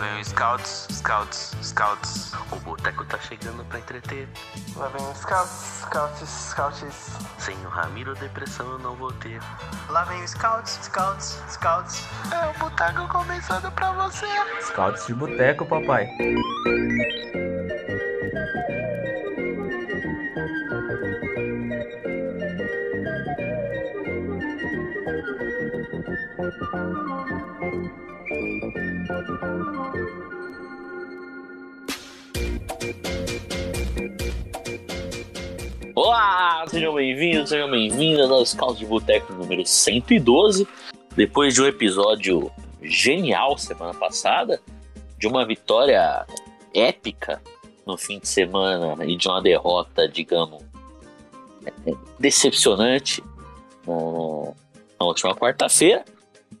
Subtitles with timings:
[0.00, 2.32] Lá vem o Scouts, Scouts, Scouts.
[2.50, 4.26] O boteco tá chegando pra entreter.
[4.74, 7.18] Lá vem o Scouts, Scouts, Scouts.
[7.38, 9.38] Sem o Ramiro, depressão eu não vou ter.
[9.90, 12.06] Lá vem o Scouts, Scouts, Scouts.
[12.32, 14.24] É o boteco começando pra você.
[14.62, 16.08] Scouts de boteco, papai.
[36.10, 40.66] Olá, sejam bem-vindos, sejam bem-vindas ao Scout de Boteco número 112.
[41.14, 42.50] Depois de um episódio
[42.82, 44.60] genial semana passada,
[45.16, 46.26] de uma vitória
[46.74, 47.40] épica
[47.86, 50.64] no fim de semana e de uma derrota, digamos,
[52.18, 53.22] decepcionante
[53.86, 54.52] na,
[54.98, 56.04] na última quarta-feira,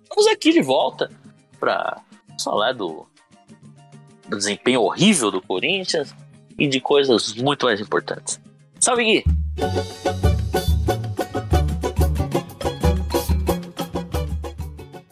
[0.04, 1.10] estamos aqui de volta
[1.58, 2.00] para
[2.44, 3.04] falar do,
[4.28, 6.14] do desempenho horrível do Corinthians
[6.56, 8.39] e de coisas muito mais importantes.
[8.80, 9.24] Salve, Gui!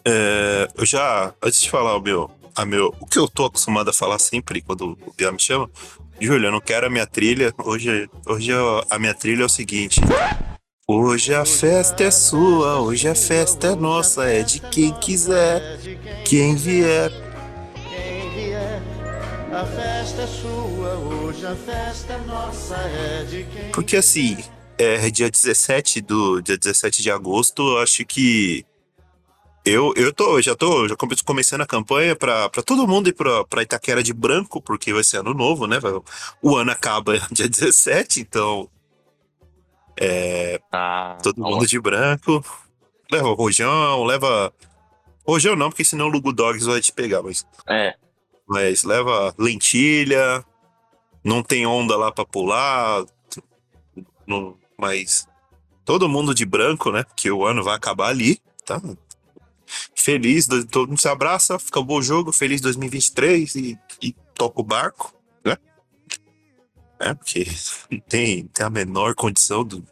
[0.05, 3.91] É, eu já, antes de falar o meu, a meu, o que eu tô acostumado
[3.91, 5.69] a falar sempre quando o Bia me chama,
[6.21, 7.53] Júlio, eu não quero a minha trilha.
[7.65, 10.01] Hoje, hoje eu- a minha trilha é o seguinte.
[10.91, 15.79] Hoje a festa é sua, hoje a festa é nossa, é de quem quiser,
[16.25, 17.28] quem vier.
[19.59, 24.37] A festa é sua, hoje a festa é nossa, é de quem Porque assim,
[24.79, 28.65] é dia 17 do dia 17 de agosto, eu acho que
[29.65, 33.15] eu, eu tô, já tô, já come- começando a campanha pra pra todo mundo ir
[33.15, 35.79] pra, pra Itaquera de branco, porque vai ser ano novo, né?
[36.41, 38.69] O ano acaba dia 17, então
[40.71, 42.45] Ah, todo ó, mundo de branco.
[43.11, 44.53] Leva o rojão, leva.
[45.27, 47.95] Rojão não, porque senão o Lugo Dogs vai te pegar, mas, É,
[48.49, 50.45] mas leva lentilha,
[51.25, 53.05] não tem onda lá pra pular,
[54.27, 55.27] não, mas
[55.85, 57.05] todo mundo de branco, né?
[57.05, 58.81] Porque o ano vai acabar ali, tá?
[59.95, 64.65] Feliz, do- todo mundo se abraça, acabou o jogo, feliz 2023 e, e toca o
[64.65, 65.15] barco,
[65.45, 65.57] né?
[67.01, 67.47] É, porque
[68.09, 69.85] tem, tem a menor condição do.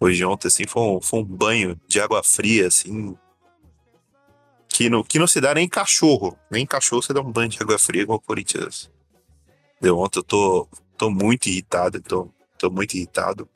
[0.00, 3.16] Hoje ontem, assim, foi um, foi um banho de água fria, assim.
[4.82, 6.36] Que não, que não se dá nem em cachorro.
[6.50, 8.90] Nem em cachorro você dá um banho de água fria igual o Corinthians.
[9.80, 12.28] Deu ontem, eu tô, tô muito irritado, tô,
[12.58, 13.48] tô muito irritado.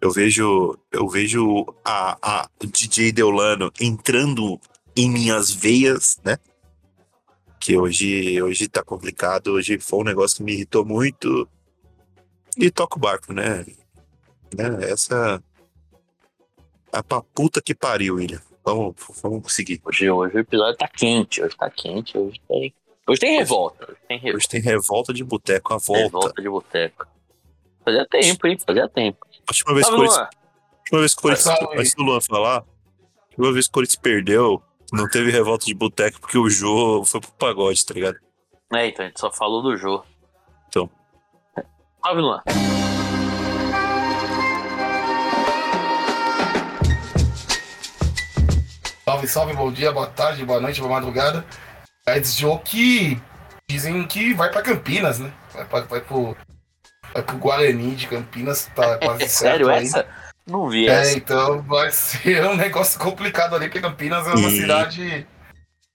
[0.00, 4.58] Eu vejo, eu vejo a, a DJ Deolano entrando
[4.96, 6.38] em minhas veias, né?
[7.60, 11.46] Que hoje, hoje tá complicado, hoje foi um negócio que me irritou muito.
[12.56, 13.66] E toca o barco, né?
[14.56, 14.90] né?
[14.90, 15.42] Essa.
[16.90, 18.40] A pra puta que pariu, William.
[18.64, 19.80] Vamos, vamos seguir.
[19.84, 22.74] hoje, hoje o episódio tá quente, hoje tá quente, hoje tem.
[23.08, 26.02] Hoje tem revolta, hoje tem revolta, Hoje tem revolta de boteco, a volta.
[26.02, 27.06] revolta de boteco.
[27.84, 28.58] Fazia tempo, hein?
[28.64, 29.26] Fazia tempo.
[29.26, 30.28] A última vez que o Salve, Corinthians, Luan.
[30.28, 32.64] a última vez que o Corinthians, antes do Luan falar, a
[33.30, 34.62] última vez que o Corinthians perdeu,
[34.92, 38.18] não teve revolta de boteco porque o Jô foi pro pagode, tá ligado?
[38.74, 40.04] É, então a gente só falou do jogo.
[40.68, 40.88] Então.
[42.04, 42.42] Salve, Luan.
[49.10, 51.44] Salve, salve, bom dia, boa tarde, boa noite, boa madrugada.
[52.06, 53.20] É esse jogo que
[53.68, 55.32] dizem que vai pra Campinas, né?
[55.52, 56.36] Vai, pra, vai, pro,
[57.12, 59.84] vai pro Guarani de Campinas, tá quase É certo sério aí.
[59.84, 60.06] essa?
[60.46, 61.18] Não vi É, essa.
[61.18, 65.26] então vai ser um negócio complicado ali, porque Campinas é uma E- cidade.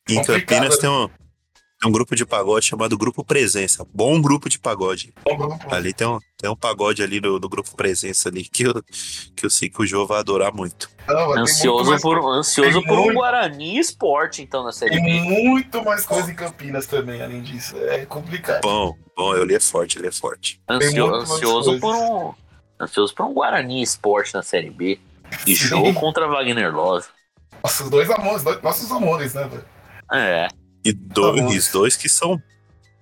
[0.09, 1.09] Em Complicado, Campinas tem um,
[1.85, 3.85] tem um grupo de pagode chamado Grupo Presença.
[3.93, 5.13] Bom grupo de pagode.
[5.69, 8.73] Ali tem um, tem um pagode ali no, no Grupo Presença ali que eu,
[9.35, 10.89] que eu sei que o Jô vai adorar muito.
[11.07, 15.03] Não, Ansioso mais por, ansioso tem por um muito- Guarani Esporte, então, na Série Tem
[15.03, 15.21] B.
[15.21, 17.77] muito mais coisa em Campinas também, além disso.
[17.77, 18.61] É complicado.
[18.63, 20.59] Bom, bom, ele é forte, ele é forte.
[20.67, 22.33] Ansio- ansioso por um.
[22.81, 24.99] Ansioso por um Guarani Esporte na Série B.
[25.45, 25.67] E Sim.
[25.67, 27.05] jogo contra Wagner Love.
[27.63, 29.65] Nossa, os dois amores, dois- nossos amores, né, velho?
[30.11, 30.47] É.
[30.85, 32.41] E dois, dois que são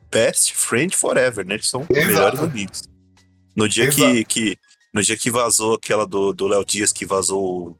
[0.10, 1.56] best friend forever, né?
[1.56, 2.08] Eles são Exato.
[2.08, 2.84] melhores amigos.
[3.56, 4.26] No dia que, Exato.
[4.28, 4.58] que
[4.94, 7.78] no dia que vazou aquela do do Léo Dias que vazou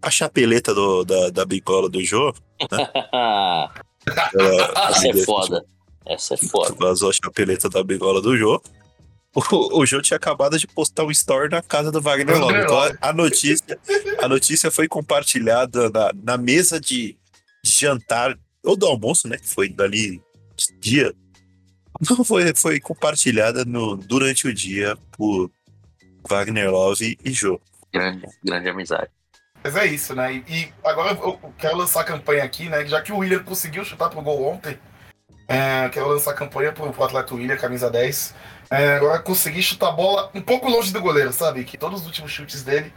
[0.00, 2.32] a chapeleta do, da, da bicola do Jô,
[2.70, 3.72] ela-
[4.90, 5.64] Essa é foda.
[6.06, 6.74] Essa é foda.
[6.78, 8.60] Vazou a chapeleta da bigola do Jô.
[9.34, 12.52] O, o Jô tinha acabado de postar um story na casa do Wagner Love.
[12.54, 13.78] Wagner Então a, a notícia,
[14.22, 17.16] a notícia foi compartilhada na, na mesa de
[17.62, 19.38] jantar, ou do almoço, né?
[19.38, 20.22] Que foi dali
[20.80, 21.14] dia.
[22.10, 25.50] Não, foi, foi compartilhada no, durante o dia por
[26.28, 27.60] Wagner Love e Jô.
[27.92, 29.08] Grande, grande amizade.
[29.64, 30.34] Mas é isso, né?
[30.34, 32.84] E, e agora eu quero lançar a campanha aqui, né?
[32.86, 34.78] Já que o William conseguiu chutar pro gol ontem,
[35.48, 38.34] É, quero lançar campanha pro, pro atleta William, camisa 10.
[38.68, 41.64] É, agora consegui chutar a bola um pouco longe do goleiro, sabe?
[41.64, 42.92] Que todos os últimos chutes dele.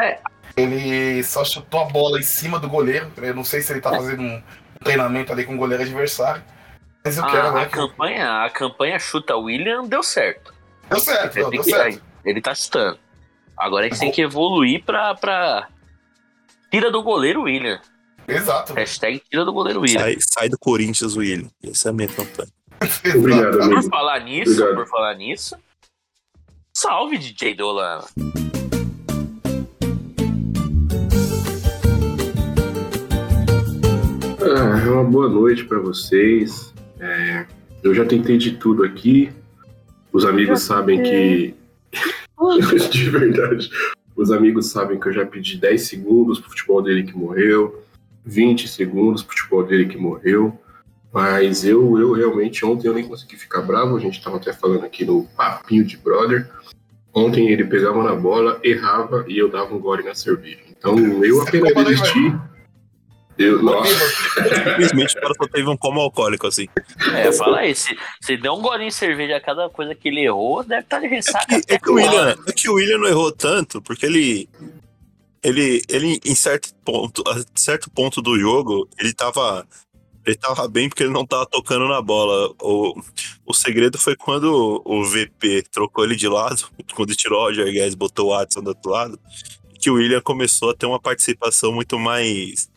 [0.00, 0.18] É.
[0.56, 3.10] Ele só chutou a bola em cima do goleiro.
[3.16, 4.42] Eu não sei se ele tá fazendo um
[4.78, 6.42] treinamento ali com o goleiro adversário.
[7.04, 7.62] Mas eu quero, né?
[7.62, 10.52] a, campanha, a campanha chuta William deu certo.
[10.90, 12.02] Deu certo, Ele, não, deu que- certo.
[12.24, 12.98] ele tá chutando.
[13.56, 15.14] Agora a gente tem que evoluir pra.
[15.14, 15.68] pra...
[16.70, 17.80] Tira do goleiro William.
[18.26, 18.74] Exato.
[18.74, 20.00] Hashtag tira do goleiro William.
[20.00, 21.48] Sai, sai do Corinthians, William.
[21.64, 22.50] Essa é a minha campanha.
[23.16, 23.82] Obrigado, Por amigo.
[23.90, 24.74] falar nisso, Obrigado.
[24.76, 25.56] por falar nisso.
[26.72, 28.04] Salve, DJ Dolan.
[34.60, 36.74] Ah, uma boa noite pra vocês.
[36.98, 37.46] É,
[37.80, 39.30] eu já tentei de tudo aqui.
[40.12, 41.54] Os amigos sabem que.
[42.90, 43.70] de verdade.
[44.16, 47.84] Os amigos sabem que eu já pedi 10 segundos pro futebol dele que morreu,
[48.26, 50.58] 20 segundos pro futebol dele que morreu.
[51.12, 53.96] Mas eu, eu realmente, ontem eu nem consegui ficar bravo.
[53.96, 56.50] A gente tava até falando aqui no papinho de brother.
[57.14, 60.58] Ontem ele pegava na bola, errava e eu dava um gole na cerveja.
[60.68, 62.36] Então eu apenas desisti.
[63.38, 63.88] Eu, nossa.
[64.72, 66.66] Infelizmente, o cara só teve um coma alcoólico, assim.
[67.14, 67.72] É, fala aí.
[67.72, 70.98] Se, se der um golinho de cerveja a cada coisa que ele errou, deve estar
[70.98, 71.54] de ressaca.
[71.54, 74.48] É até que, o William, é que o William não errou tanto, porque ele.
[75.40, 79.64] Ele, ele em certo ponto, a certo ponto do jogo, ele tava.
[80.26, 82.52] Ele tava bem porque ele não tava tocando na bola.
[82.60, 83.00] O,
[83.46, 87.94] o segredo foi quando o VP trocou ele de lado, quando tirou o Roger Guedes,
[87.94, 89.18] botou o Watson do outro lado,
[89.80, 92.68] que o William começou a ter uma participação muito mais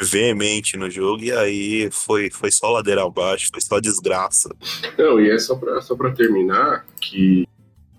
[0.00, 4.50] veemente no jogo, e aí foi, foi só ladeira abaixo, foi só desgraça.
[4.98, 7.46] Não, e é só pra, só pra terminar que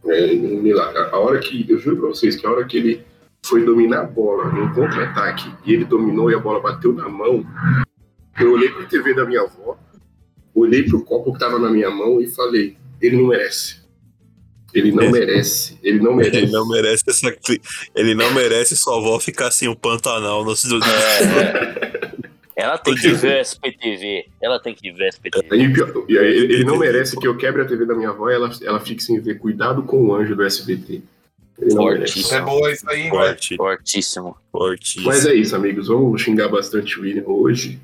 [0.05, 3.05] é, Milagre, a hora que, eu juro pra vocês que a hora que ele
[3.45, 7.45] foi dominar a bola no contra-ataque e ele dominou e a bola bateu na mão,
[8.39, 9.77] eu olhei pra TV da minha avó,
[10.53, 13.86] olhei pro copo que tava na minha mão e falei, ele não merece.
[14.77, 15.11] Ele não É.
[15.11, 15.77] merece.
[15.83, 16.37] Ele não merece.
[16.37, 17.31] Ele não merece essa.
[17.31, 17.61] cli-
[17.95, 20.53] Ele não merece sua avó ficar assim, um pantanal no.
[22.55, 24.25] Ela tem que ver o SPTV.
[24.41, 25.55] Ela tem que ver o SPTV.
[25.55, 28.33] E, e ele ele não merece que eu quebre a TV da minha avó e
[28.33, 29.37] ela, ela fique sem ver.
[29.37, 31.01] Cuidado com o anjo do SBT.
[32.05, 33.09] Isso é boa isso aí.
[33.09, 34.37] Forte, Fortíssimo.
[34.51, 35.01] forte.
[35.01, 35.87] Mas é isso, amigos.
[35.87, 37.79] Vamos xingar bastante o William hoje.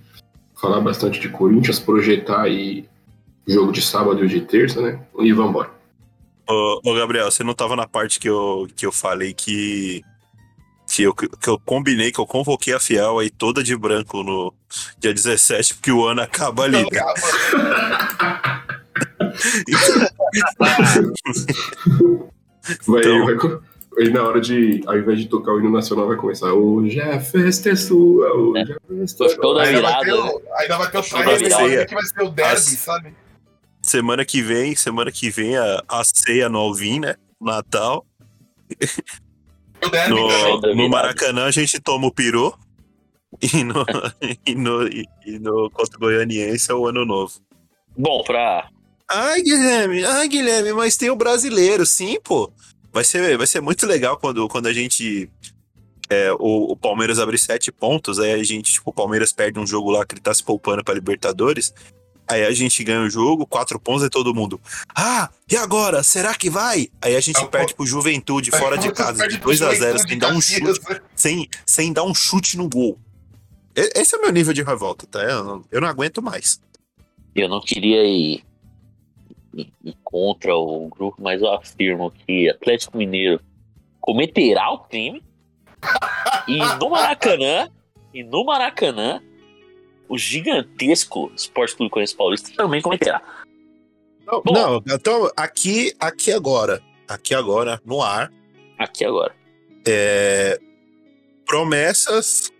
[0.59, 2.85] Falar bastante de Corinthians, projetar aí
[3.47, 4.99] jogo de sábado e de terça, né?
[5.19, 5.69] E vambora.
[6.49, 10.01] Ô, ô, Gabriel, você não tava na parte que eu, que eu falei que.
[10.93, 14.53] Que eu, que eu combinei, que eu convoquei a Fiel aí toda de branco no
[14.99, 16.83] dia 17, porque o ano acaba ali.
[16.83, 16.99] Não, né?
[22.87, 23.59] Vai, Então- vai
[23.99, 26.51] aí na hora de, ao invés de tocar o hino nacional, vai começar.
[26.53, 29.63] Hoje a festa é sua, hoje a festa é sua.
[29.63, 31.67] Ainda vai ter virada, o, ainda vai ter o trailer virada.
[31.69, 33.13] dele que vai ser o derby, As- sabe?
[33.83, 37.15] Semana que vem, semana que vem, a, a ceia no Alvin, né?
[37.39, 38.05] Natal.
[40.09, 40.89] No, no.
[40.89, 42.57] Maracanã a gente toma o peru.
[43.41, 43.85] E no,
[44.47, 47.33] e no, e, e no contra o Goianiense é o ano novo.
[47.97, 48.69] Bom, pra.
[49.09, 52.51] Ai, Guilherme, ai, Guilherme, mas tem o brasileiro, sim, pô.
[52.91, 55.29] Vai ser, vai ser muito legal quando, quando a gente.
[56.09, 59.67] é, o, o Palmeiras abrir sete pontos, aí a gente, tipo, o Palmeiras perde um
[59.67, 61.73] jogo lá que ele tá se poupando pra Libertadores.
[62.27, 64.59] Aí a gente ganha o jogo, quatro pontos e todo mundo.
[64.95, 66.01] Ah, e agora?
[66.03, 66.89] Será que vai?
[67.01, 70.41] Aí a gente É perde pro Juventude fora de casa, de 2x0, sem dar um
[70.41, 70.81] chute,
[71.15, 72.97] sem, sem dar um chute no gol.
[73.75, 75.19] Esse é o meu nível de revolta, tá?
[75.21, 76.61] Eu não, eu não aguento mais.
[77.35, 78.43] Eu não queria ir,
[79.53, 83.41] ir- ir contra o grupo, mas eu afirmo que Atlético Mineiro
[83.99, 85.21] cometerá o crime.
[86.47, 87.69] E no Maracanã,
[88.13, 89.21] e no Maracanã,
[90.09, 93.21] o gigantesco Esporte Clube Corinthians Paulista também cometerá.
[94.25, 94.53] Não, Bom.
[94.53, 98.31] não, então aqui, aqui agora, aqui agora, no ar,
[98.77, 99.35] Aqui agora.
[99.85, 100.59] é,
[101.45, 102.51] promessas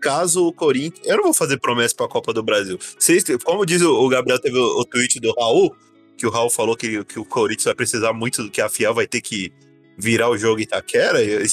[0.00, 1.06] caso o Corinthians.
[1.06, 2.78] Eu não vou fazer promessa pra Copa do Brasil.
[2.98, 5.74] Vocês, como diz o, o Gabriel, teve o, o tweet do Raul,
[6.16, 8.94] que o Raul falou que, que o Corinthians vai precisar muito do que a Fiel
[8.94, 9.52] vai ter que
[9.98, 11.22] virar o jogo em Itaquera.
[11.22, 11.44] E,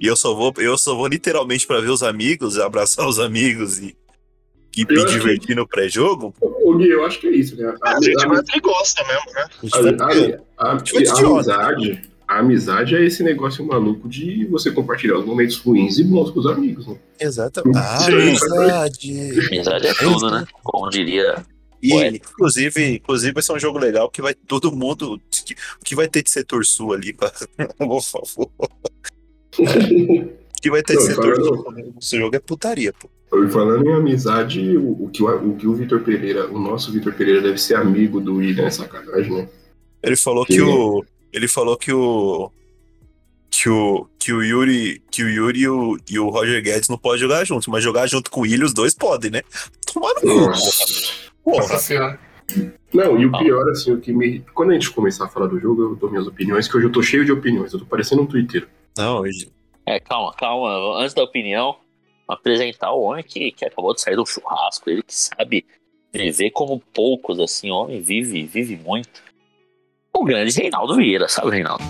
[0.00, 3.78] e eu só vou, eu só vou literalmente pra ver os amigos, abraçar os amigos
[3.80, 3.94] e,
[4.76, 6.34] e Eu me acho que- divertir no pré-jogo.
[6.40, 7.74] Ô, Gui, eu acho que é isso, né?
[7.82, 9.46] A, A gente a- vai ter gosta mesmo, né?
[9.72, 10.70] A ter- a- a-
[11.36, 16.30] amizade, a amizade é esse negócio maluco de você compartilhar os momentos ruins e bons
[16.30, 16.96] com os amigos, né?
[17.20, 17.76] Exatamente.
[17.78, 19.30] Ah, amizade.
[19.48, 20.44] Amizade é tudo, né?
[20.62, 21.44] Como diria.
[21.82, 25.20] E, inclusive, inclusive, vai ser um jogo legal que vai todo mundo.
[25.30, 25.54] Que,
[25.84, 27.30] que vai ter de setor sul ali, pra,
[27.78, 28.50] por favor.
[30.64, 33.10] que vai ter Não, esse falando- setor nesse jogo é putaria, pô.
[33.36, 36.90] E falando em amizade, o, o que o, o que o Vitor Pereira, o nosso
[36.90, 39.48] Vitor Pereira deve ser amigo do William, é sacanagem, né?
[40.02, 40.60] Ele falou que Sim.
[40.62, 41.04] o.
[41.32, 42.50] Ele falou que o.
[43.50, 46.96] Que o, que o Yuri, que o Yuri e o, e o Roger Guedes não
[46.98, 49.42] podem jogar juntos, mas jogar junto com o William, os dois podem, né?
[49.92, 50.52] Tomar no
[51.42, 51.78] porra.
[51.78, 52.18] Senhora.
[52.92, 54.40] Não, e o pior, assim, o que me.
[54.54, 56.92] Quando a gente começar a falar do jogo, eu dou minhas opiniões, que hoje eu
[56.92, 58.66] tô cheio de opiniões, eu tô parecendo um Twitter.
[58.96, 59.48] Não, ele-
[59.86, 60.98] É, calma, calma.
[60.98, 61.76] Antes da opinião,
[62.26, 65.66] apresentar o homem que, que acabou de sair do churrasco, ele que sabe
[66.12, 69.22] viver como poucos, assim, o homem vive, vive muito.
[70.12, 71.84] O grande Reinaldo Vieira, sabe, Reinaldo?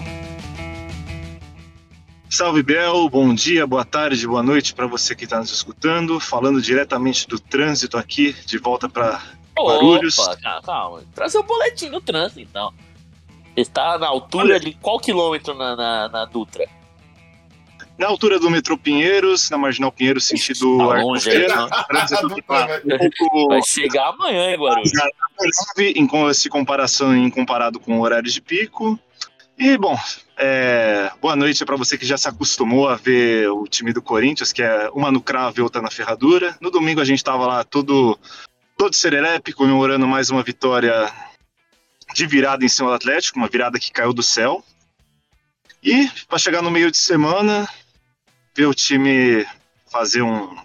[2.30, 6.18] Salve Bel, bom dia, boa tarde, boa noite para você que está nos escutando.
[6.18, 9.22] Falando diretamente do trânsito aqui, de volta para
[9.56, 10.18] Guarulhos.
[10.18, 11.04] Opa, calma.
[11.14, 12.72] Trazer o boletim do trânsito, então.
[13.56, 16.68] Está na altura de qual quilômetro na, na, na Dutra?
[17.96, 21.64] Na altura do metrô Pinheiros, na Marginal Pinheiros, sentido Tá longe que tá
[22.84, 24.92] um pouco Vai chegar amanhã em Guarulhos.
[25.78, 28.98] em se comparação em comparado com horários de pico.
[29.56, 29.96] E bom,
[30.36, 34.52] é, boa noite para você que já se acostumou a ver o time do Corinthians,
[34.52, 36.56] que é uma no cravo e outra na ferradura.
[36.60, 38.18] No domingo a gente estava lá todo
[38.76, 41.12] todo serelepe comemorando mais uma vitória
[42.12, 44.64] de virada em cima do Atlético, uma virada que caiu do céu.
[45.82, 47.68] E para chegar no meio de semana,
[48.54, 49.46] ver o time
[49.90, 50.56] fazer um,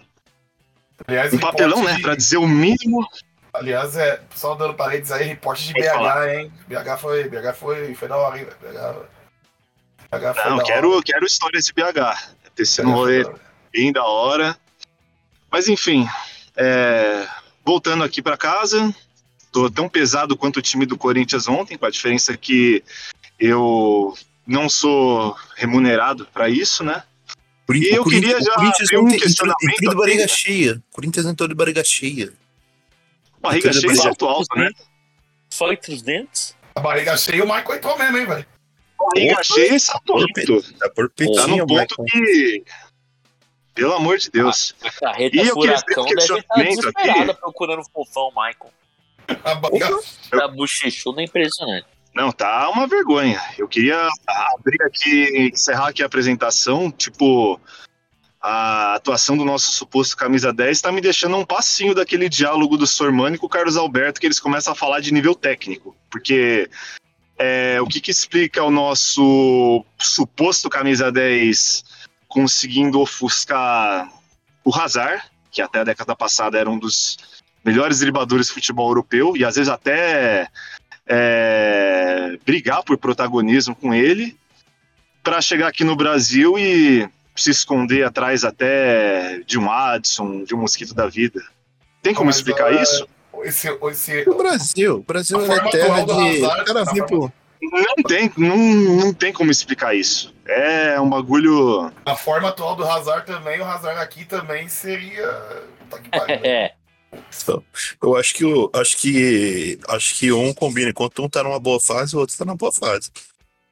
[1.06, 3.06] Aliás, um papelão, né, de- para dizer o mínimo.
[3.52, 6.34] Aliás, é, pessoal dando paredes aí, reporte de Pode BH, falar.
[6.34, 6.52] hein?
[6.68, 8.46] BH foi, BH foi, foi da hora, hein?
[8.60, 11.02] BH, BH foi Não, quero, hora.
[11.02, 12.34] quero histórias de BH.
[12.54, 13.24] Ter sido um rolê
[13.72, 14.56] bem da hora.
[15.50, 16.06] Mas enfim,
[16.56, 17.26] é,
[17.64, 18.94] voltando aqui para casa,
[19.50, 22.84] tô tão pesado quanto o time do Corinthians ontem, com a diferença que
[23.38, 24.16] eu
[24.46, 27.02] não sou remunerado para isso, né?
[27.76, 30.28] E eu o Corinthians- queria já o Corinthians um ontem entrou- de aqui, barriga né?
[30.28, 30.82] cheia.
[30.90, 32.32] O Corinthians entrou de barriga cheia.
[33.40, 34.70] Barriga cheia e salto alto, né?
[35.50, 36.56] Só entre os dentes?
[36.74, 38.46] A barriga cheia, o Michael entrou mesmo, hein, velho?
[38.98, 39.42] Barriga Opa.
[39.42, 40.62] cheia e salto alto.
[40.78, 42.64] Tá por Tá no ponto que.
[43.74, 44.74] Pelo amor de Deus.
[44.82, 47.40] A carreta E eu furacão deve estar desesperada aqui.
[47.40, 48.72] procurando o fofão, Michael.
[49.44, 49.88] A barriga
[50.30, 51.86] Tá bochechudo é impressionante.
[52.14, 53.40] Não, tá uma vergonha.
[53.56, 54.08] Eu queria
[54.54, 57.60] abrir aqui, encerrar aqui a apresentação, tipo,
[58.40, 62.86] a atuação do nosso suposto camisa 10 tá me deixando um passinho daquele diálogo do
[62.86, 65.94] Sormani com o Carlos Alberto, que eles começam a falar de nível técnico.
[66.10, 66.68] Porque
[67.38, 71.84] é, o que, que explica o nosso suposto camisa 10
[72.26, 74.10] conseguindo ofuscar
[74.64, 77.18] o Hazard, que até a década passada era um dos
[77.64, 80.48] melhores dribladores do futebol europeu, e às vezes até
[81.06, 81.89] é,
[82.44, 84.36] brigar por protagonismo com ele,
[85.22, 90.58] para chegar aqui no Brasil e se esconder atrás até de um Adson, de um
[90.58, 91.42] mosquito da vida.
[92.02, 93.06] Tem como Mas, explicar é, isso?
[93.42, 96.44] Esse, esse, O Brasil, o Brasil A é terra de.
[96.44, 97.32] Hazard, cara vem forma- pro.
[97.62, 100.34] Não tem, não, não tem como explicar isso.
[100.46, 101.92] É um bagulho.
[102.06, 105.26] a forma atual do Hazard também, o Hazard aqui também seria.
[105.90, 106.70] Tá que pariu, né?
[107.12, 107.60] É,
[108.02, 108.70] Eu acho que o.
[108.72, 109.78] Acho que.
[109.88, 110.90] Acho que um combina.
[110.90, 113.10] Enquanto um tá numa boa fase, o outro tá na boa fase.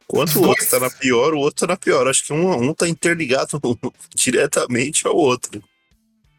[0.05, 2.09] Enquanto o outro tá na pior, o outro tá na pior.
[2.09, 3.61] Acho que um, um tá interligado
[4.15, 5.63] diretamente ao outro.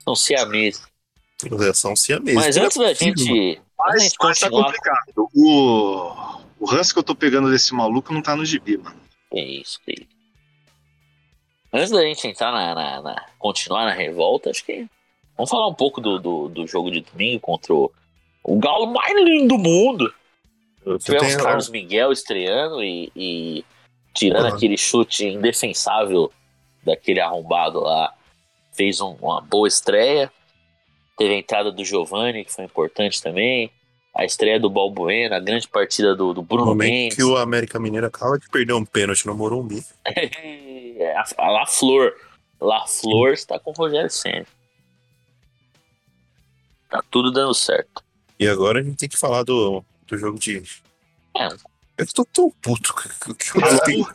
[0.03, 0.81] são siameses.
[1.75, 2.35] São siameses.
[2.35, 3.25] Mas antes da gente, antes
[3.77, 5.29] da Mas, gente mas tá complicado.
[5.33, 6.11] O,
[6.59, 8.99] o ranço que eu tô pegando desse maluco não tá no gibi, mano.
[9.31, 10.07] Que isso, isso.
[11.71, 14.87] Antes da gente entrar na, na- na- continuar na revolta, acho que
[15.39, 17.89] vamos falar um pouco do, do, do jogo de domingo contra o,
[18.43, 20.13] o galo mais lindo do mundo.
[20.99, 23.65] Tivemos tem- Carlos Miguel estreando e, e
[24.13, 24.55] tirando Uhum.
[24.55, 26.31] aquele chute indefensável
[26.83, 28.13] daquele arrombado lá.
[28.73, 30.31] Fez um- uma boa estreia.
[31.17, 33.69] Teve a entrada do Giovani, que foi importante também.
[34.15, 37.15] A estreia do Balbuena, a grande partida do, do No Bruno momento Mendes.
[37.17, 39.83] que o América Mineiro acaba de perder um pênalti no Morumbi.
[41.01, 42.13] É, a, a La Flor.
[42.59, 44.45] La Flor está com o Rogério Senna.
[46.89, 48.03] Tá tudo dando certo.
[48.39, 50.63] E agora a gente tem que falar do, do jogo de.
[51.37, 51.47] É.
[51.97, 54.07] Eu tô tão puto que que eu, não tenho,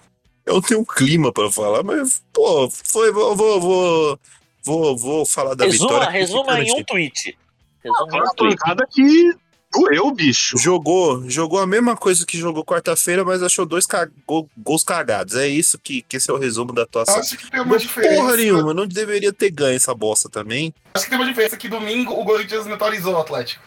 [0.47, 4.19] eu tenho um clima pra falar, mas, pô, foi, vou, vou, vou,
[4.65, 6.11] vou, vou falar da Resuma, vitória.
[6.11, 7.39] resuma em um tweet.
[7.83, 8.59] Resuma em um tweet.
[8.91, 9.37] que
[9.75, 10.57] doeu, bicho.
[10.59, 15.35] Jogou, jogou a mesma coisa que jogou quarta-feira, mas achou dois ca- gol- gols cagados.
[15.35, 17.17] É isso que, que esse é o resumo da atuação.
[17.19, 18.15] Acho que tem uma diferença.
[18.15, 20.73] Porra nenhuma, não deveria ter ganho essa bosta também.
[20.95, 23.63] Acho que tem uma diferença que domingo o Corinthians neutralizou o Atlético.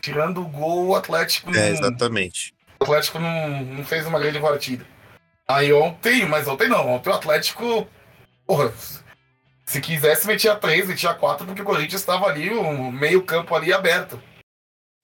[0.00, 2.52] Tirando o gol, o Atlético não, É, exatamente.
[2.80, 4.84] o Atlético não, não fez uma grande partida.
[5.46, 7.86] Aí ontem, mas ontem não, ontem o Atlético.
[8.46, 8.72] Porra,
[9.64, 13.72] Se quisesse, metia três, metia quatro, porque o Corinthians estava ali, o meio campo ali
[13.72, 14.20] aberto.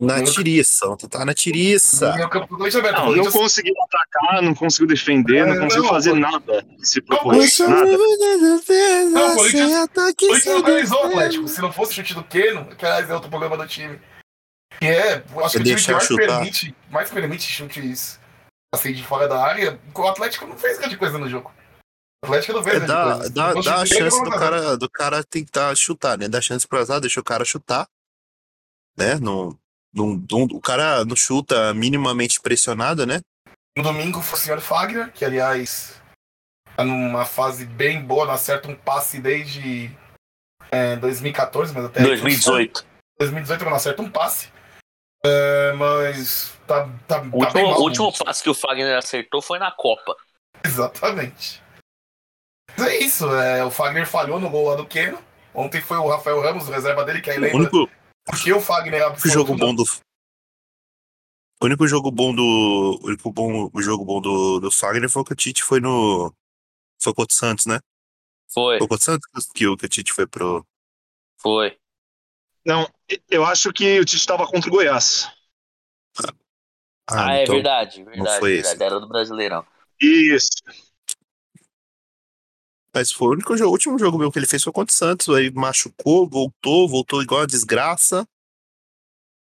[0.01, 2.13] Na tiriça, tu tá na tiriça.
[2.17, 6.67] Não, não Corinthians- conseguiu atacar, não conseguiu defender, não É, conseguiu não, fazer nada.
[6.85, 7.91] Se Não, propôs, Não, nada.
[7.91, 11.49] o Corinthians- Sem O Corinthians organizou o Atlético.
[11.49, 14.01] Se não fosse o chute do Keno, que aliás é outro problema do time.
[14.79, 15.25] Que é, acho
[15.57, 16.27] que o time que mais chutar.
[16.27, 18.21] permite, mais permite chutes
[18.73, 21.51] assim de fora da área, o Atlético não fez grande coisa no jogo.
[22.23, 23.31] O Atlético não fez É, grande dá, coisa.
[23.31, 26.29] dá, dá a chance do não cara, do cara tentar chutar, né?
[26.29, 27.89] Dá chance pro azar, deixa o cara chutar.
[28.97, 29.17] Né?
[29.21, 29.59] Não,
[30.07, 33.21] não- o cara não chuta minimamente pressionado, né?
[33.77, 36.01] No domingo foi o senhor Fagner, que aliás
[36.77, 39.91] tá numa fase bem boa, não acerta um passe desde
[40.71, 42.87] é, 2014, mas até 2018.
[43.19, 44.49] 2018 não acerta um passe.
[45.25, 49.43] É, mas tá, tá, O tá bem último, o último passe que o Fagner acertou
[49.43, 50.17] foi na Copa.
[50.65, 51.63] Exatamente.
[52.77, 55.19] Mas é isso, é, o Fagner falhou no gol lá do Keno.
[55.55, 57.91] Ontem foi o Rafael Ramos, o reserva dele, que aí O lembra único,
[58.29, 59.83] porque o Fagner único absoluto jogo bom do.
[61.61, 62.43] O único jogo bom do.
[63.03, 65.81] O único bom, o jogo bom do, do Fagner foi o que o Tite foi
[65.81, 66.33] no.
[67.01, 67.81] Foi contra o Santos, né?
[68.53, 70.65] Foi, Foi contra o Santos que o, que o Tite foi pro.
[71.37, 71.77] foi.
[72.65, 72.87] Não,
[73.31, 75.27] eu acho que o Tite estava contra o Goiás.
[77.11, 78.75] Ah, é então- verdade, verdade, foi verdade.
[78.75, 78.83] esse.
[78.83, 79.67] Era do Brasileirão.
[80.01, 80.49] Isso.
[82.95, 84.97] Mas foi o único jogo, o último jogo meu que ele fez foi contra o
[84.97, 85.29] Santos.
[85.35, 88.27] Aí machucou, voltou, voltou igual a desgraça.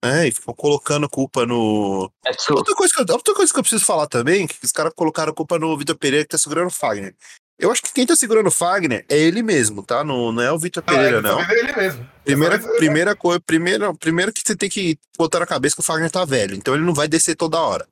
[0.05, 2.13] É, e ficou colocando culpa no.
[2.27, 4.93] É Outra coisa, que eu, outra coisa que eu preciso falar também, que os caras
[4.95, 7.15] colocaram culpa no Vitor Pereira que tá segurando o Fagner.
[7.59, 10.05] Eu acho que quem tá segurando o Fagner é ele mesmo, tá?
[10.05, 11.41] Não, não é o Vitor Pereira, dessa não.
[11.41, 12.11] é ele mesmo.
[12.23, 15.85] Primeira, é- primeira coisa, primeiro, primeiro que você tem que botar na cabeça que o
[15.85, 17.89] Fagner tá velho, então ele não vai descer toda hora,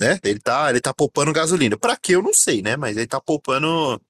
[0.00, 0.18] né?
[0.24, 1.76] Ele tá, ele tá poupando gasolina.
[1.76, 2.16] Pra quê?
[2.16, 2.76] Eu não sei, né?
[2.76, 4.00] Mas ele tá poupando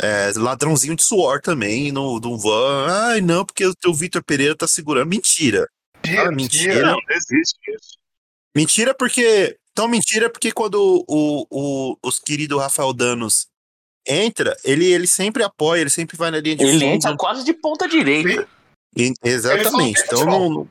[0.00, 2.86] é, ladrãozinho de suor também no, no van.
[2.88, 5.08] Ai, não, porque o teu Vitor Pereira tá segurando.
[5.08, 5.68] Mentira.
[6.04, 6.82] Mentira, Ah, mentira.
[6.82, 7.98] Não, não existe isso.
[8.56, 9.56] Mentira porque.
[9.72, 13.48] Então, mentira porque quando o, o, os queridos Rafael Danos
[14.06, 16.84] entra, ele, ele sempre apoia, ele sempre vai na linha de Ele fundo.
[16.84, 18.46] entra quase de ponta direita.
[18.96, 19.98] E- exatamente.
[19.98, 20.68] Ele Então, não,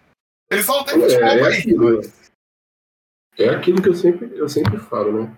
[0.50, 1.58] Ele só tem futebol É, é aí.
[1.58, 2.02] aquilo,
[3.38, 5.38] é aquilo que eu sempre, eu sempre falo, né?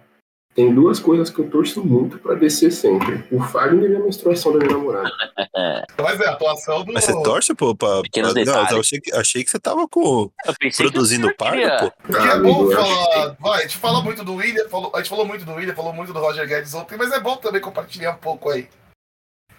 [0.55, 3.25] Tem duas coisas que eu torço muito pra descer sempre.
[3.29, 5.11] O Fagner e a menstruação da minha namorada.
[6.01, 6.93] Mas é a atuação do.
[6.93, 8.01] mas você torce, pô, pra.
[8.03, 8.71] Pequenos pra- não, detalhes.
[8.71, 10.31] eu achei, que- achei que você tava com,
[10.77, 11.77] produzindo que pardo, queria...
[11.79, 11.91] pô.
[12.03, 13.35] Porque é bom falar.
[13.39, 15.93] Vai, a gente fala muito do William, falou, a gente falou muito do William, falou
[15.93, 18.69] muito do Roger Guedes ontem, mas é bom também compartilhar um pouco aí.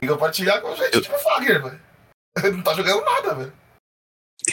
[0.01, 1.81] E compartilhar com a gente, Eu- tipo o Fagner, velho.
[2.43, 3.53] Ele não tá jogando nada, velho.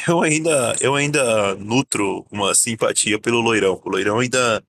[0.07, 3.79] Eu ainda, eu ainda nutro uma simpatia pelo loirão.
[3.83, 4.63] O loirão ainda,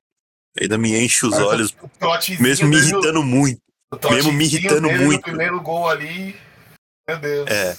[0.60, 3.60] ainda me enche os Mas olhos, o mesmo me dele irritando muito.
[3.92, 5.22] o mesmo me irritando muito.
[5.22, 6.36] primeiro gol ali.
[7.08, 7.50] Meu Deus.
[7.50, 7.76] É.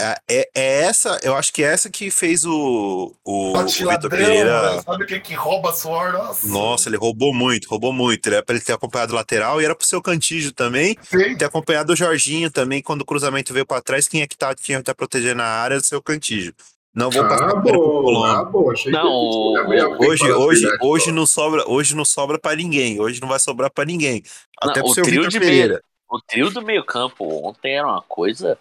[0.00, 4.08] É, é, é essa, eu acho que é essa que fez o, o, o Vitor
[4.08, 4.70] Pereira.
[4.70, 4.82] velho.
[4.84, 6.12] Sabe quem que rouba suor?
[6.12, 6.46] Nossa.
[6.46, 8.28] Nossa, ele roubou muito, roubou muito.
[8.28, 10.96] Era pra ele ter acompanhado o lateral e era pro seu cantígio também.
[11.02, 11.36] Sim.
[11.36, 14.54] Ter acompanhado o Jorginho também, quando o cruzamento veio pra trás, quem é que tá,
[14.54, 16.54] tinha que tá protegendo a área do seu cantígio.
[16.98, 18.24] Não vou passar Ah, Colombo.
[18.24, 18.72] ah.
[18.72, 23.00] Achei Não, que Hoje, hoje, verdade, hoje não sobra, hoje não sobra para ninguém.
[23.00, 24.22] Hoje não vai sobrar pra ninguém.
[24.62, 25.82] Não, Até pro o seu trio Vitor de Pereira.
[26.10, 28.58] O trio do meio campo ontem era uma coisa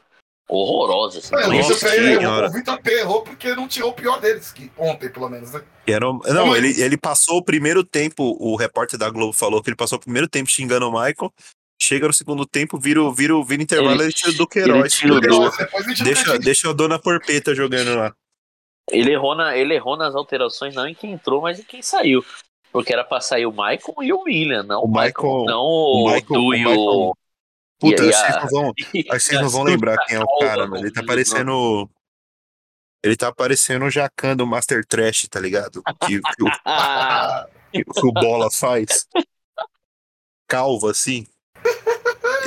[0.48, 1.18] horrorosa.
[1.20, 2.38] Assim, É, não Nossa Pereira senhora.
[2.46, 5.52] errou, o Vitor Pereira errou porque não tirou o pior deles, que ontem, pelo menos,
[5.52, 5.62] né?
[5.88, 9.70] Era um- Não, ele, ele passou o primeiro tempo, o repórter da Globo falou que
[9.70, 11.34] ele passou o primeiro tempo xingando o Michael.
[11.82, 14.80] Chega no segundo tempo, vira, o- vira, o- vira intervalo, Ele- ele tira o Queiroz.
[14.80, 18.14] ele tira o gente Deixa, não deixa a dona Porpeta jogando lá.
[18.90, 22.24] Ele errou, na, ele errou nas alterações, não em quem entrou, mas em quem saiu.
[22.72, 26.26] Porque era pra sair o Michael e o William, não O Michael- não o Michael-
[26.28, 27.16] Du o e o.
[27.80, 28.74] Puta, e acho que a- vocês não vão,
[29.20, 31.90] vocês não vão lembrar quem é o cara, mas ele tá parecendo.
[33.04, 35.82] Ele tá parecendo o Jacan do Master Trash, tá ligado?
[36.06, 36.48] Que, que o,
[37.94, 39.08] que o Bola faz.
[40.48, 41.28] Calvo assim.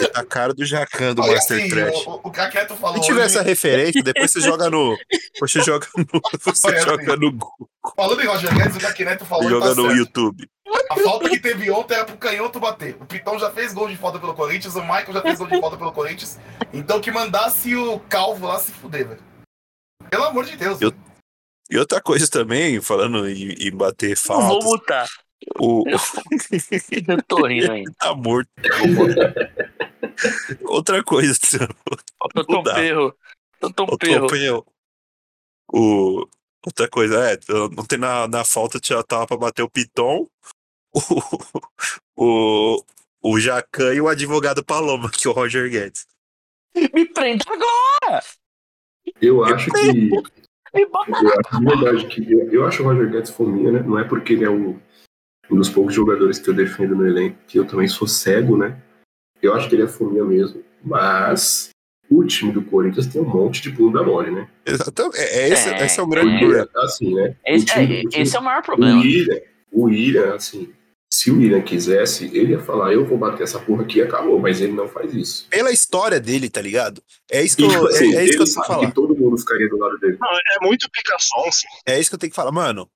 [0.01, 2.07] Ele tá a cara do Jacan do Olha, Master assim, Trash.
[2.07, 2.97] o, o Caqueto falou.
[2.97, 4.97] Se tiver hoje- essa referência, depois você joga no.
[5.41, 6.21] Você joga no.
[6.45, 9.69] Você Olha, joga assim, no, Google, Falando em Roger Guedes, o Caquineto falou que joga
[9.69, 9.97] tá no certo.
[9.97, 10.49] YouTube.
[10.91, 12.97] A falta que teve ontem era pro canhoto bater.
[13.01, 15.61] O Pitão já fez gol de falta pelo Corinthians, o Michael já fez gol de
[15.61, 16.39] falta pelo Corinthians.
[16.73, 19.21] Então que mandasse o Calvo lá se fuder, velho.
[20.09, 20.81] Pelo amor de Deus.
[20.81, 20.93] Eu-
[21.71, 25.07] E outra coisa também, falando em, em bater não vou mutar.
[25.59, 25.85] o,
[27.09, 27.93] Eu tô rindo ainda.
[27.99, 28.49] tá morto.
[30.65, 31.35] Outra coisa,
[32.37, 32.75] Eu tô um Mudar.
[32.75, 33.15] perro.
[33.63, 34.67] Um o perro.
[35.73, 36.27] O
[36.67, 37.39] outra coisa, é,
[37.75, 40.29] não tem na, na falta já tava pra bater o Piton,
[42.17, 42.85] o, o,
[43.23, 46.07] o Jacan e o advogado Paloma, que é o Roger Guedes.
[46.93, 48.23] Me prenda agora!
[49.21, 49.93] Eu acho que.
[50.73, 52.33] Me bota Eu acho de verdade que.
[52.33, 53.81] Eu, eu acho o Roger Guedes fominha, né?
[53.81, 54.81] Não é porque ele é o-
[55.51, 58.81] um dos poucos jogadores que eu defendo no elenco, que eu também sou cego, né?
[59.43, 60.63] Eu acho que ele é fominha mesmo.
[60.83, 61.71] Mas
[62.11, 64.49] o time do Corinthians tem um monte de bunda mole, né?
[64.67, 65.17] Exatamente.
[65.19, 66.39] É, é esse, É, esse é o grande é.
[66.39, 66.69] problema.
[66.77, 67.37] Assim, né?
[67.47, 69.01] Esse, o time, é, o time- esse é o maior o problema.
[69.01, 69.41] William,
[69.73, 70.73] o William, assim,
[71.13, 74.39] se o William quisesse, ele ia falar, eu vou bater essa porra aqui e acabou,
[74.39, 75.47] mas ele não faz isso.
[75.51, 77.03] Pela história dele, tá ligado?
[77.31, 78.67] É isso que E, eu, tipo é, assim, é isso que eu tenho que sabe
[78.67, 78.87] falar.
[78.87, 80.17] que todo mundo ficaria do lado dele.
[80.21, 81.67] Não, é muito picação, assim.
[81.87, 82.89] É isso que eu tenho que falar, mano.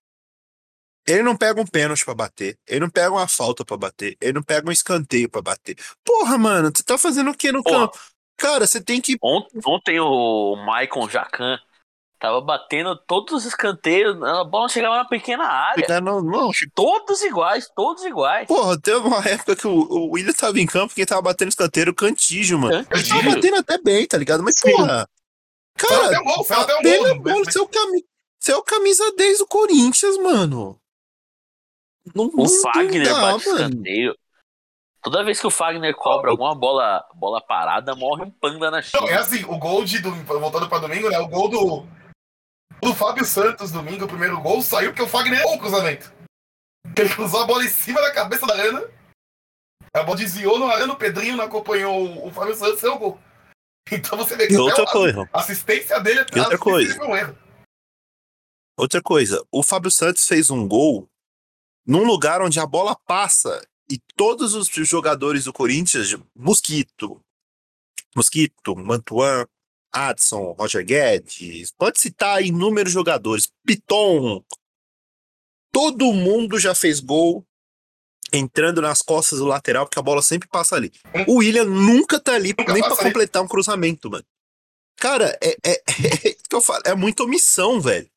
[1.07, 4.33] Ele não pega um pênalti pra bater, ele não pega uma falta pra bater, ele
[4.35, 5.77] não pega um escanteio pra bater.
[6.03, 7.88] Porra, mano, você tá fazendo o que no Porra.
[7.88, 7.99] campo?
[8.37, 9.17] Cara, você tem que.
[9.23, 11.59] Ontem, ontem o Maicon Jacan
[12.19, 16.01] tava batendo todos os escanteios, a bola chegava na pequena área.
[16.01, 18.49] No, não, Todos iguais, todos iguais.
[18.49, 21.90] porra, teve uma época que o, o William tava em campo, quem tava batendo escanteio
[21.90, 22.87] o Cantígio, mano.
[22.90, 24.43] Ele tava batendo até bem, tá ligado?
[24.43, 24.71] Mas, Sim.
[24.73, 25.07] porra.
[25.77, 27.11] Cara, pega gol.
[27.11, 28.05] a bola, você é o, cami...
[28.38, 30.81] você é o camisa 10 do Corinthians, mano.
[32.14, 33.61] Não, O não Fagner dá, bate mano.
[33.69, 34.19] escanteio.
[35.03, 38.83] Toda vez que o Fagner cobra alguma bola, bola parada, morre um panda na Não,
[38.83, 39.09] China.
[39.11, 41.19] é assim, o gol de domingo, voltando pra domingo, né?
[41.19, 41.87] O gol do,
[42.83, 46.11] do Fábio Santos domingo, o primeiro gol, saiu porque o Fagner errou o cruzamento.
[46.97, 48.88] Ele cruzou a bola em cima da cabeça da Ana.
[49.95, 53.21] A bola desviou no Arana, o Pedrinho não acompanhou o Fábio Santos, saiu o gol.
[53.93, 54.83] Então você vê que outra
[55.31, 57.05] a assistência dele E outra assistência coisa.
[57.33, 57.37] um
[58.79, 61.07] outra coisa, o Fábio Santos fez um gol
[61.87, 67.20] num lugar onde a bola passa e todos os jogadores do Corinthians, Mosquito,
[68.16, 69.47] Mosquito, Mantuan,
[69.92, 74.42] Adson, Roger Guedes, pode citar inúmeros jogadores, Piton,
[75.73, 77.44] todo mundo já fez gol
[78.33, 80.92] entrando nas costas do lateral, porque a bola sempre passa ali.
[81.29, 82.97] O William nunca tá ali Nunca nem ali.
[82.97, 84.25] completar um cruzamento, mano.
[84.97, 85.83] Cara, é, é,
[86.27, 88.09] é, isso que eu falo, é muita omissão, velho.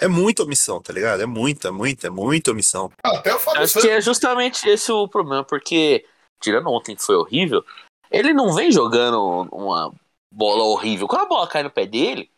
[0.00, 1.20] É muita omissão, tá ligado?
[1.20, 2.90] É muita, muita, muita omissão.
[3.02, 3.88] Ah, Até o Fábio Acho Santos.
[3.88, 6.06] que é justamente esse o problema, porque,
[6.40, 7.64] tirando ontem que foi horrível,
[8.10, 9.92] ele não vem jogando uma
[10.32, 11.08] bola horrível.
[11.08, 12.30] Quando a bola cai no pé dele,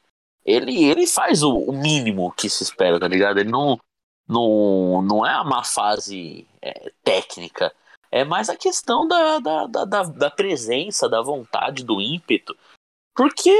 [0.44, 3.38] ele, ele faz o, o mínimo que se espera, tá ligado?
[3.38, 3.78] Ele não,
[4.26, 7.72] não, não é uma fase é, técnica.
[8.10, 12.56] É mais a questão da, da, da, da, da presença, da vontade, do ímpeto.
[13.20, 13.50] Porque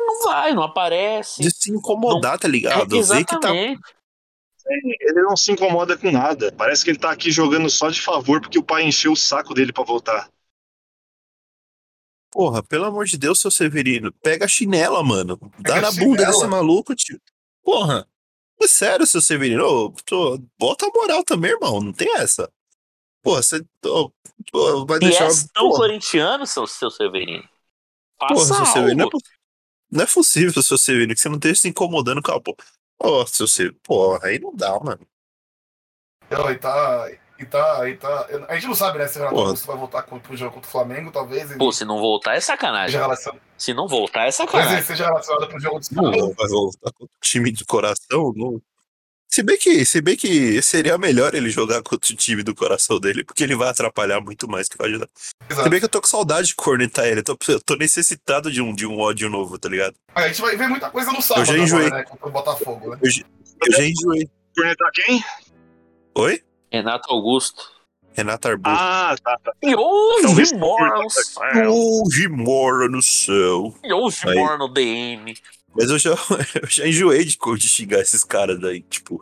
[0.00, 1.42] não vai, não aparece.
[1.42, 2.80] De se incomodar, tá ligado?
[2.80, 2.96] É, que tá.
[2.96, 3.82] exatamente.
[5.00, 6.50] Ele não se incomoda com nada.
[6.52, 9.52] Parece que ele tá aqui jogando só de favor porque o pai encheu o saco
[9.52, 10.30] dele pra voltar.
[12.30, 15.36] Porra, pelo amor de Deus, seu Severino, pega a chinela, mano.
[15.58, 17.20] Dá Pega na a bunda desse maluco, tio.
[17.62, 18.08] Porra.
[18.62, 19.62] É sério, seu Severino.
[19.66, 21.82] Ô, tô- bota a moral também, irmão.
[21.82, 22.50] Não tem essa.
[23.22, 24.10] Porra, você ô,
[24.54, 25.26] ô, vai E deixar.
[25.26, 27.46] é tão porra, corintiano, seu, seu Severino.
[28.26, 28.96] Porra, Passa seu Severino.
[28.96, 29.18] Não é, algo.
[29.90, 32.56] não é possível, seu Severino, que você não esteja se incomodando com a porra.
[32.98, 33.78] Ô, seu Severino.
[33.82, 35.06] Porra, aí não dá, mano.
[36.30, 37.10] Não, e tá.
[37.38, 38.28] E tá, e tá.
[38.48, 39.46] A gente não sabe, né, se o Renato Porra.
[39.48, 42.40] Augusto vai voltar pro jogo contra o Flamengo, talvez ele Pô, se não voltar é
[42.40, 43.00] sacanagem.
[43.58, 44.82] Se não voltar é Talvez ele sacanagem.
[44.84, 46.34] seja relacionado pro jogo de Não sábado.
[46.36, 48.62] vai voltar com o time de coração, não.
[49.32, 53.00] Se bem que, se bem que seria melhor ele jogar contra o time do coração
[53.00, 55.08] dele, porque ele vai atrapalhar muito mais que vai ajudar.
[55.16, 55.70] Se Exato.
[55.70, 58.60] bem que eu tô com saudade de cornetar ele, eu tô, eu tô necessitado de
[58.60, 59.94] um, de um ódio novo, tá ligado?
[60.14, 61.86] A gente vai ver muita coisa no sábado já enjoei.
[61.86, 62.98] agora, né, contra o Botafogo, né?
[63.02, 63.24] Eu, já-
[63.66, 64.28] eu já enjoei.
[64.54, 65.24] Cornetar quem?
[66.14, 66.42] Oi?
[66.70, 67.72] Renato Augusto.
[68.12, 68.62] Renato Arbu.
[68.68, 69.52] Ah, tá, tá.
[69.62, 71.72] E hoje mora no céu.
[71.72, 73.74] Hoje mora no céu.
[73.82, 75.34] E hoje mora no DM.
[75.74, 76.10] Mas eu já,
[76.60, 78.80] eu já enjoei de, de xingar esses caras daí.
[78.82, 79.20] Tipo,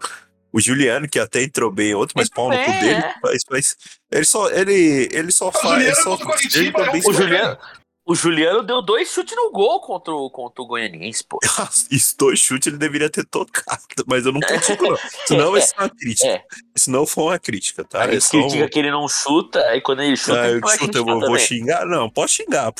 [0.52, 2.94] o Juliano, que até entrou bem ontem, mas Ele pau no cu também, dele.
[2.94, 3.14] é.
[3.22, 3.76] Mas, mas
[4.10, 4.50] ele só.
[4.50, 5.82] Ele, ele só faz.
[5.84, 6.18] Ele só,
[6.54, 7.58] ele é também um O Juliano,
[8.04, 11.38] o Juliano deu dois chutes no gol contra o, contra o Goianiense, pô.
[11.92, 14.98] Isso, dois chutes ele deveria ter tocado, mas eu não critico, não.
[15.26, 16.26] Senão vai ser uma crítica.
[16.28, 16.42] É.
[16.74, 18.02] Se não for uma crítica, tá?
[18.02, 18.68] Aí É critica um...
[18.68, 21.20] que ele não chuta, aí quando ele chuta, Ah, ele eu, vai chuto, eu vou,
[21.20, 21.46] vou também.
[21.46, 21.86] xingar?
[21.86, 22.72] Não, pode xingar.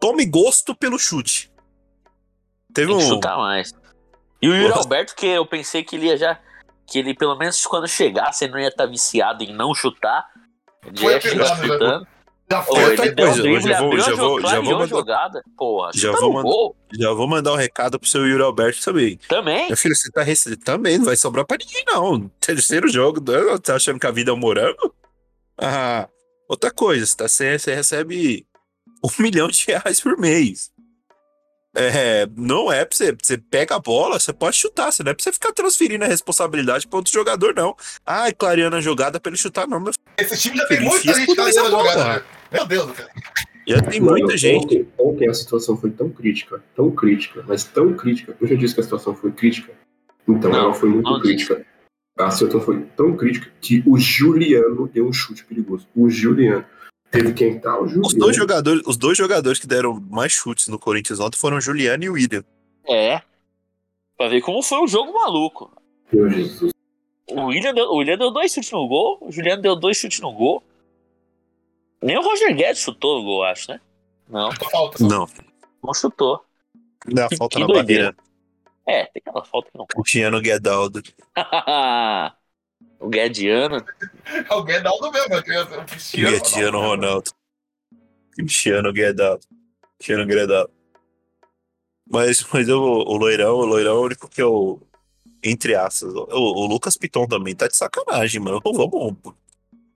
[0.00, 1.48] Tome gosto pelo chute.
[2.76, 3.08] Teve Tem que um.
[3.08, 3.72] chutar mais.
[4.40, 4.80] E o Yuri Nossa.
[4.80, 6.38] Alberto, que eu pensei que ele ia já.
[6.86, 10.24] Que ele, pelo menos quando chegasse, ele não ia estar viciado em não chutar.
[10.84, 11.66] Ele já Foi ia chegar né?
[11.66, 12.06] chutando.
[12.48, 12.84] Já Ô, foi.
[12.90, 15.42] outra coisa, um hoje vou- já vou- já vou mandar- jogada.
[15.58, 19.18] Porra, Já vou mandar- gol Já vou mandar um recado pro seu Yuri Alberto também.
[19.28, 19.66] também.
[19.66, 22.28] Meu filho, você tá recebendo também, não vai sobrar pra ninguém, não.
[22.40, 23.58] Terceiro jogo, né?
[23.58, 24.94] tá achando que a vida é um morango?
[25.58, 26.08] Ah,
[26.48, 28.46] outra coisa, você, tá, você, você recebe
[29.02, 30.70] um milhão de reais por mês.
[31.78, 35.14] É, não é pra você, você pega a bola, você pode chutar, você não é
[35.14, 37.76] pra você ficar transferindo a responsabilidade pra outro jogador, não.
[38.04, 41.34] Ai, clareando a jogada pra ele chutar, não, meu Esse time já tem muita gente
[41.34, 41.52] bola.
[41.52, 42.22] jogada, né?
[42.50, 43.10] Meu Deus, cara.
[43.68, 44.64] Já tem Mano, muita gente.
[44.64, 48.36] Ontem, ontem a situação foi tão crítica, tão crítica, mas tão crítica.
[48.40, 49.72] Eu já disse que a situação foi crítica.
[50.26, 51.66] Então Não, ela foi muito não crítica.
[52.18, 55.86] A situação foi tão crítica que o Juliano deu um chute perigoso.
[55.94, 56.64] O Juliano.
[57.16, 58.06] Teve que entrar o Juliano.
[58.06, 61.60] Os dois, jogadores, os dois jogadores que deram mais chutes no Corinthians ontem foram o
[61.60, 62.44] Juliano e o William.
[62.86, 63.20] É.
[64.16, 65.70] Pra ver como foi o jogo maluco.
[66.12, 66.72] Meu Jesus.
[67.30, 70.20] O William, deu, o William deu dois chutes no gol, o Juliano deu dois chutes
[70.20, 70.62] no gol.
[72.02, 73.80] Nem o Roger Guedes chutou no gol, acho, né?
[74.28, 75.02] Não, Falta.
[75.02, 75.26] Não,
[75.82, 76.44] não chutou.
[77.06, 78.12] dá falta que na doideira.
[78.12, 78.26] barreira.
[78.86, 81.02] É, tem aquela falta que não Cristiano Guedaldo.
[82.98, 83.84] o Guediano.
[84.24, 85.42] É o Guedaldo mesmo, é o
[85.86, 85.86] Cristiano.
[86.38, 87.30] Cristiano Ronaldo.
[88.32, 89.44] Cristiano Guedaldo.
[89.98, 90.70] Cristiano Guedaldo.
[92.08, 94.80] Mas, mas eu, o Loirão, o Loirão é o único que eu.
[95.42, 96.12] Entre aspas.
[96.14, 98.60] O, o Lucas Piton também tá de sacanagem, mano.
[98.64, 99.16] Vamos.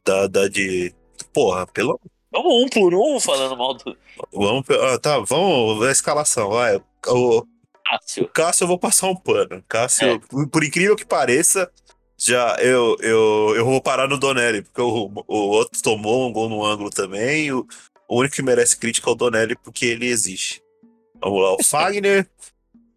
[0.05, 0.95] Da, da de.
[1.33, 2.01] Porra, pelo.
[2.33, 3.97] Vamos um por um falando mal do
[4.33, 4.65] Vamos.
[4.71, 5.85] ah, tá, vamos.
[5.87, 6.77] A escalação, vai.
[6.77, 7.47] O, o
[7.85, 8.29] Cássio.
[8.29, 9.63] Cássio eu vou passar um pano.
[9.69, 10.47] Cássio, É.
[10.47, 11.71] por incrível que pareça,
[12.21, 16.51] já eu, eu, eu vou parar no Donelli, porque o, o outro tomou um gol
[16.51, 17.51] no ângulo também.
[17.51, 17.67] O,
[18.07, 20.63] o único que merece crítica é o Donelli, porque ele existe.
[21.19, 22.29] Vamos lá, o Fagner.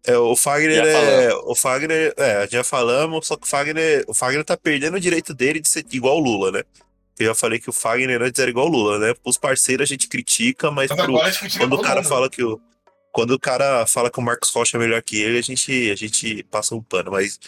[0.06, 1.34] É, o Fagner Já é.
[1.34, 2.12] O Fagner.
[2.18, 4.04] É, já falamos, só que o Fagner.
[4.06, 6.62] O Fagner tá perdendo o direito dele de ser igual o Lula, né?
[7.18, 9.14] Eu já falei que o Fagner antes era igual o Lula, né?
[9.24, 12.08] Os parceiros a gente critica, mas Mas pro, critica quando o cara mundo.
[12.10, 12.60] fala que o.
[13.10, 15.94] Quando o cara fala que o Marcos Rocha é melhor que ele, a gente, a
[15.94, 17.38] gente passa um pano, mas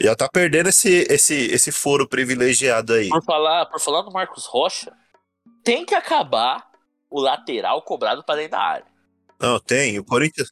[0.00, 3.08] já tá perdendo esse, esse, esse foro privilegiado aí.
[3.08, 4.92] Por falar, por falar no Marcos Rocha,
[5.62, 6.64] tem que acabar
[7.10, 8.86] o lateral cobrado pra dentro da área.
[9.38, 9.98] Não, tem.
[9.98, 10.48] O Corinthians.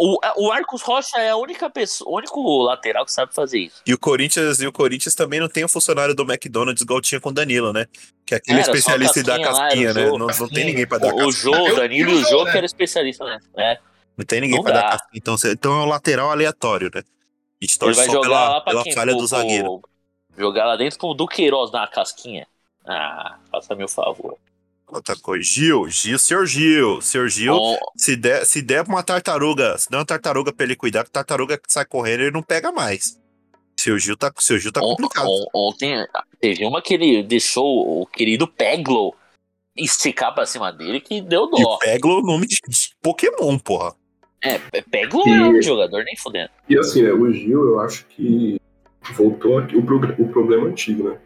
[0.00, 3.82] O, o Marcos Rocha é a única pessoa, o único lateral que sabe fazer isso.
[3.84, 7.20] E o Corinthians, e o Corinthians também não tem o funcionário do McDonald's igual tinha
[7.20, 7.86] com o Danilo, né?
[8.24, 10.06] Que é aquele Era especialista em dar casquinha lá, né?
[10.06, 10.18] Jô.
[10.18, 11.32] Não, não tem ninguém pra dar O, o casquinha.
[11.32, 12.52] Jô, o Eu- Danilo e o Jô, Jô né?
[12.52, 13.38] que era especialista, né?
[13.56, 13.78] É.
[14.16, 15.10] Não tem ninguém Não pra dar casquinha.
[15.16, 17.02] Então, então é um lateral aleatório, né?
[17.60, 18.92] Gente Ele torce vai só jogar pela, pela quem?
[18.94, 19.82] falha Pro- do zagueiro.
[20.36, 22.46] Jogar lá dentro pro Duqueiroz uma casquinha.
[22.86, 24.36] Ah, faça meu favor.
[24.86, 25.42] Outra coisa.
[25.44, 27.02] Gil, Gil, senhor Gil.
[27.02, 27.58] Senhor Gil,
[27.96, 31.58] Se der, se der uma tartaruga, se der uma tartaruga pra ele cuidar, que tartaruga
[31.58, 33.18] que sai correndo, ele não pega mais.
[33.78, 35.26] Seu Gil tá, seu Gil tá on- complicado.
[35.28, 36.06] on- ontem
[36.40, 39.14] teve uma que ele deixou o querido Peglo
[39.76, 41.76] esticar pra cima dele que deu E dó.
[41.78, 43.94] pega o nome de, de Pokémon, porra.
[44.42, 46.50] É, E- é nome de jogador, nem fudendo.
[46.68, 48.60] E assim, né, o Gil, eu acho que
[49.14, 51.18] voltou aqui o, o problema antigo, né?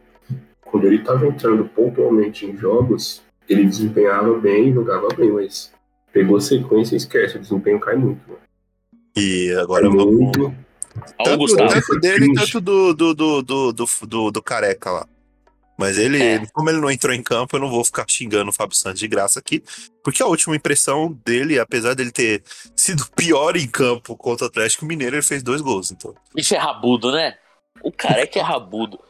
[0.65, 5.71] Quando ele estava entrando pontualmente em jogos, ele desempenhava bem, jogava bem, mas
[6.13, 8.21] pegou sequência e esquece, o desempenho cai muito.
[8.31, 8.37] Né?
[9.17, 10.07] E Cai agora vamos.
[10.07, 10.55] muito.
[11.19, 11.71] Ó, o Tanto, Gustavo.
[11.73, 15.07] tanto dele quanto do, do, do, do, do, do, do careca lá.
[15.79, 16.47] Mas ele, É.
[16.53, 19.09] como ele não entrou em campo, eu não vou ficar xingando o Fábio Santos de
[19.09, 19.63] graça aqui.
[20.05, 22.43] Porque a última impressão dele, apesar dele ter
[22.77, 25.91] sido pior em campo contra o Atlético Mineiro, ele fez dois gols.
[25.91, 27.37] Então, Bicho é rabudo, né?
[27.83, 29.01] O careca é rabudo.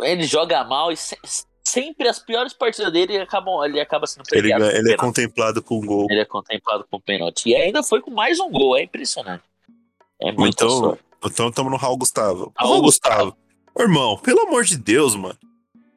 [0.00, 1.18] Ele joga mal e se-
[1.62, 4.64] sempre as piores partidas dele acabam, ele acaba sendo ele, premiado.
[4.64, 6.06] com ele é contemplado com um gol.
[6.10, 7.48] Ele é contemplado com pênalti.
[7.50, 9.44] E ainda foi com mais um gol, é impressionante.
[10.20, 11.02] É muito Então, sorte.
[11.26, 12.52] então estamos no Raul Gustavo.
[12.56, 13.36] Raul Raul Gustavo.
[13.74, 15.38] Ô, irmão, pelo amor de Deus, mano.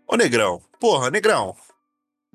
[0.07, 0.61] Ô, Negrão.
[0.79, 1.55] Porra, Negrão.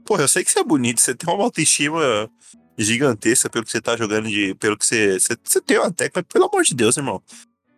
[0.05, 2.29] Porra, eu sei que você é bonito, você tem uma autoestima
[2.77, 5.37] gigantesca pelo que você tá jogando, de, pelo que você, você.
[5.43, 7.23] Você tem uma técnica, mas pelo amor de Deus, irmão.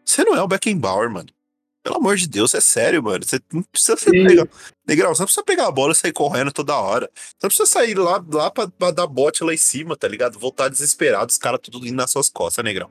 [0.05, 1.29] Você não é o Beckenbauer, mano.
[1.83, 3.23] Pelo amor de Deus, é sério, mano.
[3.25, 4.49] Você não precisa pegar.
[4.87, 7.11] Negrão, você não precisa pegar a bola e sair correndo toda hora.
[7.15, 10.39] Você não precisa sair lá, lá pra, pra dar bote lá em cima, tá ligado?
[10.39, 12.91] Voltar desesperado, os caras tudo indo nas suas costas, Negrão.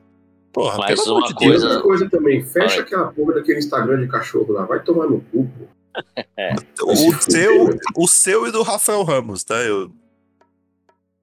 [0.52, 1.52] Porra, Mas pelo amor uma de E Deus.
[1.62, 2.80] coisa- outra coisa também, fecha Vai.
[2.80, 5.66] aquela porra daquele Instagram de cachorro lá, vai tomar no cu, pô.
[6.84, 9.56] O se fuder, seu, o seu e do Rafael Ramos, tá?
[9.56, 9.92] Eu,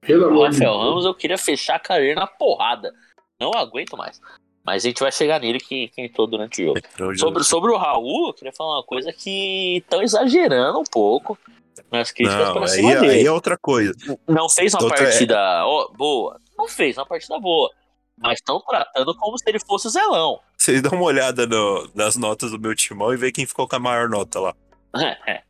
[0.01, 0.77] Pelo O amor de Rafael.
[0.79, 2.93] Ramos eu queria fechar a carreira na porrada.
[3.39, 4.19] Não aguento mais.
[4.63, 7.17] Mas a gente vai chegar nele que, que entrou durante o jogo.
[7.17, 11.37] Sobre, sobre o Raul, eu queria falar uma coisa que estão exagerando um pouco
[11.91, 13.09] nas críticas Não, pra aí, dele.
[13.09, 13.91] aí é outra coisa.
[14.27, 16.39] Não fez uma Outra- partida ó, boa.
[16.57, 17.71] Não fez uma partida boa.
[18.17, 20.39] Mas estão tratando como se ele fosse o Zelão.
[20.61, 23.75] Vocês dão uma olhada no- nas notas do meu timão e vê quem ficou com
[23.75, 24.55] a maior nota lá.
[24.95, 25.41] É,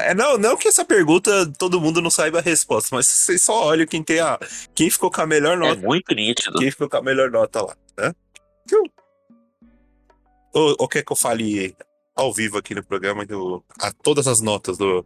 [0.00, 3.66] É, Não, não que essa pergunta todo mundo não saiba a resposta, mas vocês só
[3.66, 4.38] olham quem tem a.
[4.74, 5.80] Quem ficou com a melhor é nota.
[5.80, 6.58] muito nítido.
[6.58, 8.12] Quem ficou com a melhor nota lá, né?
[10.54, 11.74] Ou, ou quer que eu fale
[12.14, 15.04] ao vivo aqui no programa do, a todas as notas do,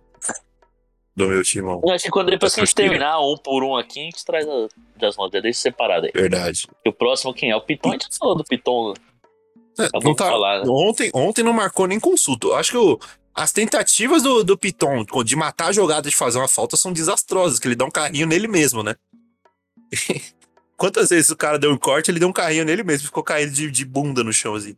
[1.17, 1.81] do meu timão?
[1.83, 4.25] Eu acho que quando depois que a gente terminar um por um aqui, a gente
[4.25, 6.13] traz a- das notas, deixa separado aí.
[6.15, 6.67] Verdade.
[6.85, 7.57] E o próximo quem é?
[7.57, 8.93] O Piton, a gente falou do Piton.
[9.79, 10.65] É, não tá, falar, né?
[10.69, 12.47] ontem, ontem não marcou nem consulta.
[12.47, 12.99] Eu Acho que o,
[13.35, 17.59] As tentativas do, do Piton de matar a jogada de fazer uma falta são desastrosas,
[17.59, 18.95] que ele dá um carrinho nele mesmo, né?
[20.77, 23.53] Quantas vezes o cara deu um corte, ele deu um carrinho nele mesmo, ficou caindo
[23.53, 24.77] de, de bunda no chão assim.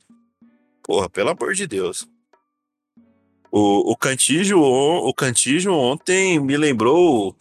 [0.83, 2.07] Porra, pelo amor de Deus.
[3.51, 7.35] O, o Cantígio, o Cantígio ontem me lembrou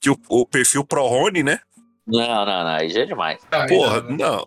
[0.00, 1.60] que o, o perfil Pro Rony, né?
[2.06, 2.70] Não, não, não.
[2.70, 3.40] Aí já é demais.
[3.68, 4.46] Porra, não.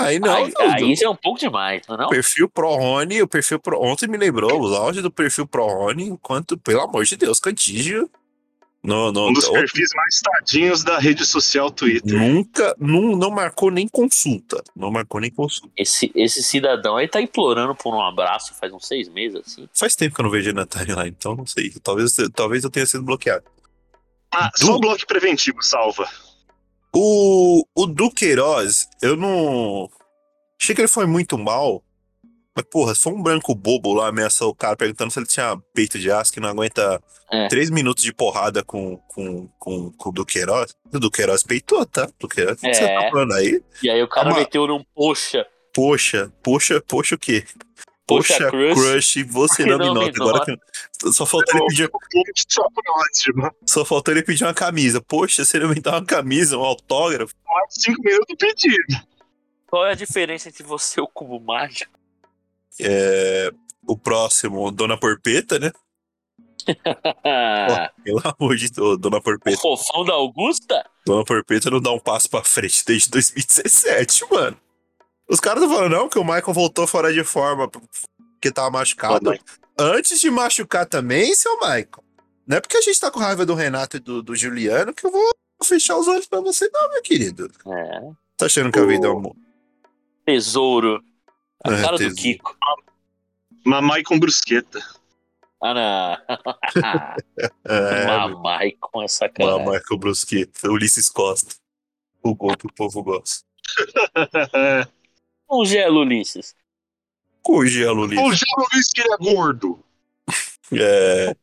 [0.00, 0.34] Aí não.
[0.34, 1.98] aí, não, aí já é um pouco demais, não é?
[1.98, 2.08] O Não?
[2.08, 3.82] perfil Pro Rony, o perfil Pro.
[3.82, 8.10] Ontem me lembrou os áudios do perfil Pro Rony, enquanto, pelo amor de Deus, Cantígio.
[8.82, 12.18] Não, não, Um dos não- perfis mais tadinhos da rede social Twitter.
[12.18, 14.62] nunca, não, não marcou nem consulta.
[14.74, 15.70] Não marcou nem consulta.
[15.76, 19.68] Esse, esse cidadão aí tá implorando por um abraço faz uns seis meses, assim.
[19.74, 21.70] Faz tempo que eu não vejo ele na timeline, então não sei.
[21.82, 23.44] Talvez, talvez eu tenha sido bloqueado.
[24.32, 26.08] Ah, só o bloco preventivo salva.
[26.94, 29.90] O, o Duqueiroz, eu não.
[30.60, 31.82] Achei que ele foi muito mal.
[32.60, 35.98] Mas, porra, for um branco bobo lá ameaçou o cara perguntando se ele tinha peito
[35.98, 37.48] de aço que não aguenta É.
[37.48, 40.74] três minutos de porrada com, com, com, com o Duqueiroz.
[40.92, 42.08] O Duqueiroz peitou, tá?
[42.18, 42.94] Duqueiroz, o que você É.
[43.02, 43.62] tá falando aí?
[43.82, 44.40] E aí o cara Calma.
[44.40, 45.46] meteu num poxa.
[45.72, 47.44] Poxa, poxa, poxa o quê?
[48.06, 48.74] Poxa, Poxa, crush.
[48.74, 50.22] crush, você não, Não me nota.
[50.22, 51.12] Agora que...
[51.12, 51.90] Só faltou ele pedir
[52.48, 52.64] Só.
[53.64, 55.00] Só faltou ele pedir uma camisa.
[55.00, 57.32] Poxa, você não me dá uma camisa, um autógrafo?
[57.46, 59.00] Mais cinco minutos pedido.
[59.68, 61.92] Qual é a diferença entre você e o cubo mágico?
[62.78, 63.50] É,
[63.86, 65.72] o próximo, Dona Porpeta, né?
[67.24, 69.56] Ah, Pelo amor de Deus, Dona o Porpeta.
[69.56, 70.84] fofão da Augusta?
[71.06, 74.56] Dona Porpeta não dá um passo pra frente desde 2017, mano.
[75.28, 79.32] Os caras estão falando, não, que o Michael voltou fora de forma porque tava machucado.
[79.78, 81.88] Antes de machucar também, seu Michael.
[82.46, 85.06] Não é porque a gente tá com raiva do Renato e do, do Juliano que
[85.06, 85.30] eu vou
[85.64, 87.50] fechar os olhos pra você, não, meu querido.
[87.66, 88.00] É.
[88.36, 89.32] Tá achando que a vida é um.
[90.26, 91.02] Tesouro.
[91.64, 92.14] A É, cara do.
[92.14, 92.56] Kiko.
[93.64, 94.78] Mamai com brusqueta.
[95.62, 96.16] Ah, não.
[97.66, 99.56] É, Mamai com essa cara.
[99.56, 101.54] Uma Michael Brusqueta, Ulisses Costa.
[102.22, 103.44] O gol que o povo gosta.
[105.64, 106.54] Gelo, Ulisses.
[107.42, 108.24] Com o gelo, Ulisses.
[108.24, 109.84] o Gelo disse que ele é gordo.
[110.72, 111.34] É,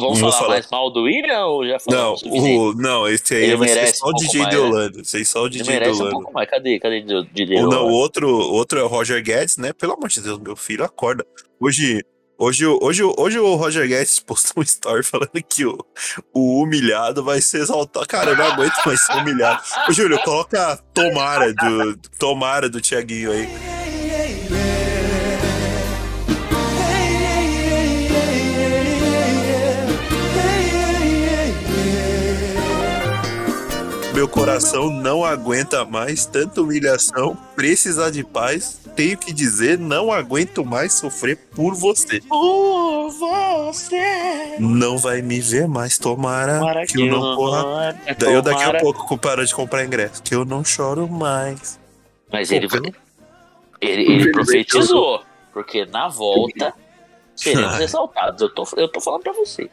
[0.00, 0.48] Vamos falar, falar.
[0.48, 3.68] mais mal do William ou já não, falamos o o, não, esse aí Ele vai
[3.68, 4.66] ser merece só um o DJ mais, de né?
[4.66, 5.00] Holanda.
[5.00, 6.10] Esse aí só o Ele DJ de merece um Holanda.
[6.16, 6.50] pouco mais.
[6.50, 6.78] Cadê?
[6.80, 9.72] Cadê de, de, Ou não, o outro, outro é o Roger Guedes, né?
[9.72, 11.24] Pelo amor de Deus, meu filho, acorda.
[11.60, 12.04] Hoje,
[12.38, 15.78] hoje, hoje, hoje o Roger Guedes postou um story falando que o,
[16.32, 18.06] o humilhado vai ser exaltado.
[18.06, 19.62] Cara, eu não aguento mais ser humilhado.
[19.88, 23.73] Ô, Júlio, coloca Tomara do, Tomara do Tiaguinho aí.
[34.24, 37.36] Meu coração não aguenta mais tanta humilhação.
[37.54, 38.80] Precisar de paz.
[38.96, 42.22] Tenho que dizer, não aguento mais sofrer por você.
[42.22, 44.56] Por você.
[44.58, 48.00] Não vai me ver mais, tomara Tomara que eu não corra.
[48.18, 51.78] Eu daqui a pouco paro de comprar ingresso, que eu não choro mais.
[52.32, 52.76] Mas ele, Pô,
[53.78, 55.20] ele, ele profetizou.
[55.52, 56.72] Porque na volta
[57.36, 58.40] seremos exaltados.
[58.40, 59.68] Eu tô, eu tô falando pra você.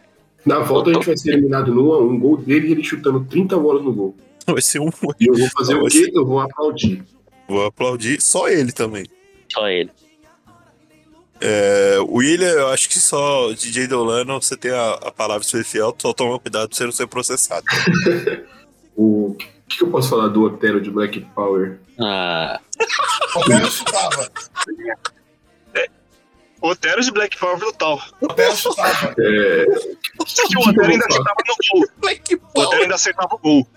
[0.45, 3.23] Na volta a gente vai ser eliminado no 1 um gol dele e ele chutando
[3.23, 4.13] 30 bolas no gol.
[4.47, 4.89] Vai ser um.
[5.19, 6.11] E eu vou fazer Não, o quê?
[6.13, 7.03] Eu vou aplaudir.
[7.47, 9.05] Vou aplaudir só ele também.
[9.51, 9.91] Só ele.
[11.43, 15.95] É, o William, eu acho que só DJ Dolano você tem a, a palavra especial,
[15.99, 17.65] só toma cuidado pra você não ser processado.
[18.93, 21.79] O que, que eu posso falar do Otero de Black Power?
[21.97, 22.59] Ah,
[23.35, 24.29] O Otero chutava.
[26.61, 28.01] Otero de Black Power brutal.
[28.19, 29.15] O Otero chutava.
[29.17, 29.65] É,
[30.19, 31.89] o Otero ainda chutava no gol.
[32.01, 33.67] Black O Otero ainda acertava o gol.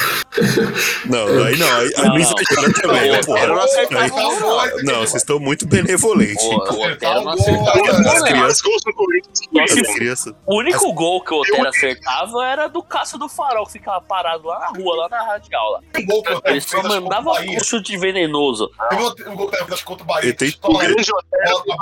[1.06, 2.16] Não, aí não, aí, aí Não, não não.
[2.18, 3.46] exagera também, né, Não, porra?
[3.46, 3.60] não
[3.98, 4.82] Aí- o não.
[4.92, 6.44] Não, vocês estão muito benevolentes.
[6.44, 10.34] o, o Otero não o acertava as crianças- o crianças.
[10.46, 14.46] O único gol que o Otero acertava era do Cássio do Farol, que ficava parado
[14.46, 15.72] lá na rua, lá na radial.
[15.72, 15.80] Lá.
[15.98, 18.70] Um o Ele só mandava o um chute venenoso.
[18.92, 18.96] Um
[19.36, 20.24] gol que o fez contra o Bahia.
[20.28, 21.72] Ele tem O grande Otero o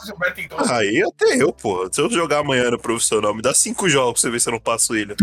[0.00, 0.60] o Gilberto entrou.
[0.70, 1.88] Aí até eu, porra.
[1.92, 4.52] Se eu jogar amanhã no profissional, me dá cinco jogos pra você ver se eu
[4.52, 5.14] não passo ele.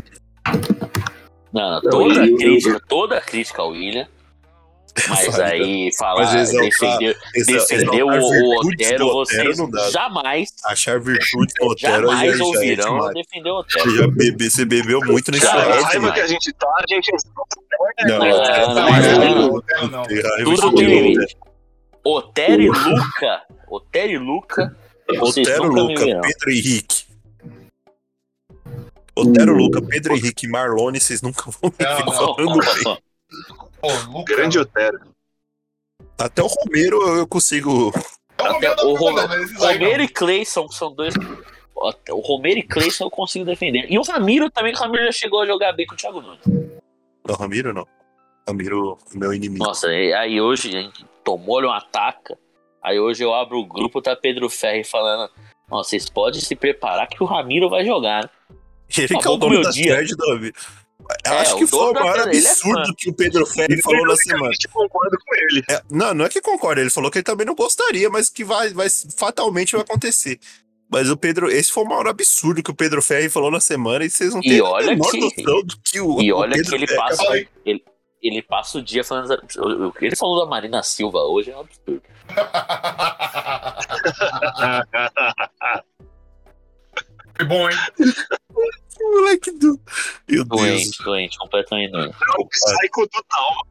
[1.56, 4.08] Não, não, toda eu- crítica, toda crítica ao William.
[5.10, 10.50] Mas aí falar, Mas defender, defender o, exaltar o virtudes Otero, do Otero vocês jamais,
[10.66, 13.14] Achar virtude no Otero já, jamais já é ouvirão demais.
[13.14, 13.92] defender o Otero.
[13.92, 15.84] Você já bebe, você bebeu muito nesse Cara, é a lado.
[15.84, 17.12] raiva que a gente tá, a gente
[18.08, 20.04] Não, Não, é- não, Não, não, Otero não.
[20.46, 21.38] Tudo tem limite.
[22.02, 24.78] Otero e Luca, Otero e Luca,
[25.20, 26.06] Otero, me Luca.
[26.22, 27.04] Pedro Henrique.
[29.18, 32.14] Otero, Luca, Pedro Henrique Marlone, vocês nunca vão me Não, ver não.
[32.14, 32.98] falando bem.
[33.82, 34.36] Pô, Luca.
[34.36, 35.00] Grande Otero.
[36.18, 37.92] Até o Romero eu consigo.
[38.38, 40.04] É o Até Romero o aí Romero não.
[40.04, 41.14] e Cleison são dois.
[41.76, 43.86] ó, O Romero e Cleison eu consigo defender.
[43.90, 46.22] E o Ramiro também, que o Ramiro já chegou a jogar bem com o Thiago
[46.22, 46.42] Nunes.
[47.28, 47.88] Não, Ramiro não.
[48.48, 49.64] Ramiro, meu inimigo.
[49.66, 52.38] Nossa, aí hoje a gente tomou-lhe um ataca.
[52.84, 55.32] Aí hoje eu abro o grupo, tá Pedro Ferri falando.
[55.68, 58.30] Nossa, vocês podem se preparar que o Ramiro vai jogar, né?
[58.98, 59.94] Ele que é o o dono meu da dia.
[59.96, 60.56] thread do Ramiro.
[61.26, 62.94] Eu É, acho o que foi o maior é absurdo fã.
[62.98, 64.52] que o Pedro Ferri falou na semana.
[64.64, 65.64] Eu concordo com ele.
[65.70, 68.44] É, não, não é que concorda, ele falou que ele também não gostaria, mas que
[68.44, 70.40] vai, vai fatalmente vai acontecer.
[70.90, 74.06] Mas o Pedro, esse foi o maior absurdo que o Pedro Ferri falou na semana
[74.06, 76.54] e vocês não têm a olha menor que- noção do que o, E o olha
[76.54, 77.84] Pedro que ele Ferri passa, ele,
[78.24, 79.32] ele passa o dia falando.
[79.58, 82.02] o- o que Ele falou da Marina Silva hoje é um absurdo.
[87.38, 87.78] Foi bom, hein?
[89.00, 89.80] Moleque do.
[90.28, 90.62] Meu Deus.
[90.62, 92.16] Doente, doente, completamente doente.
[92.16, 93.68] É o Psycho total.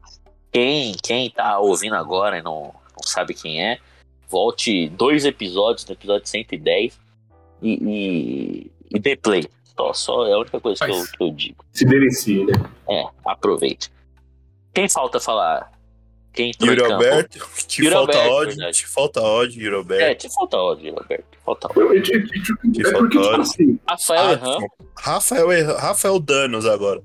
[0.51, 3.79] Quem, quem tá ouvindo agora e não, não sabe quem é,
[4.29, 6.99] volte dois episódios, no episódio 110
[7.61, 9.49] e, e, e dê play.
[9.75, 11.65] Só, só é a única coisa que eu, que eu digo.
[11.73, 12.53] Se delencie, né?
[12.89, 13.91] É, aproveite.
[14.73, 15.71] Quem falta falar?
[16.35, 16.93] Quem entrou Yuri em campo?
[16.95, 18.77] Alberto, que Yuri falta Alberto, ódio, verdade.
[18.77, 20.03] te falta ódio, Yuri Alberto.
[20.03, 21.25] É, te falta ódio, Yuri Alberto.
[21.31, 21.83] te Falta ódio.
[21.85, 24.57] Não, é, é, é, é porque, tipo falta assim, Rafael Ah, Erran,
[24.97, 27.01] Rafael, Erra- Rafael Danos agora.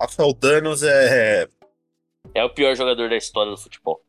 [0.00, 1.48] Rafael Danos é.
[2.34, 4.00] é o pior jogador da história do futebol.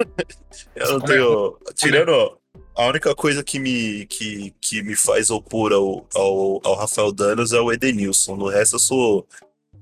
[0.74, 1.58] Eu não tenho.
[1.76, 2.38] Tirando
[2.74, 7.52] a única coisa que me, que, que me faz opor ao, ao, ao Rafael Danos
[7.52, 8.36] é o Edenilson.
[8.36, 9.26] No resto eu sou.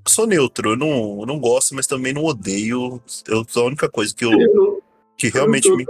[0.08, 0.70] Eu sou neutro.
[0.70, 3.00] Eu não, eu não gosto, mas também não odeio.
[3.26, 4.82] Eu, a única coisa que, eu,
[5.16, 5.84] que realmente me.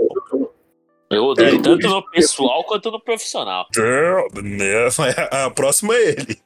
[1.11, 3.67] Eu odeio É, tanto no pessoal quanto no profissional.
[4.43, 4.89] Né,
[5.31, 6.39] A próxima é ele.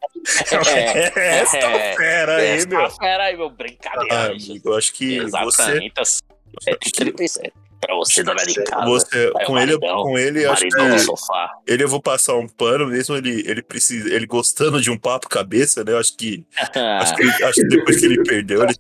[0.68, 2.90] É, Essa é, fera aí, Essa meu.
[2.90, 4.14] fera aí, meu, brincadeira.
[4.14, 5.24] Ah, amigo, eu acho que você.
[5.24, 6.18] Exatamente, às
[6.64, 7.52] 7h37.
[7.84, 8.86] Pra você, dona de casa.
[8.86, 11.50] Você, com ele, maridão, com ele, acho que sofá.
[11.66, 15.28] ele eu vou passar um pano, mesmo ele, ele precisa, ele gostando de um papo
[15.28, 15.90] cabeça, né?
[15.92, 16.46] Eu acho que,
[17.00, 18.74] acho que, acho que depois que ele perdeu, ele,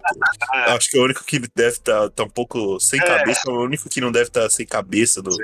[0.52, 3.04] acho que é o único que deve estar tá, um pouco sem É.
[3.04, 5.36] cabeça, é o único que não deve estar sem cabeça do,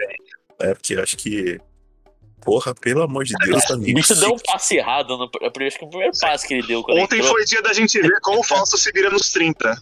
[0.61, 1.59] é, porque acho que,
[2.41, 3.93] porra, pelo amor de Deus, O amigo.
[3.95, 5.19] bicho deu um passe errado.
[5.19, 7.33] No, acho que o primeiro passe que ele deu Ontem entrou.
[7.33, 9.77] foi dia da gente ver como o Fausto se vira nos 30.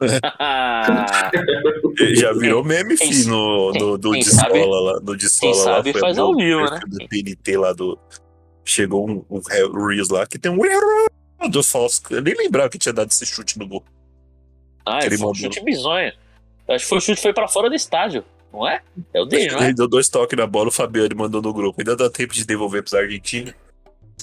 [2.14, 5.56] Já virou meme, Quem- fi, no, no, do quem de sabe- lá, no de escola
[5.56, 5.62] lá.
[5.62, 6.80] sabe foi faz ao vivo, né?
[6.86, 7.98] Do PNT lá do.
[8.64, 9.40] Chegou um, um
[9.86, 11.08] Reels lá que tem um erro
[11.50, 12.02] do falso.
[12.10, 13.82] Eu nem lembrava que tinha dado esse chute no gol.
[14.86, 16.12] Ah, foi um chute bizonho.
[16.68, 18.22] Acho que foi o chute que foi pra fora do estádio,
[18.52, 18.80] não é?
[19.14, 19.64] É o dele, não é?
[19.64, 21.80] Ele deu dois toques na bola, o Fabiano mandou no grupo.
[21.80, 23.54] Ainda dá tempo de devolver pros argentinos.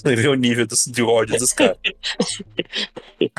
[0.02, 1.76] Você vê o nível dos, de ódio dos caras.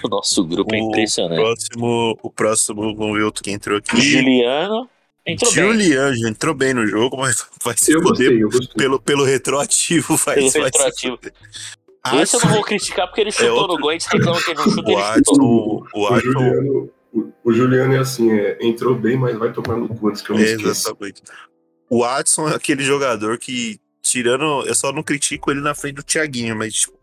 [0.03, 1.39] O nosso grupo é O impressionante.
[1.39, 3.99] próximo, o próximo, vamos ver outro que entrou aqui.
[4.01, 4.89] Juliano
[5.25, 5.63] entrou bem.
[5.63, 8.75] Julian já entrou bem no jogo, mas vai se Eu gostei, eu gostei.
[8.75, 10.15] pelo, pelo retroativo.
[10.17, 11.15] Vai, Pelo vai retroativo.
[11.17, 11.33] Foder.
[12.21, 13.89] Esse eu não vou criticar porque ele chutou É outro- no gol.
[13.89, 15.87] A gente reclama que ele não chuta, O ele Adson, chutou.
[15.93, 19.75] o O Adson Juliano, o, o Juliano é assim, é, entrou bem, mas vai tomar
[19.77, 20.69] no cu antes que eu me esqueça.
[20.69, 21.21] Exatamente.
[21.89, 23.79] O Adson é aquele jogador que,
[24.09, 24.65] tirando.
[24.65, 26.97] Eu só não critico ele na frente do Thiaguinho, mas, tipo.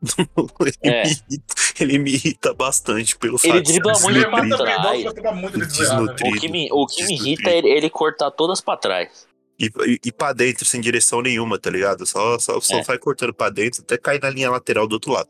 [0.60, 1.02] ele, É.
[1.04, 4.56] me irrita, ele me irrita bastante pelo Ele fato de dribla ser muito Ele pra
[4.56, 5.04] trás.
[5.04, 5.66] né?
[5.66, 6.36] Desnutrido.
[6.36, 9.26] O que me, o que me irrita é ele, ele cortar todas pra trás.
[9.58, 12.06] E, e, e pra dentro, sem direção nenhuma, tá ligado?
[12.06, 12.82] Só, só, só É.
[12.84, 15.28] vai cortando pra dentro até cair na linha lateral do outro lado.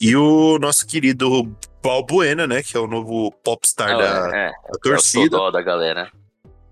[0.00, 1.52] E o nosso querido
[1.82, 2.62] Balbuena, né?
[2.62, 5.24] Que é o novo popstar da, é, é, da é o torcida.
[5.36, 6.12] xodó da galera.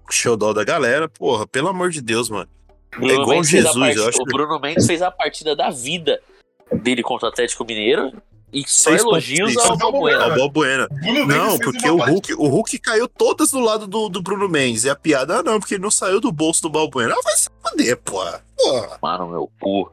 [0.08, 1.08] Xodó da galera.
[1.08, 2.48] Porra, pelo amor de Deus, mano.
[2.90, 5.02] Bruno É igual Mendes fez a Jesus, eu partida- acho O que- Bruno Mendes fez
[5.02, 6.20] a partida da vida
[6.72, 8.12] dele contra o Atlético Mineiro
[8.52, 9.76] e só Seis elogios pontos, ao.
[9.76, 10.88] Balbuena.
[10.90, 14.84] Mendes Não, porque o Hulk, o Hulk caiu todas do lado do, do Bruno Mendes.
[14.84, 17.14] E a piada, ah, não, porque ele não saiu do bolso do Balbuena.
[17.14, 18.42] Ah, vai se foder, porra.
[19.02, 19.92] Mano, meu cu.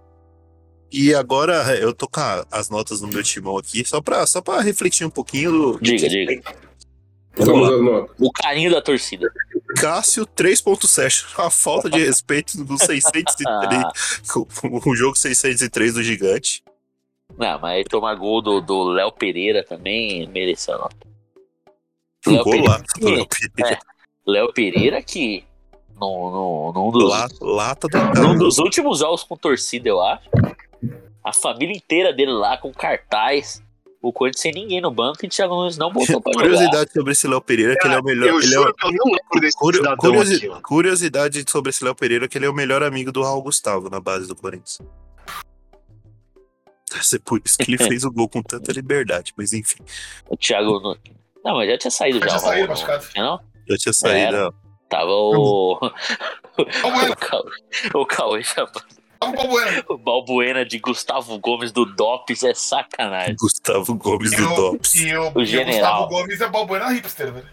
[0.91, 4.39] E agora eu tô com a- as notas no meu timão aqui, só pra, só
[4.41, 5.79] pra refletir um pouquinho do.
[5.81, 6.41] Diga, diga.
[7.37, 8.15] Vamos notas.
[8.19, 9.27] O carinho da torcida.
[9.77, 11.25] Cássio 3.7.
[11.37, 13.83] A falta de respeito do 603.
[13.83, 13.91] Ah,
[14.31, 14.45] com
[14.79, 16.63] com o jogo 603 do Gigante.
[17.37, 20.97] não, mas aí tomar gol do do Léo Pereira também mereceu a nota.
[22.27, 23.79] Léo Pereira, do Léo Pereira.
[24.25, 25.43] Léo Pereira que
[25.99, 30.27] num, num dos, La- Lata do num dos últimos jogos com torcida, eu acho,
[31.23, 33.61] a família inteira dele lá com cartaz,
[34.07, 36.43] o Corinthians sem ninguém no banco e o Thiago Nunes não botou pra jogar.
[36.47, 38.27] Curiosidade sobre esse Léo Pereira, que ele é o melhor.
[38.27, 41.69] Eu ele é juro o- que eu não lembro desse Curio- curiosi- aqui, curiosidade sobre
[41.69, 44.35] esse Léo Pereira, que ele é o melhor amigo do Raul Gustavo na base do
[44.35, 44.79] Corinthians.
[46.91, 49.83] Deve ser por isso que ele fez o gol com tanta liberdade, mas enfim,
[50.29, 50.99] O Thiago Nunes.
[51.43, 52.29] Não, mas já tinha saído Já já.
[52.29, 53.05] tinha saído, não machucado.
[53.11, 53.39] tinha não?
[53.69, 54.37] já tinha saído.
[54.37, 54.51] Ó.
[54.89, 55.79] Tava o.
[56.57, 56.65] O
[57.17, 57.51] Cauê,
[57.93, 58.71] o Cauê chamando
[59.31, 59.83] Tava o Balbuena.
[59.89, 63.35] o Balbuena de Gustavo Gomes do Dops é sacanagem.
[63.39, 64.95] Gustavo Gomes E do o, Dops.
[64.95, 66.03] e o, O e o general.
[66.07, 67.47] Gustavo Gomes é Balbuena hipster, velho.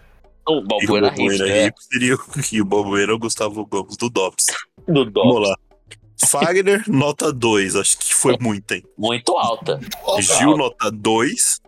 [0.47, 2.19] O E o Balbuena hipster, é, hipster e o-
[2.51, 4.45] e o Balbuena é o Gustavo Gomes do Dops.
[4.87, 5.49] do Vamos Dops.
[5.49, 5.55] lá.
[6.27, 7.75] Fagner, nota 2.
[7.75, 8.83] Acho que foi muito, hein?
[8.97, 9.79] Muito alta.
[10.19, 11.59] Gil, nota 2.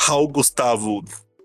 [0.00, 1.02] Raul Gustavo,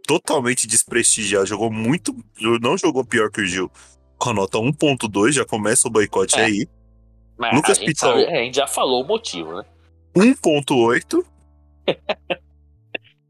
[0.07, 1.45] totalmente desprestigiado.
[1.45, 2.15] Jogou muito.
[2.61, 3.69] Não jogou pior que o Gil.
[4.17, 6.45] Com a nota 1.2, já começa o boicote É.
[6.45, 6.67] aí.
[7.37, 7.99] Mas Lucas a, Piton.
[8.07, 9.65] sabe- a gente já falou o motivo, né?
[10.15, 11.25] 1.8.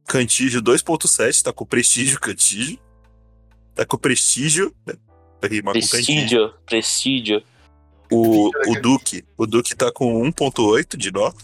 [0.05, 2.77] Cantígio 2.7, tá com prestígio Cantígio.
[3.73, 4.93] Tá com prestígio, né?
[5.39, 5.89] Pra rimar com Cantígio.
[5.89, 7.43] Prestígio, prestígio.
[8.11, 9.23] O, o Duque.
[9.37, 11.43] O Duque tá com 1.8 de nota.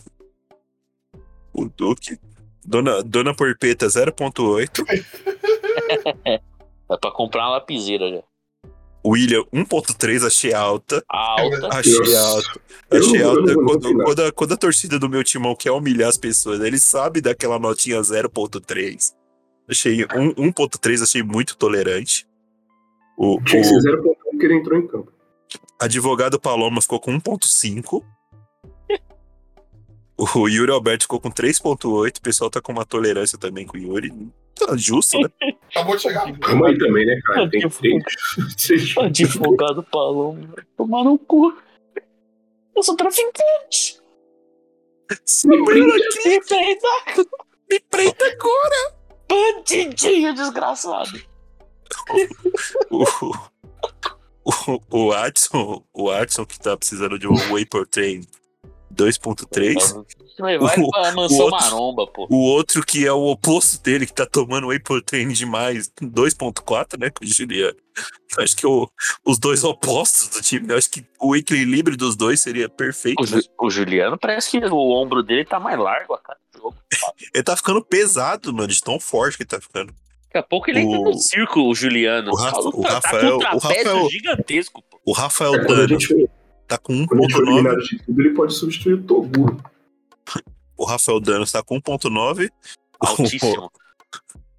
[1.53, 2.19] O Duque.
[2.63, 4.83] Dona, Dona Porpeta 0.8.
[6.87, 8.23] Dá pra comprar uma lapiseira já.
[9.05, 11.03] William 1.3, achei alta.
[11.09, 11.67] Alta.
[11.71, 12.61] Achei alta.
[12.91, 13.53] Achei eu alta.
[13.55, 17.21] Quando, quando a, quando a torcida do meu timão quer humilhar as pessoas, ele sabe
[17.21, 19.13] daquela notinha 0.3.
[19.69, 22.27] Achei um- 1.3, achei muito tolerante.
[23.17, 25.11] O, Tinha que o ser 0.1 porque ele entrou em campo.
[25.79, 28.03] advogado Paloma ficou com 1.5.
[30.17, 32.17] O Yuri Alberto ficou com 3.8.
[32.17, 34.11] O pessoal tá com uma tolerância também com o Yuri.
[34.77, 35.29] Justo, né?
[35.69, 36.39] Acabou de chegar.
[36.39, 37.49] Calma aí também, né, cara?
[37.49, 38.97] Tem três.
[38.97, 40.53] Advogado Paloma.
[40.77, 41.55] Tomar no cu.
[42.75, 43.99] Eu sou traficante.
[45.45, 46.89] Me prenda aqui, Me prenda.
[47.69, 48.95] me prenda agora.
[49.27, 51.19] Bandidinho desgraçado.
[52.91, 58.21] O, o, o Adson, o Adson que tá precisando de um Whey Protein
[58.93, 59.93] 2.3.
[60.39, 62.27] Vai O- pra o mansão outro- maromba, pô.
[62.29, 67.09] O outro que é o oposto dele, que tá tomando Whey Protein demais, 2.4, né,
[67.09, 67.75] com o Juliano.
[68.37, 68.89] Eu Acho que o-
[69.25, 73.21] os dois opostos do time, eu acho que o equilíbrio dos dois seria perfeito.
[73.21, 73.41] O, né?
[73.59, 76.75] O Juliano parece que o ombro dele tá mais largo a cada jogo.
[77.33, 79.93] Ele tá ficando pesado, mano, de tão forte que ele tá ficando.
[80.27, 82.31] Daqui a pouco ele O- entra no circo, o Juliano.
[82.31, 84.99] o Rafa- o tá- Rafael- tá o com um trapézio Rafael- gigantesco, pô.
[85.05, 86.28] O Rafael É, Dano gente,
[86.69, 87.81] tá com quando a gente for eliminar 1.9.
[87.81, 89.63] de tudo, ele pode substituir o Toguro.
[90.77, 92.49] O Rafael Danos tá com 1.9.
[92.99, 93.71] Altíssimo.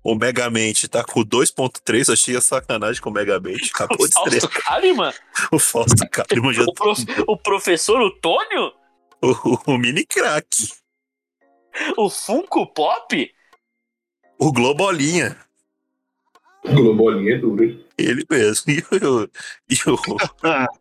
[0.02, 3.70] O Megamente tá com 2.3, achei a sacanagem com o Megamente.
[3.74, 4.64] Acabou O de Fausto estrear.
[4.64, 5.12] Kalimann?
[5.52, 8.72] O Fausto Kalimann já O, prof- o professor Otônio?
[9.20, 10.48] o, o mini crack.
[11.98, 13.30] O Funko Pop?
[14.38, 15.36] O Globolinha.
[16.64, 17.84] Globolinha é duro, hein?
[17.98, 18.72] Ele mesmo.
[18.72, 19.28] E o,
[19.68, 19.98] e o,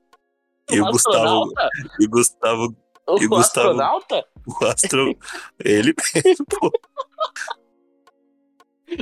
[0.72, 1.52] e o Gustavo.
[2.00, 2.76] E o Gustavo.
[3.08, 4.26] O e o Gustavo- astronauta?
[4.46, 5.18] O Astro.
[5.64, 6.72] Ele mesmo, pô.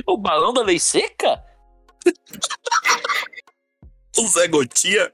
[0.06, 1.42] O balão da lei seca?
[4.18, 5.10] O Zé Gotinha.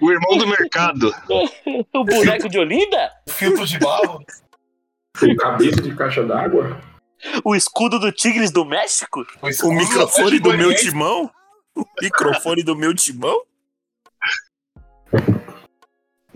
[0.00, 1.12] o irmão do mercado.
[1.94, 3.10] O boneco de Olinda?
[3.28, 4.24] Filtro de barro.
[5.18, 6.80] Com cabeça de caixa d'água.
[7.44, 9.24] O escudo do Tigres do México?
[9.42, 11.30] O escudo microfone Atlético do meu timão.
[11.76, 13.42] O microfone do meu timão.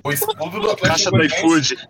[0.02, 1.88] O escudo do Atlético Caixa do iFood.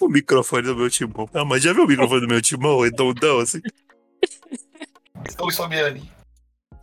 [0.00, 1.28] O microfone do meu timão.
[1.32, 2.80] Ah, mas já viu o microfone do meu timão?
[2.80, 3.60] Redondão, assim.
[5.26, 6.10] Estou Fabiani.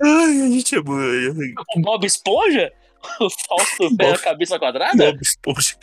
[0.01, 1.49] Ai, a gente é muito.
[1.76, 2.72] O Bob Esponja?
[3.20, 5.12] O Fausto pé Bob- cabeça quadrada?
[5.12, 5.76] Bob Esponja.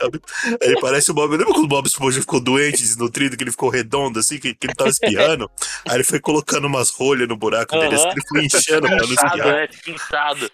[0.61, 1.31] Ele parece o Bob.
[1.37, 4.67] Lembra quando o Bob Esponja ficou doente, desnutrido, que ele ficou redondo, assim, que, que
[4.67, 5.51] ele tava espirrando?
[5.89, 9.05] Aí ele foi colocando umas rolhas no buraco dele, assim, ele foi enchendo pra não
[9.05, 9.53] Inchado, espirrar.
[9.55, 9.69] né?
[9.71, 10.51] Fica inchado.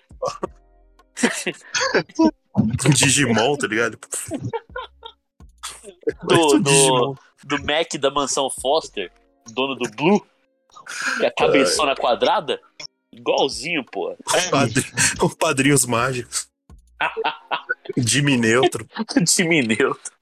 [2.84, 3.98] Um Digimon, tá ligado?
[6.24, 9.10] Do, do, do Mac da mansão Foster,
[9.50, 10.24] dono do Blue,
[11.18, 12.60] que é a cabeçona quadrada.
[13.12, 14.14] Igualzinho, pô.
[15.22, 16.48] Os padrinhos mágicos.
[17.96, 18.86] Jimmy Neutro.
[19.26, 20.12] Time neutro.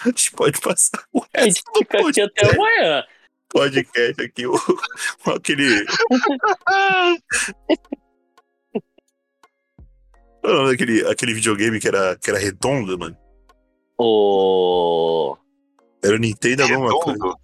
[0.00, 3.04] A gente pode passar o A gente resto do fica aqui até podcast, amanhã.
[3.48, 4.46] podcast aqui.
[4.46, 5.84] O, o- aquele.
[10.44, 13.16] É daquele aquele videogame que era, que era redondo, mano?
[13.98, 15.36] O.
[16.02, 17.18] Era o Nintendo alguma coisa.
[17.18, 17.36] Redondo.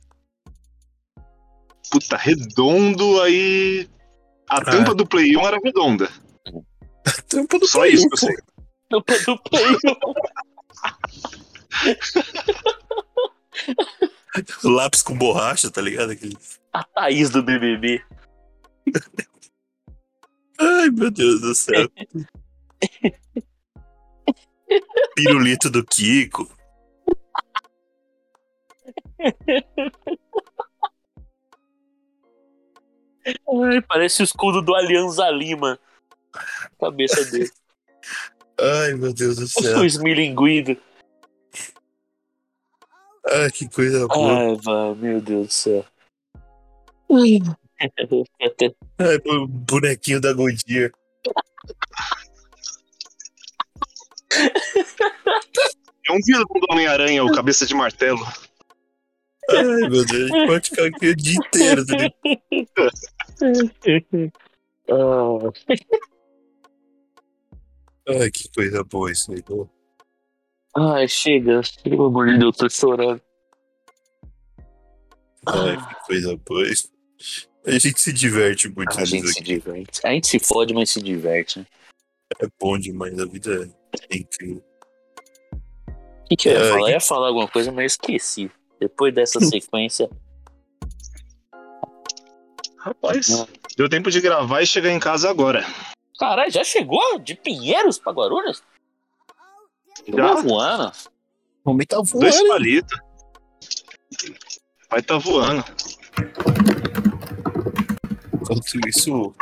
[1.91, 3.89] Puta, redondo aí.
[4.49, 4.65] A Ah.
[4.65, 6.09] tampa do Play 1 era redonda.
[7.29, 8.37] Tampa do Só Play isso que eu sei.
[8.89, 9.77] Tampa do Play.
[14.65, 16.11] Lápis com borracha, tá ligado?
[16.11, 16.37] Aquele...
[16.73, 18.03] A Thaís do BBB.
[20.59, 21.89] Ai, meu Deus do céu.
[25.15, 26.51] Pirulito do Kiko.
[33.27, 35.79] Ai, parece o escudo do Alianza Lima.
[36.81, 37.51] Cabeça dele.
[38.61, 39.79] Ai, meu Deus do céu.
[39.79, 40.77] o esmilinguido.
[43.27, 44.39] Ai, que coisa boa.
[44.39, 45.85] Ai, vai, meu Deus do céu.
[48.99, 49.19] Ai,
[49.49, 50.93] bonequinho da Goodyear.
[56.07, 58.25] É um vilão do Homem-Aranha, o cabeça de martelo.
[59.51, 61.87] Ai, meu Deus, a gente pode ficar aqui o dia inteiro.
[61.87, 62.15] Tá ligado?
[68.09, 69.43] Ai, que coisa boa isso aí.
[69.43, 69.69] pô.
[70.77, 71.61] Ai, chega.
[71.83, 73.21] Pelo amor de Deus, tô chorando.
[75.47, 76.67] Ai, que coisa boa.
[76.69, 76.93] Isso-
[77.67, 79.55] A gente se diverte muito A gente se aqui.
[79.55, 80.01] diverte.
[80.05, 81.61] A gente se fode, mas se diverte.
[81.61, 81.67] né?
[82.43, 83.71] É bom demais, a vida
[84.11, 84.63] é incrível.
[85.89, 86.89] O que, que eu ia Ai, falar?
[86.89, 88.51] Eu ia falar alguma coisa, mas eu esqueci.
[88.81, 90.11] Depois dessa sequência.
[92.79, 93.47] Rapaz,
[93.79, 95.65] deu tempo de gravar e chegar em casa agora.
[96.19, 97.19] Caralho, já chegou?
[97.19, 98.63] De Pinheiros pra Guarulhos?
[100.09, 100.35] Já?
[100.35, 100.93] voando.
[101.65, 102.99] O homem tá Dois palitos.
[104.91, 105.65] Vai tá voando.
[108.35, 109.35] Enquanto isso,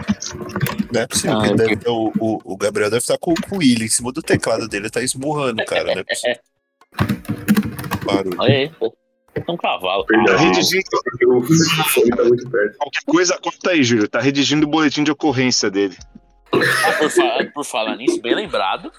[0.93, 1.39] não é possível.
[1.39, 3.89] Ah, que deve ter o, o, o Gabriel deve estar com, com o William em
[3.89, 5.95] cima do teclado dele, tá esmurrando, cara.
[5.95, 6.39] Não é possível.
[8.05, 8.37] Barulho.
[8.39, 8.69] Olha aí.
[8.71, 8.95] pô.
[9.35, 10.05] É um cavalo.
[10.05, 10.45] Tá Verdade.
[10.45, 12.77] redigindo Porque o fone tá muito perto.
[12.79, 14.09] qualquer coisa, conta aí, Júlio.
[14.09, 15.97] Tá redigindo o boletim de ocorrência dele.
[16.55, 18.93] Ah, por, falar, por falar nisso, bem lembrado,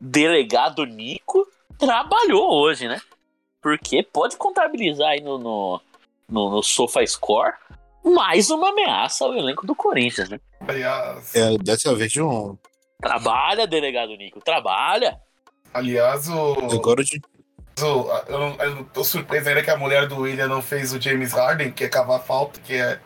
[0.00, 1.46] delegado Nico
[1.78, 3.00] trabalhou hoje, né?
[3.60, 5.80] Porque pode contabilizar aí no, no,
[6.28, 7.54] no, no SofaScore
[8.04, 10.38] mais uma ameaça ao elenco do Corinthians, né?
[10.68, 12.56] Aliás, É, dessa vez de um.
[13.00, 15.18] Trabalha, delegado Nico, trabalha.
[15.72, 17.20] aliás o, Agora de.
[17.80, 20.92] o- eu, não, eu não tô surpreso ainda que a mulher do William não fez
[20.92, 23.00] o James Harden, que é cavar falta, que é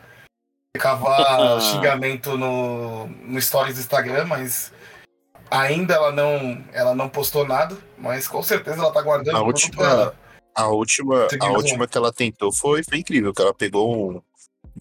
[0.78, 4.72] cavar xingamento no, no stories do Instagram, mas
[5.50, 10.14] ainda ela não, ela não postou nada, mas com certeza ela tá guardando A última-
[10.54, 14.22] A última, a última que ela tentou foi, foi incrível, que ela pegou um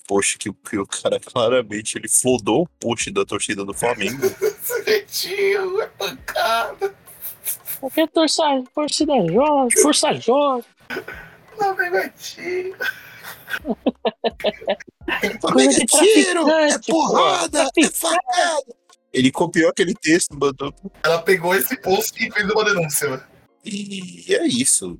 [0.08, 4.22] post que, que o cara claramente ele flodou o post da torcida do Flamengo.
[4.86, 6.94] Retinho, é pancada.
[7.80, 10.66] Porque torça, torcida Jorge, força Jorge.
[11.60, 12.76] Não vem gatinho.
[15.42, 18.76] Coisa de tiro, é porrada, é facada.
[19.14, 20.74] Ele copiou aquele texto, mandou.
[21.04, 23.24] Ela pegou esse post e fez uma denúncia, velho.
[23.64, 24.98] E é isso.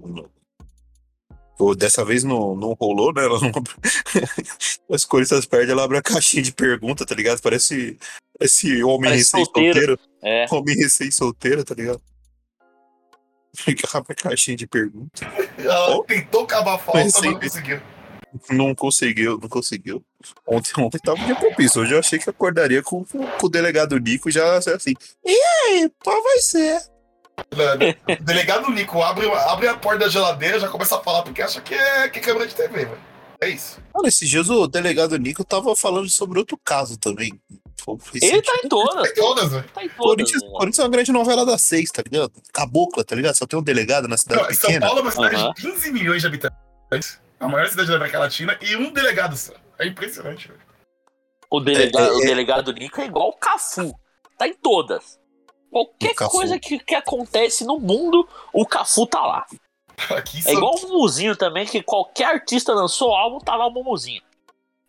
[1.58, 3.24] Pô, dessa vez não, não rolou, né?
[3.26, 3.52] Ela não...
[4.96, 7.42] As Corinthians perdem, ela abre a caixinha de pergunta, tá ligado?
[7.42, 7.98] Parece
[8.40, 10.00] esse homem recém-solteiro.
[10.22, 10.46] É.
[10.50, 12.02] Homem recém-solteiro, tá ligado?
[13.56, 15.26] Fica abre a caixinha de pergunta.
[15.58, 16.04] Ela Oh.
[16.04, 17.82] tentou cavar falta, Mas mas não conseguiu.
[18.50, 20.04] Não conseguiu, não conseguiu.
[20.46, 21.82] Ontem, ontem tava dia propício.
[21.82, 24.94] Hoje eu achei que acordaria com, com, com o delegado Nico já assim.
[25.26, 26.82] E aí, qual vai ser?
[27.52, 31.62] O delegado Nico abre, abre a porta da geladeira já começa a falar porque acha
[31.62, 32.98] que é, que é câmera de TV, velho.
[33.40, 33.80] É isso.
[33.94, 37.40] Olha, esses dias o delegado Nico tava falando sobre outro caso também.
[37.80, 39.04] Foi Ele tá em todas.
[39.04, 39.64] Tem todas, velho.
[39.74, 39.98] Tá em todas.
[39.98, 40.50] Corinthians, né?
[40.50, 42.32] Corinthians é uma grande novela das seis, tá ligado?
[42.52, 43.36] Cabocla, tá ligado?
[43.36, 44.86] Só tem um delegado na cidade Não, São pequena.
[44.88, 45.54] Paulo é uma cidade Aham.
[45.54, 47.20] de 15 milhões de habitantes.
[47.40, 49.54] A maior cidade da América Latina e um delegado só.
[49.78, 50.60] É impressionante, velho.
[51.50, 52.26] O delegado, É, é, o é.
[52.26, 53.94] delegado Nico é igual o Cafu.
[54.38, 55.20] Tá em todas.
[55.72, 59.46] Qualquer coisa que, que acontece no mundo, o Cafu tá lá.
[60.16, 64.22] Aqui É igual o Mumuzinho também, que qualquer artista lançou álbum, tá lá o Mumuzinho.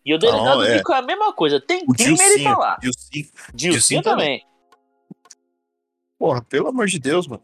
[0.05, 0.77] E o delegado Não, é.
[0.77, 1.59] Nico é a mesma coisa.
[1.59, 2.77] Tem O crime, ele tá lá.
[2.81, 3.25] Dilcinho.
[3.53, 4.45] Dilcinho Dilcinho também.
[6.17, 7.43] Porra, pelo amor de Deus, mano.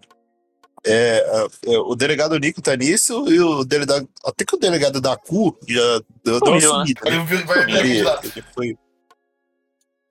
[0.88, 1.17] É,
[1.67, 4.07] é, é, o delegado Nico tá nisso e o delegado.
[4.23, 6.61] Até que o delegado da CU já deu, uma né?
[6.61, 7.01] sumida.
[7.05, 7.23] Ele Né?
[7.25, 8.77] vai vai virar Ele, ele foi.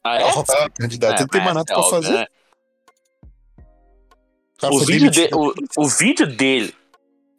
[0.03, 0.25] Ah, é?
[0.25, 2.13] Ó, foi candidato, ele não tem mais nada pra óbvio, fazer.
[2.13, 2.27] né?
[4.63, 5.55] O O vídeo, de- o,
[5.85, 6.75] o vídeo dele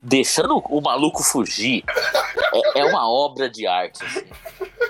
[0.01, 1.83] deixando o maluco fugir
[2.75, 4.03] é, é uma obra de arte.
[4.03, 4.21] assim.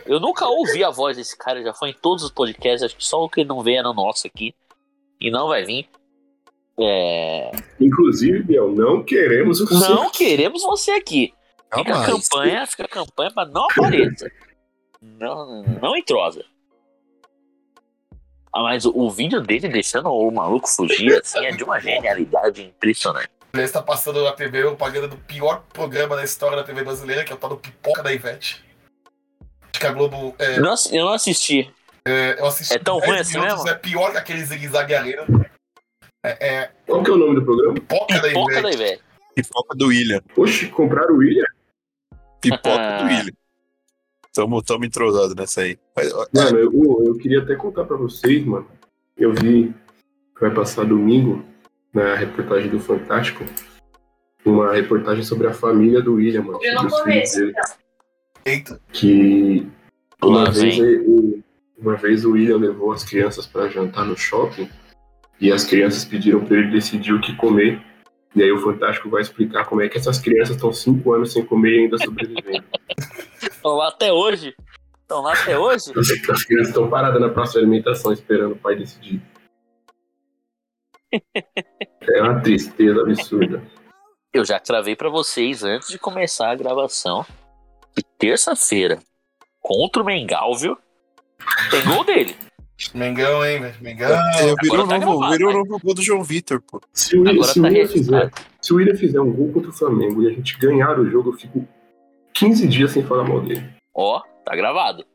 [0.05, 3.05] Eu nunca ouvi a voz desse cara, já foi em todos os podcasts, acho que
[3.05, 4.53] só o que ele não veio é no nosso aqui.
[5.19, 5.89] E não vai vir.
[6.79, 11.33] É, Inclusive, Biel, não queremos o não queremos você aqui.
[11.73, 12.27] Fica a Jamais.
[12.29, 14.29] campanha, fica a campanha pra não apareça.
[15.01, 16.43] Não, não entrosa.
[18.53, 22.61] Ah, mas o, o vídeo dele deixando o maluco fugir assim é de uma genialidade
[22.63, 23.29] impressionante.
[23.53, 27.31] Ele está passando na TV propaganda do pior programa da história da TV brasileira, que
[27.31, 28.63] é o tal do Pipoca da Ivete.
[29.71, 30.35] Acho que a Globo.
[30.39, 31.69] É, Eu não, ass- eu não assisti.
[32.05, 33.67] é, eu assisti É tão 10 ruim assim mesmo?
[33.69, 35.25] É pior que aquele zigue-zague areia.
[36.25, 37.73] É, é Qual que é o nome do programa?
[37.73, 38.83] Pipoca da Pipoca da Ivete.
[38.83, 39.03] Ivete.
[39.35, 40.21] Pipoca do William.
[40.37, 41.45] Oxe, compraram o William?
[42.41, 43.33] Pipoca do William.
[44.33, 45.77] Tamo, tamo entrosados nessa aí.
[45.95, 48.67] Mas, Mano, eu, eu queria até contar pra vocês, mano.
[49.17, 49.73] Eu vi
[50.35, 51.43] que vai passar domingo
[51.93, 53.45] na reportagem do Fantástico
[54.45, 56.59] uma reportagem sobre a família do William, mano.
[56.61, 57.53] Eu não dele.
[58.45, 58.79] Eita.
[58.93, 59.67] Que
[60.21, 61.43] uma Lá vez, ele-
[61.77, 64.69] uma vez o William levou as crianças pra jantar no shopping
[65.39, 67.81] e as crianças pediram pra ele decidir o que comer.
[68.35, 71.45] E aí o Fantástico vai explicar como é que essas crianças estão cinco anos sem
[71.45, 72.65] comer e ainda sobrevivendo.
[73.41, 74.53] Estão lá até hoje.
[75.01, 75.93] Estão lá até hoje.
[75.97, 79.21] As crianças estão paradas na de alimentação esperando o pai decidir.
[81.11, 83.63] É uma tristeza absurda.
[84.33, 87.25] Eu já cravei pra vocês antes de começar a gravação.
[87.95, 88.99] que terça-feira,
[89.61, 90.77] contra o Mengal, viu?
[91.71, 92.35] Tem gol dele.
[92.93, 93.75] Mengão, hein, velho?
[93.81, 94.09] Mengão.
[94.09, 95.59] é, virou agora tá novo, virou né?
[95.59, 96.81] novo gol do João Vitor, pô.
[96.91, 99.51] Se o William, Agora se o tá William fizer, se o William fizer um gol
[99.53, 101.65] contra o Flamengo e a gente ganhar o jogo, eu fico
[102.33, 103.63] 15 dias sem falar mal dele.
[103.93, 105.05] Ó, tá gravado.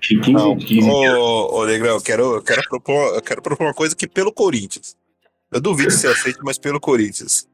[0.00, 1.14] De 15, Não, 15 dias.
[1.14, 4.32] ô, ô Negrão, eu quero, eu, quero propor, eu quero propor uma coisa aqui pelo
[4.32, 4.96] Corinthians.
[5.52, 7.46] Eu duvido que você aceite, mas pelo Corinthians.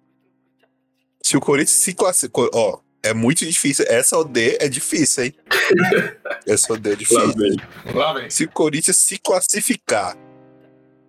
[1.21, 3.85] Se o Corinthians se classificou, ó, é muito difícil.
[3.89, 5.35] Essa OD é difícil, hein?
[6.47, 7.33] Essa OD é Lá difícil.
[7.35, 7.57] vem.
[7.95, 8.31] Lá, velho.
[8.31, 10.17] Se o Corinthians se classificar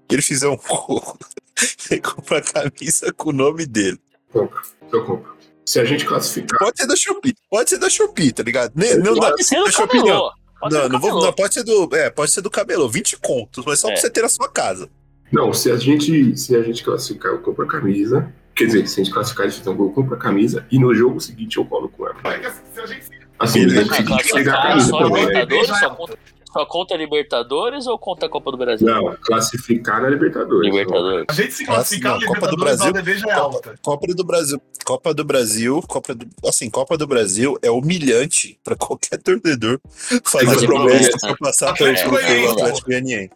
[0.09, 0.57] e ele fizer um
[1.91, 3.99] ele compra a camisa com o nome dele.
[4.33, 5.37] Eu compro.
[5.65, 8.71] Se a gente classificar, Pode ser da Shopee, pode ser da Shopee, tá ligado?
[8.75, 9.55] Ne- Não, dá, Pode ser.
[9.57, 10.31] Pode ser não,
[10.69, 11.87] do não, vou, não, pode ser do.
[11.95, 13.91] É, pode ser do cabelo, 20 contos, mas só É.
[13.93, 14.89] pra você ter na sua casa.
[15.31, 18.33] não, se a gente, se a gente classificar, eu compro a camisa.
[18.59, 20.65] Quer dizer, se a gente classificar e um gol, eu compro a camisa.
[20.69, 22.15] E no jogo seguinte eu colo com ela.
[22.35, 23.05] É assim, se a gente
[23.39, 25.39] Assim, no jogo seguinte pegar a classificar camisa só também, né?
[25.41, 25.67] Libertadores?
[25.67, 26.17] Já- Só conta,
[26.51, 28.85] só conta Libertadores ou conta a Copa do Brasil?
[28.87, 30.69] Não, classificar na Libertadores.
[30.69, 31.25] Libertadores.
[31.29, 33.75] A gente se classificar Assim, não, Copa do Libertadores, a Brasil, é Copa, alta.
[33.81, 38.75] Copa do Brasil, Copa do Brasil, Copa do, assim, Copa do Brasil é humilhante pra
[38.75, 39.79] qualquer torcedor
[40.25, 41.91] fazer Fazer promessa pra passar pelo.
[41.91, 43.29] Atlético Goianiense.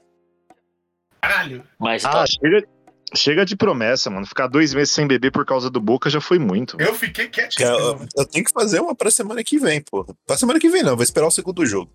[1.21, 1.63] Caralho.
[1.80, 2.67] Mas Ah, tá- chega,
[3.16, 4.26] chega de promessa, mano.
[4.26, 6.76] Ficar dois meses sem beber por causa do Boca já foi muito.
[6.80, 7.51] Eu fiquei quietinho.
[7.57, 10.05] Que Eu, eu tenho que fazer uma pra semana que vem, pô.
[10.26, 11.91] Pra semana que vem não, vou esperar o segundo jogo.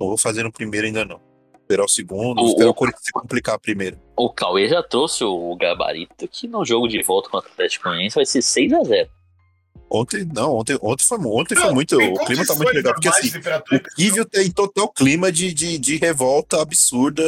[0.00, 1.20] Não vou fazer no primeiro ainda não.
[1.60, 3.98] Esperar o segundo, O- esperar o- o Corinthians se complicar primeiro.
[4.16, 8.16] o Cauê já trouxe o gabarito que no jogo de volta contra o Atlético Goianiense
[8.16, 9.08] vai ser 6x0.
[9.90, 11.96] Ontem, não, ontem, ontem foi, ontem foi Não, muito.
[11.98, 15.78] tem O clima tá muito legal, porque assim, o Kivio tem total clima de, de,
[15.78, 17.22] de revolta absurda.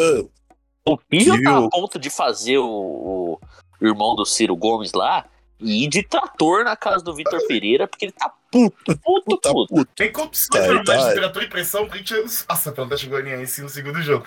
[0.87, 3.39] O Pível tá a ponto de fazer o,
[3.81, 5.25] o irmão do Ciro Gomes lá
[5.59, 9.51] e ir de trator na casa do Vitor Pereira, porque ele tá puto, puto, Tá
[9.51, 9.75] puto.
[9.75, 9.91] puto.
[9.97, 10.97] Tem condições Tá, normais tá.
[10.99, 14.27] de temperatura e pressão, o Corinthians passa pelo Atlético Goianiense no segundo jogo.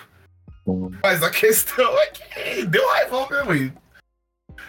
[0.66, 0.90] Hum.
[1.02, 3.54] Mas a questão é que deu raiva mesmo.
[3.54, 3.72] E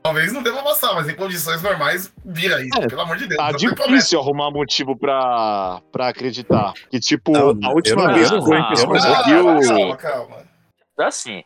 [0.03, 3.37] talvez não deva passar, mas em condições normais, vira isso, É, pelo amor de Deus.
[3.37, 6.73] Tá difícil arrumar motivo pra, pra acreditar.
[6.91, 9.43] Que, tipo, Não, a última vez que o não- Corinthians conseguiu.
[9.45, 10.38] Calma, calma, calma.
[11.07, 11.43] Assim.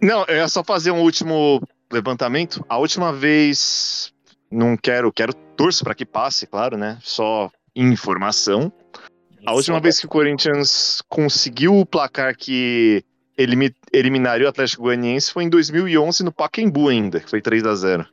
[0.00, 1.60] Não, eu ia só fazer um último
[1.92, 2.64] levantamento.
[2.68, 4.12] A última vez,
[4.50, 6.98] não quero, quero torço pra que passe, claro, né?
[7.02, 8.72] Só informação.
[9.46, 13.04] A última vez que o Corinthians conseguiu o placar que
[13.38, 17.74] elimi- eliminaria o Atlético Goianiense foi em 2011 no Pacaembu ainda, que foi 3 a
[17.74, 18.06] 0.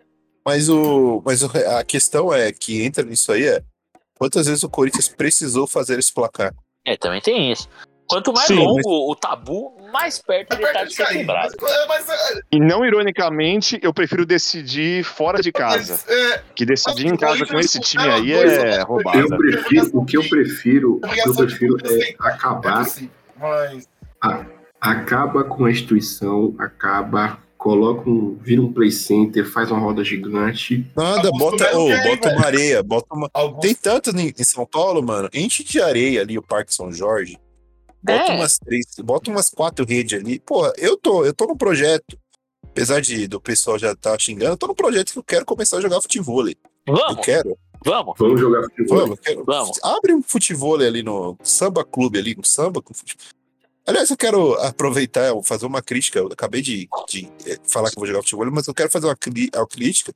[0.45, 3.63] Mas, o, mas a questão é que entra nisso aí é
[4.15, 6.53] quantas vezes o Corinthians precisou fazer esse placar?
[6.85, 7.67] É, também tem isso.
[8.07, 10.95] Quanto mais Sim, longo mas- o tabu, mais perto É ele tá perto de de
[10.95, 11.17] ser cair.
[11.19, 11.53] quebrado.
[11.61, 15.93] Mas, mas, é, E não ironicamente, eu prefiro decidir fora de casa.
[16.05, 19.19] mas, é, Que decidir em casa com esse time aí é dois, roubada.
[19.19, 23.87] Eu prefiro, o que eu prefiro, o que eu prefiro é é acabar, possível, mas
[24.79, 30.85] acaba com a instituição, acaba, coloca um, vira um play center, faz uma roda gigante.
[30.95, 33.29] Nada, bota, ir, bota uma areia, bota uma.
[33.61, 35.29] Tem tanto em, em São Paulo, mano.
[35.33, 37.37] Enche de areia ali o Parque São Jorge.
[38.03, 38.35] Bota É.
[38.35, 40.39] umas três, bota umas quatro redes ali.
[40.39, 42.17] Porra, eu tô, eu tô no projeto.
[42.63, 45.77] Apesar de do pessoal já tá xingando, eu tô no projeto que eu quero começar
[45.77, 46.47] a jogar futebol.
[46.47, 46.55] Eu
[46.87, 47.57] Vamos, quero.
[47.85, 48.15] vamos.
[48.17, 48.97] Vamos jogar futebol.
[48.97, 49.45] Vamos, eu quero.
[49.45, 49.79] Vamos.
[49.83, 53.25] Abre um futebol ali no samba clube ali, no samba com futebol.
[53.85, 56.19] Aliás, eu quero aproveitar, eu fazer uma crítica.
[56.19, 59.05] Eu acabei de, de, eh, falar que eu vou jogar futebol, mas eu quero fazer
[59.07, 59.17] uma,
[59.55, 60.11] uma crítica.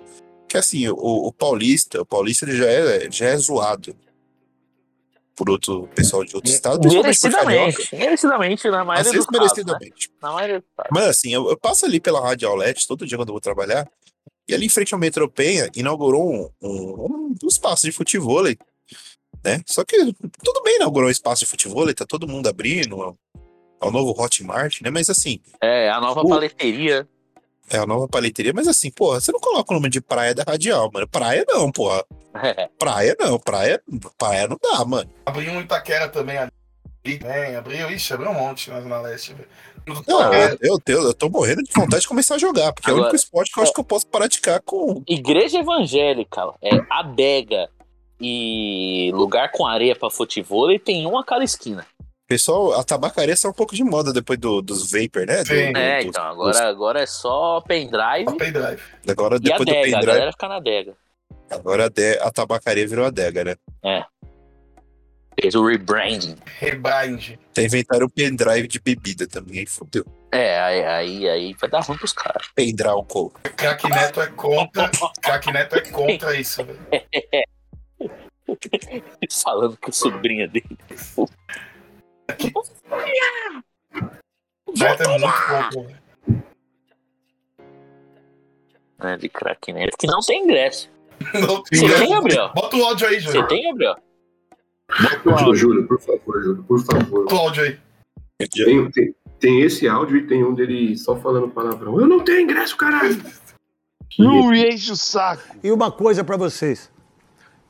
[0.48, 3.96] Que assim, o, o paulista, o paulista ele já é, já é zoado
[5.38, 6.86] por outro pessoal de outro estado.
[6.92, 7.96] Merecidamente.
[7.96, 9.58] Merecidamente, na Às maioria vezes dos casos.
[9.58, 9.64] Né?
[9.64, 10.10] merecidamente.
[10.22, 10.64] Na maioria.
[10.92, 13.88] Mas assim, eu, eu passo ali pela Rádio Outlet todo dia quando eu vou trabalhar.
[14.50, 18.44] E ali em frente ao Metrô Penha, inaugurou um, um, um espaço de futebol,
[19.44, 19.62] né?
[19.68, 19.96] Só que
[20.44, 23.16] tudo bem inaugurar um espaço de futebol, tá todo mundo abrindo,
[23.80, 24.90] é o novo Hotmart, né?
[24.90, 27.08] Mas assim, É, a nova O- paleteria.
[27.70, 30.44] é a nova paleteria, mas assim, porra, você não coloca o nome de praia da
[30.48, 31.08] Radial, mano.
[31.08, 32.04] Praia não, porra.
[32.44, 32.70] É.
[32.80, 33.82] Praia não, praia,
[34.18, 35.10] praia não dá, mano.
[35.26, 36.52] abriu um Itaquera também ali.
[37.04, 39.48] Tem, abriu, ixi, abriu um monte na Zona Leste, velho.
[40.06, 42.98] Não, É, eu, eu, tô morrendo de vontade de começar a jogar, porque é o
[42.98, 45.02] Agora- único esporte que eu acho que eu posso praticar com.
[45.08, 47.70] Igreja evangélica, é adega
[48.20, 51.86] e lugar com areia pra futebol e tem um a cada esquina.
[52.28, 55.44] Pessoal, a tabacaria saiu um pouco de moda depois do, dos vapor, né?
[55.44, 58.82] Do- do- É, dos- então, agora, agora é só pendrive Só pendrive.
[59.08, 59.80] Agora, e depois do adega.
[59.80, 60.94] A pendrive, galera fica na adega.
[61.50, 63.56] Agora a, de- a tabacaria virou adega, né?
[65.40, 66.36] Fez o rebranding.
[66.60, 67.38] Rebind.
[67.52, 70.04] Até inventaram o pendrive de bebida também, aí fodeu.
[70.32, 72.48] É, aí, aí, aí vai dar ruim pros caras.
[72.56, 73.40] Pendrar o coco.
[73.56, 74.90] Crack Neto é contra.
[75.22, 76.80] Crack Neto é contra isso, velho.
[79.44, 80.78] Falando com a sobrinha dele.
[84.76, 85.98] Neto é muito contra, velho.
[89.00, 89.96] Né, de crack neto.
[89.98, 90.90] Que não tem ingresso.
[91.34, 92.52] Não Você tem, Gabriel?
[92.54, 93.48] Bota o áudio aí, Você Júlio.
[93.48, 93.96] tem, Gabriel?
[95.46, 97.24] Ô, Júlio, por favor, Júlio, por favor.
[97.26, 97.80] Bota o áudio aí.
[98.54, 102.00] Tem, tem, tem esse áudio e tem um dele só falando palavrão.
[102.00, 103.22] Eu não tenho ingresso, caralho.
[104.18, 105.44] Não enche o saco.
[105.62, 106.90] E uma coisa pra vocês.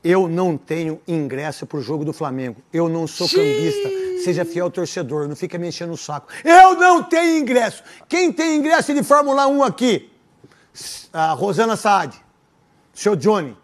[0.02, 2.62] Eu não tenho ingresso pro jogo do Flamengo.
[2.72, 3.90] Eu não sou cambista.
[4.24, 6.28] Seja fiel torcedor, não fica me enchendo o saco.
[6.42, 7.82] Eu não tenho ingresso.
[8.08, 10.10] Quem tem ingresso de Fórmula 1 aqui?
[11.12, 12.16] A Rosana Saad,
[12.98, 13.56] seu Johnny,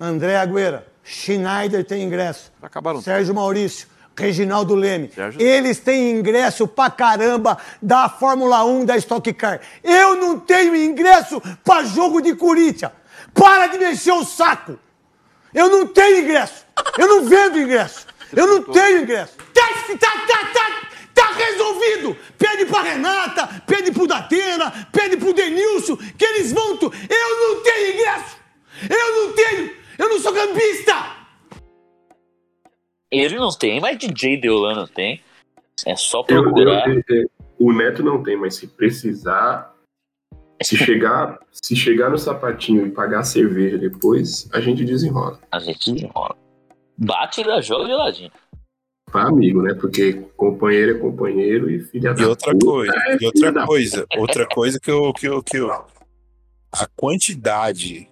[0.00, 2.52] André Agüera, Schneider tem ingresso.
[2.62, 3.00] Acabaram.
[3.02, 5.10] Sérgio Maurício, Reginaldo Leme.
[5.12, 5.40] Sérgio.
[5.40, 9.60] Eles têm ingresso pra caramba da Fórmula 1 da Stock Car.
[9.82, 12.92] Eu não tenho ingresso pra jogo de Corinthians.
[13.34, 14.78] Para de mexer o saco.
[15.52, 16.64] Eu não tenho ingresso.
[16.98, 18.06] Eu não vendo ingresso.
[18.34, 19.32] Eu não tenho ingresso.
[19.52, 22.16] Tá, tá, tá, tá, tá resolvido.
[22.38, 26.76] Pede pra Renata, pede pro Datena, pede pro Denilson, que eles vão.
[26.76, 28.41] tu- Eu não tenho ingresso.
[28.88, 29.70] Eu não tenho.
[29.98, 30.92] Eu não sou cambista.
[33.10, 35.20] Ele não tem, mas DJ Deolano tem.
[35.86, 36.88] É só Eu- procurar.
[36.88, 39.74] eu- eu- o Neto não tem, mas se precisar,
[40.62, 45.38] se chegar, se chegar no sapatinho e pagar a cerveja depois, a gente desenrola.
[45.50, 46.36] A gente desenrola.
[46.96, 48.30] Bate e dá jogo de ladinho.
[49.10, 49.74] Pra amigo, né?
[49.74, 53.66] Porque companheiro é companheiro e filha da E outra puta coisa, é e outra da
[53.66, 55.70] coisa, outra coisa que eu, que eu, que eu
[56.72, 58.08] a quantidade,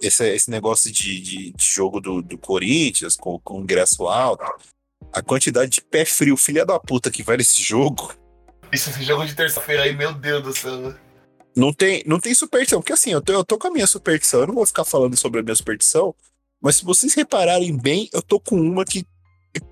[0.00, 4.44] esse, esse negócio de, de, de jogo do, do Corinthians com, com ingresso alto,
[5.12, 8.14] a quantidade de pé frio, filha da puta que vai nesse jogo,
[8.72, 10.82] Isso, esse jogo de terça-feira aí, meu Deus do céu.
[10.82, 11.00] velho.
[11.56, 14.40] não tem, não tem superstição, porque assim, eu tô, eu tô com a minha superstição,
[14.40, 16.14] eu não vou ficar falando sobre a minha superstição,
[16.60, 19.06] mas se vocês repararem bem, eu tô com uma que,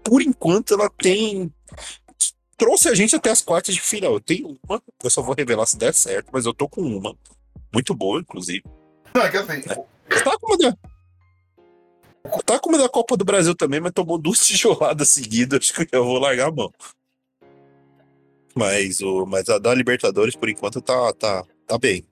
[0.03, 1.53] por enquanto, ela tem.
[2.57, 4.13] Trouxe a gente até as quartas de final.
[4.13, 7.17] Eu tenho uma, eu só vou revelar se der certo, mas eu tô com uma.
[7.73, 8.63] Muito boa, inclusive.
[9.15, 9.63] Não, é que assim,
[10.09, 10.77] Tá com da.
[12.45, 15.59] Tá da Copa do Brasil também, mas tomou duas tijoladas seguidas.
[15.61, 16.73] Acho que eu vou largar a mão.
[18.55, 22.07] Mas, o, mas a da Libertadores, por enquanto, tá, tá, tá bem.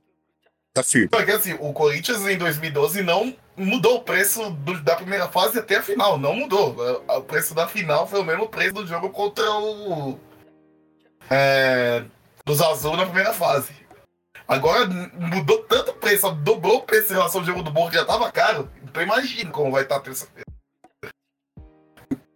[0.74, 1.08] Tá firme.
[1.14, 5.58] Só que assim, o Corinthians em 2012 não mudou o preço do- da primeira fase
[5.58, 6.18] até a final.
[6.18, 6.74] Não mudou.
[7.08, 10.18] O preço da final foi o mesmo preço do jogo contra o.
[11.30, 12.02] É,
[12.44, 13.70] dos Azul na primeira fase.
[14.48, 17.96] Agora mudou tanto o preço, dobrou o preço em relação ao jogo do Borro que
[17.96, 18.70] já tava caro.
[18.84, 20.44] Então imagina como vai estar terça-feira.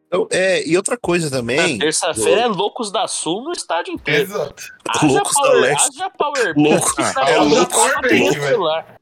[0.07, 1.78] Então, é, e outra coisa também.
[1.78, 4.22] Terça-feira é Loucos da Sul no estádio inteiro.
[4.22, 4.62] Exato.
[4.88, 6.02] Haja Loucos da power, Leste.
[6.02, 6.52] haja power é
[7.38, 8.92] louco- power bank louco-.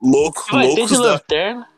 [0.00, 1.68] Louco, Vai ter de loucos, da, lanterna.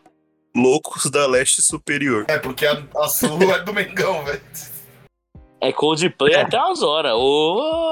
[0.55, 2.27] loucos da Leste Superior.
[2.29, 4.43] É, porque a, a Sul é do Mengão, velho.
[5.61, 7.13] É Coldplay até umas horas.
[7.17, 7.91] Ô,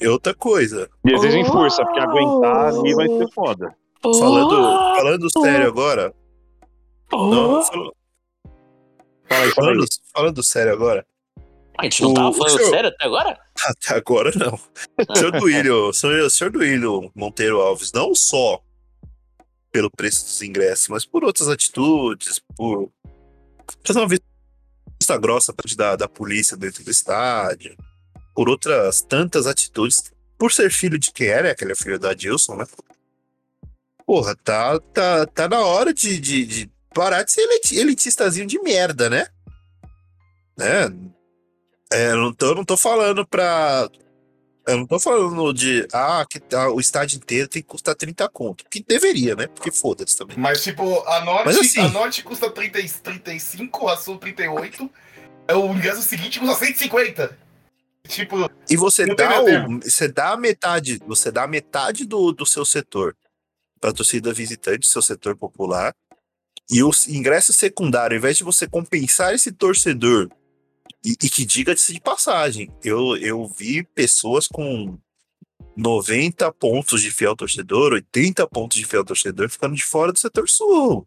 [0.00, 3.74] E outra coisa, E exigem força, porque aguentar ali vai ser foda.
[4.02, 6.14] falando, ô, falando sério agora.
[7.12, 7.26] ô.
[7.26, 7.94] Não, fal-
[9.28, 9.74] Fala aí, fala aí.
[9.74, 11.06] falando, falando sério agora.
[11.78, 13.38] A gente não O- tava falando seu- sério até agora?
[13.64, 14.58] Até agora não.
[15.08, 18.60] O senhor Duílio, senhor, senhor Duílio Monteiro Alves, não só
[19.70, 22.90] pelo preço dos ingressos, mas por outras atitudes, por
[23.86, 27.76] fazer uma vista grossa da, da polícia dentro do estádio,
[28.40, 32.14] por outras tantas atitudes, por ser filho de quem era, que ele é filho da
[32.14, 32.64] Dilson, né?
[34.06, 38.58] Porra, tá, tá, tá na hora de, de, de parar de ser eliti- elitistazinho de
[38.62, 39.26] merda, né?
[40.56, 40.86] Né?
[41.92, 43.86] É, eu não tô, eu não tô falando pra.
[44.66, 45.86] Eu não tô falando de.
[45.92, 48.64] Ah, que tá, o estádio inteiro tem que custar 30 conto.
[48.70, 49.48] Que deveria, né?
[49.48, 50.38] Porque foda-se também.
[50.38, 54.90] Mas, tipo, a Norte, Mas assim- a Norte custa 30, e- 35, a Sul 38.
[55.46, 57.49] É o ingresso seguinte custa 150.
[58.10, 62.64] Tipo, E você dá, o, você dá metade, você dá a metade do, do seu
[62.64, 63.16] setor
[63.80, 65.94] para torcida visitante, seu setor popular,
[66.70, 70.28] e o ingresso secundário, ao invés de você compensar esse torcedor
[71.04, 74.98] E, e que diga-se de passagem, eu, eu vi pessoas com
[75.76, 80.48] 90 pontos de fiel torcedor, 80 pontos de fiel torcedor ficando de fora do setor
[80.48, 81.06] sul.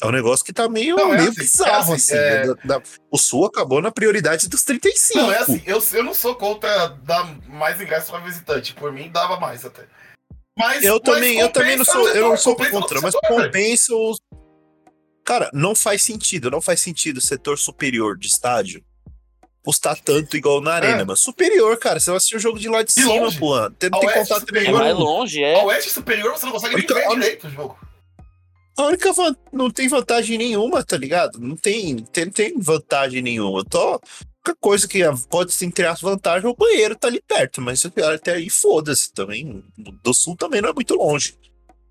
[0.00, 2.14] É um negócio que tá meio, Não, é meio assim, bizarro, é assim.
[2.14, 2.54] assim, é- né?
[2.64, 5.18] Da- da- o sul acabou na prioridade dos 35.
[5.18, 8.74] Não, é assim, eu, eu não sou contra dar mais ingresso pra visitante.
[8.74, 9.82] Por mim, dava mais até.
[10.56, 14.18] Mas, Eu mas também, eu também não sou, eu não sou contra, mas compensa os.
[15.24, 18.82] Cara, não faz sentido, não faz sentido o setor superior de estádio
[19.62, 22.82] custar tanto igual na arena, mas superior, cara, você vai assistir o jogo de lá
[22.82, 23.02] de É.
[23.02, 23.70] De cima, pô.
[23.72, 24.80] Tem oeste contato superior.
[24.80, 25.60] É mais longe, é.
[25.60, 27.78] A oeste superior você não consegue nem Então, ver a- direito o jogo.
[28.78, 29.10] A única
[29.52, 31.40] não tem vantagem nenhuma, tá ligado?
[31.40, 33.64] Não tem, tem, tem vantagem nenhuma.
[33.64, 33.94] Tô...
[33.94, 34.00] A
[34.50, 37.84] única coisa que pode se entre as vantagens é o banheiro tá ali perto, mas
[37.84, 39.64] até aí foda-se também.
[39.76, 41.36] Do sul também não é muito longe.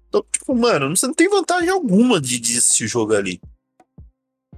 [0.07, 3.41] Então, tipo, mano, você não tem vantagem alguma de, de assistir o jogo ali.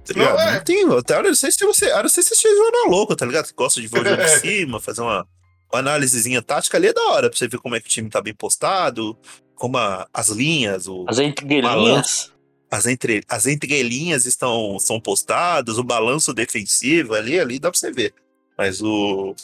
[0.04, 0.54] Tá Não, é.
[0.54, 1.90] Não tem, até, eu não sei se você.
[1.90, 3.46] Eu não sei se você jornal louco, tá ligado?
[3.46, 5.26] Você gosta de ver o jogo de cima, fazer uma,
[5.72, 8.08] uma análisezinha tática ali é da hora, pra você ver como é que o time
[8.08, 9.18] tá bem postado,
[9.60, 12.32] como a- as linhas, o, As entrelinhas.
[12.70, 17.92] as, entre, as entrelinhas estão são postadas, o balanço defensivo ali, ali dá pra você
[17.92, 18.14] ver.
[18.56, 19.34] Mas o.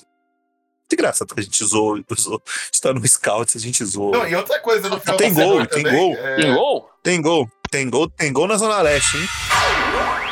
[0.93, 2.41] Engraçado que a gente zoou, usou,
[2.73, 4.13] está no scout, a gente zoou.
[4.13, 6.15] Não, e outra coisa no final Tem do gol, tem também, gol.
[6.15, 6.91] é- Tem gol?
[7.03, 10.26] Tem gol, tem gol, tem gol na Zona Leste, hein?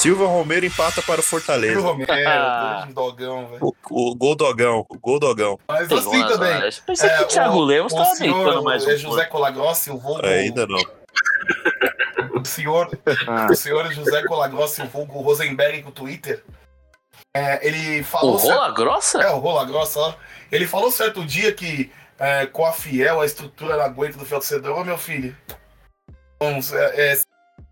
[0.00, 1.78] Silva Romero empata para o o Fortaleza.
[1.78, 2.10] Romero,
[2.88, 3.58] o dogão, velho.
[3.60, 5.58] O, o gol dogão, o gol dogão.
[5.68, 6.70] Mas Tem assim também.
[6.86, 8.96] Pensei que o Thiago Lemos o tava senhor, deitando mais um é.
[8.96, 10.80] José Colagrossi, o vulgo, Ainda não.
[12.34, 12.88] o senhor,
[13.50, 16.42] o senhor José Colagrossi, o vulgo Rosenberg com o Twitter,
[17.34, 18.36] é, ele O falou...
[18.36, 19.22] Rola Grossa?
[19.22, 20.14] É, o Rola Grossa, ó.
[20.50, 24.40] Ele falou certo dia que é, com a Fiel a estrutura não aguenta do fiel
[24.74, 25.36] ô meu filho.
[26.40, 27.20] Vamos, é, é,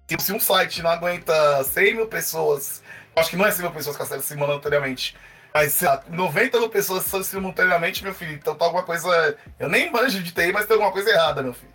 [0.09, 2.83] se- se um site não aguenta 100 mil pessoas,
[3.17, 5.15] acho que não é 100 mil pessoas que acessam simultaneamente,
[5.55, 9.37] mas sei lá, 90 mil pessoas acessam simultaneamente, meu filho, então tá alguma coisa.
[9.59, 11.73] Eu nem manjo de TI, mas tem alguma coisa errada, meu filho.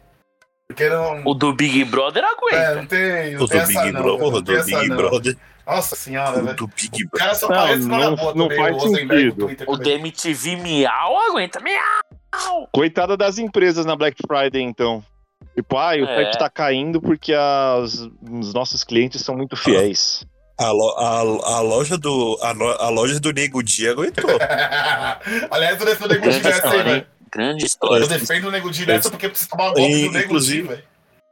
[0.67, 1.21] Porque não.
[1.25, 2.75] O do Big Brother É, aguenta.
[2.75, 3.33] não tem.
[3.35, 4.95] Não O tem do essa Big não, o não do essa Big não.
[4.97, 6.55] Brother, Nossa senhora, o velho.
[6.55, 7.19] do Big O Brother.
[7.19, 9.49] cara só Não, parece uma não- boa não também, faz o sentido.
[9.67, 9.77] O.
[9.77, 11.59] DMTV Miau aguenta.
[11.59, 12.67] Miau!
[12.71, 15.03] Coitada das empresas na Black Friday, então.
[15.55, 16.31] Tipo, ah, o É.
[16.31, 20.25] tá caindo porque as- os nossos clientes são muito fiéis.
[20.57, 21.19] A, lo- a,
[21.57, 24.29] a loja do a, lo- a loja do Nego Dia aguentou.
[25.51, 26.95] Aliás, eu defendo o Nego Di Grande nessa aí, história, velho.
[26.97, 27.05] hein?
[27.31, 28.07] Grande Eu história.
[28.07, 30.83] defendo o Nego Di nessa porque precisa tomar golpe do Nego Di, Inclusive- velho.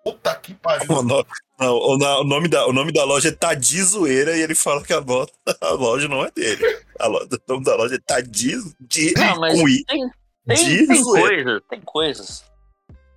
[0.03, 0.91] Puta que pariu.
[0.91, 1.25] O, no-
[1.59, 4.55] não, o, na- o nome da, o nome da loja é Tadi Zoeira e ele
[4.55, 5.29] fala que a, lo-
[5.61, 6.63] a loja não é dele.
[6.99, 9.85] A lo- o nome da loja é Tadi de, Não, mas tem,
[10.47, 11.43] tem, tem zoeira.
[11.43, 12.50] coisas, tem coisas.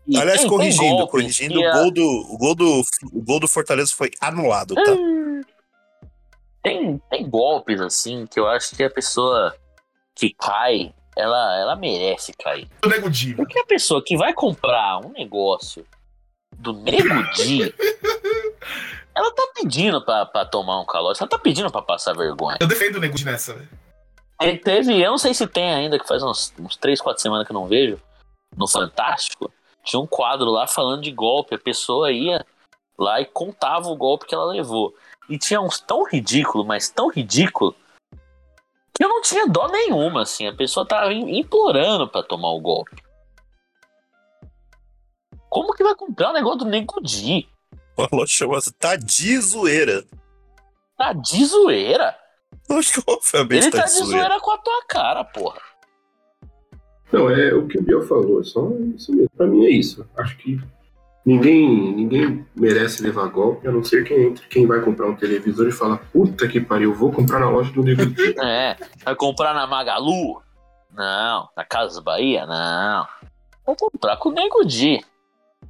[0.06, 2.82] E Aliás, tem- tem corrigindo, golpes corrigindo, o gol, do, o, gol do,
[3.12, 4.82] o gol do Fortaleza foi anulado, tá?
[6.62, 9.54] Tem, tem golpes assim que eu acho que a pessoa
[10.14, 12.68] que cai, ela, ela merece cair.
[12.84, 13.34] O Nego Di.
[13.34, 15.86] Porque a pessoa que vai comprar um negócio
[16.56, 17.74] do Nego Di,
[19.14, 22.56] ela tá pedindo pra, pra tomar um calote, ela tá pedindo pra passar vergonha.
[22.60, 23.68] Eu defendo o Nego Di nessa, velho.
[24.40, 27.46] Ele teve, eu não sei se tem ainda, que faz uns, uns 3, 4 semanas
[27.46, 28.00] que eu não vejo,
[28.56, 29.50] no Fantástico,
[29.84, 32.44] tinha um quadro lá falando de golpe, a pessoa ia
[32.98, 34.94] lá e contava o golpe que ela levou.
[35.28, 37.74] E tinha uns tão ridículo, mas tão ridículo,
[38.96, 42.60] que eu não tinha dó nenhuma, assim, a pessoa tava im- implorando pra tomar o
[42.60, 43.02] golpe.
[45.48, 47.48] Como que vai comprar um negócio do Nego Di?
[47.96, 50.04] A loja chamada Tadi Zoeira.
[50.96, 52.16] Tá de zoeira.
[52.70, 54.18] Acho que obviamente Ele tá tá de de zoeira.
[54.28, 55.60] zoeira com a tua cara, porra.
[57.14, 59.30] Não, é o que o Biel falou, é só isso mesmo.
[59.36, 60.04] Pra mim é isso.
[60.16, 60.60] Acho que
[61.24, 65.68] ninguém, ninguém merece levar golpe, a não ser quem entre, quem vai comprar um televisor
[65.68, 68.34] e fala, puta que pariu, vou comprar na loja do Nego Di.
[68.40, 70.42] É, vai comprar na Magalu?
[70.92, 71.48] Não.
[71.56, 72.46] Na Casas Bahia?
[72.46, 73.06] Não.
[73.64, 75.04] Vou comprar com o Nego Di.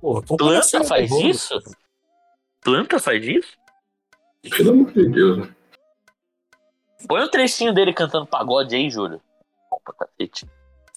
[0.00, 1.28] Porra, Planta faz Bolo.
[1.28, 1.54] isso?
[2.62, 3.56] Planta faz isso?
[4.56, 5.54] Pelo amor de Deus, né?
[7.06, 9.20] Põe um trechinho dele cantando pagode aí, Júlio.
[9.70, 10.46] Opa, cacete.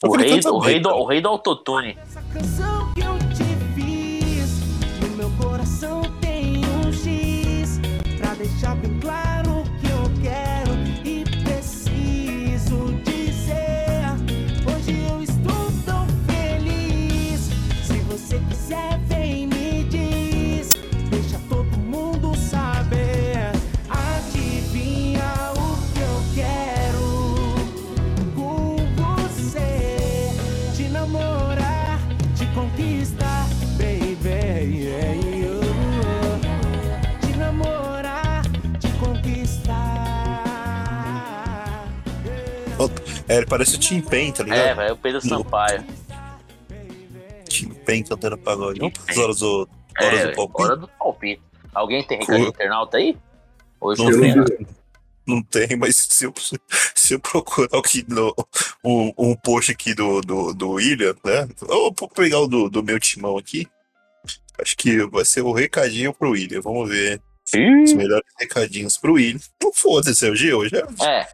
[0.03, 1.97] O rei, o, rei do, o rei do autotune.
[2.03, 3.43] Essa canção que eu te
[3.73, 4.61] fiz,
[5.01, 7.79] no meu coração tem um X,
[8.19, 8.96] pra deixar bem
[43.27, 44.59] É, ele parece o Tim Pen, tá ligado?
[44.59, 45.83] É, velho, o Pedro Sampaio.
[47.49, 48.79] Tim Pen cantando pagode.
[48.79, 48.93] Pen.
[49.19, 49.69] horas do,
[49.99, 50.61] horas É, do palpite.
[50.63, 51.41] hora do palpite.
[51.73, 53.17] Alguém tem recado internauta aí?
[53.79, 54.11] Hoje Não
[54.45, 54.67] tem,
[55.27, 56.33] não tem, mas se eu,
[56.95, 58.33] se eu procurar aqui no,
[58.83, 61.47] um, um post aqui do, do, do William, né?
[61.67, 63.67] Ou vou pegar o do, do meu timão aqui.
[64.59, 66.61] Acho que vai ser o recadinho pro William.
[66.61, 67.21] Vamos ver
[67.85, 69.39] os melhores recadinhos pro William.
[69.61, 70.75] Não foda-se, é o G hoje.
[70.75, 71.27] é- É.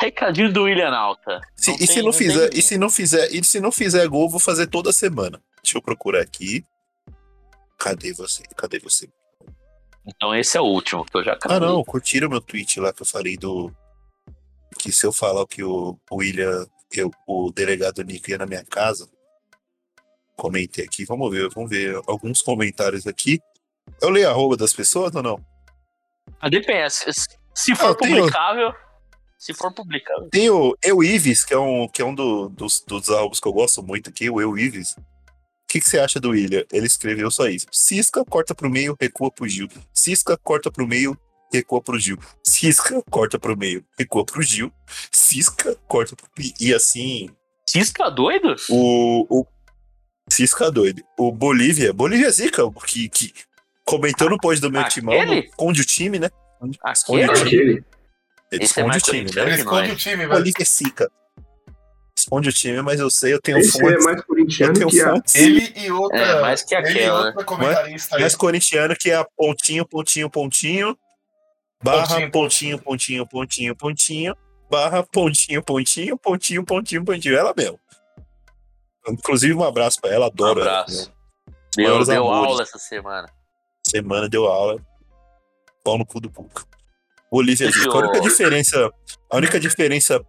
[0.00, 1.40] Recadinho do William Alta.
[1.56, 4.40] Se- e se não fizer, e se não fizer, e se não fizer gol, vou
[4.40, 5.40] fazer toda semana.
[5.62, 6.64] Deixa eu procurar aqui.
[7.78, 8.42] Cadê você?
[8.56, 9.08] Cadê você?
[10.06, 11.68] Então esse é o último que eu já Ah, cravei.
[11.68, 13.72] não, curtiram meu tweet lá que eu falei do.
[14.78, 19.08] Que se eu falar que o William, eu, o delegado Nico ia na minha casa,
[20.36, 23.40] comentei aqui, vamos ver, vamos ver alguns comentários aqui.
[24.02, 25.44] Eu leio a arroba das pessoas ou não?
[26.40, 26.92] Ah, Depende.
[27.54, 28.74] Se, for Ah, publicável.
[29.44, 30.28] Se for publicável.
[30.30, 33.46] Tem o Eu Ives, que é um, que é um do- dos, dos álbuns que
[33.46, 34.92] eu gosto muito aqui, o Eu Ives.
[34.96, 35.02] O
[35.68, 36.64] que, que você acha do William?
[36.72, 37.66] Ele escreveu só isso.
[37.70, 39.68] Cisca, corta pro meio, recua pro Gil.
[39.92, 41.14] Cisca, corta pro meio,
[41.52, 42.16] recua pro Gil.
[42.42, 44.72] Cisca, corta pro meio, recua pro Gil.
[45.12, 46.54] Cisca, corta pro meio.
[46.58, 47.28] E assim,
[47.68, 48.56] Cisca doido?
[48.70, 49.46] o, o
[50.30, 51.02] Cisca doido.
[51.18, 53.34] O Bolívia, Bolívia Zica, que, que
[53.84, 56.30] comentou no post do meu timão, esconde o time, né?
[56.82, 57.24] Aquele?
[57.24, 57.84] Aquele?
[58.54, 59.26] Ele é esconde mais o time, né?
[59.28, 59.58] Ele que nós.
[59.58, 60.26] esconde o time,
[60.64, 61.10] Zica.
[62.16, 64.04] Esconde o time, mas eu sei, eu tenho Esse é fontes.
[64.04, 65.10] mais corintiano que a.
[65.10, 65.34] fontes.
[65.34, 66.18] Ele e outra.
[66.18, 67.44] É, mais que aquela, né?
[67.44, 68.20] comentarista aí.
[68.22, 70.96] mais corintiano que é a pontinho, pontinho, pontinho,
[71.82, 72.30] barra Pontinho.
[72.30, 74.36] pontinho, pontinho, pontinho, pontinho,
[74.70, 77.36] barra pontinho, pontinho, pontinho, pontinho, pontinho.
[77.36, 77.78] Ela mesmo.
[79.08, 80.70] Inclusive, um abraço pra ela, Um adoro ela.
[80.80, 81.12] abraço.
[81.76, 82.50] Deu, Maiores deu amores.
[82.52, 83.28] aula essa semana.
[83.86, 84.80] Semana deu aula.
[85.82, 86.64] Pau no cu do Puca.
[87.42, 87.90] Zica.
[87.90, 88.90] A única diferença.
[89.30, 90.20] A única diferença.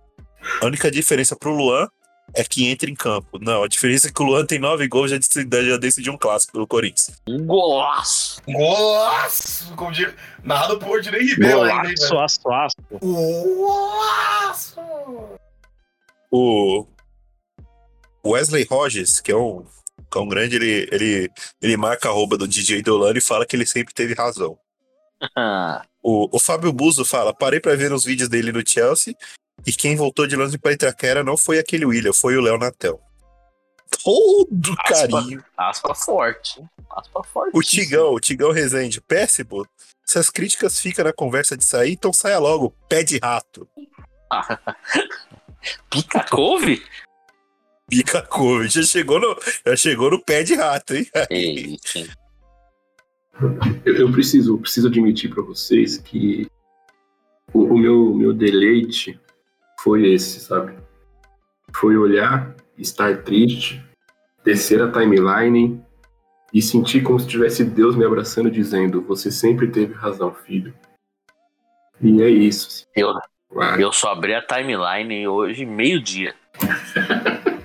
[0.61, 1.87] A única diferença pro Luan
[2.33, 3.39] é que entra em campo.
[3.39, 6.17] Não, a diferença é que o Luan tem nove gols já decidiu, já decidiu um
[6.17, 7.11] clássico pelo Corinthians.
[7.27, 8.41] Um golaço.
[8.47, 9.73] Golaço!
[9.75, 12.19] Como diria- Narrado por Direi Ribeiro ainda, hein, velho?
[12.19, 12.75] aço, aço.
[13.01, 14.75] Golaço!
[16.31, 16.85] O
[18.25, 19.63] Wesley Rogers, que é um,
[20.11, 21.29] que é um grande, ele, ele,
[21.61, 24.57] ele marca a arroba do DJ Dolano e fala que ele sempre teve razão.
[26.03, 29.15] O, o Fábio Buzo fala: parei pra ver os vídeos dele no Chelsea
[29.65, 32.99] e quem voltou de Londres para Itaquera não foi aquele William, foi o Léo Natel.
[34.03, 35.07] Todo Aspa.
[35.07, 35.43] carinho.
[35.57, 36.63] aspa forte.
[36.91, 37.51] Aspa forte.
[37.57, 39.65] O Tigão, o Tigão Rezende, péssimo.
[40.05, 43.67] Se as críticas ficam na conversa de sair, então saia logo, pé de rato.
[45.89, 46.85] Pica couve?
[47.89, 48.67] Pica couve.
[48.69, 49.35] Já chegou no,
[49.65, 51.07] já chegou no pé de rato, hein?
[51.29, 51.77] Ei,
[53.85, 56.47] Eu, eu preciso, preciso admitir pra vocês que
[57.53, 59.19] o, o meu, meu deleite
[59.81, 60.77] foi esse, sabe?
[61.75, 63.83] Foi olhar, estar triste,
[64.43, 65.83] descer a timeline
[66.53, 70.73] e sentir como se tivesse Deus me abraçando dizendo: Você sempre teve razão, filho.
[72.01, 72.85] E é isso.
[72.95, 73.13] eu,
[73.49, 73.81] Vai.
[73.83, 76.33] eu só abri a timeline hoje, meio-dia.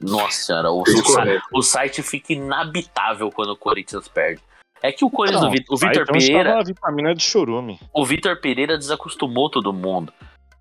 [0.00, 1.44] Nossa senhora, o, correto.
[1.52, 4.40] o site fica inabitável quando o Corinthians perde.
[4.82, 7.80] É que o Corinthians, Não, do o Vitor então Pereira, a vitamina de chorume.
[7.92, 10.12] o Vitor Pereira desacostumou todo mundo.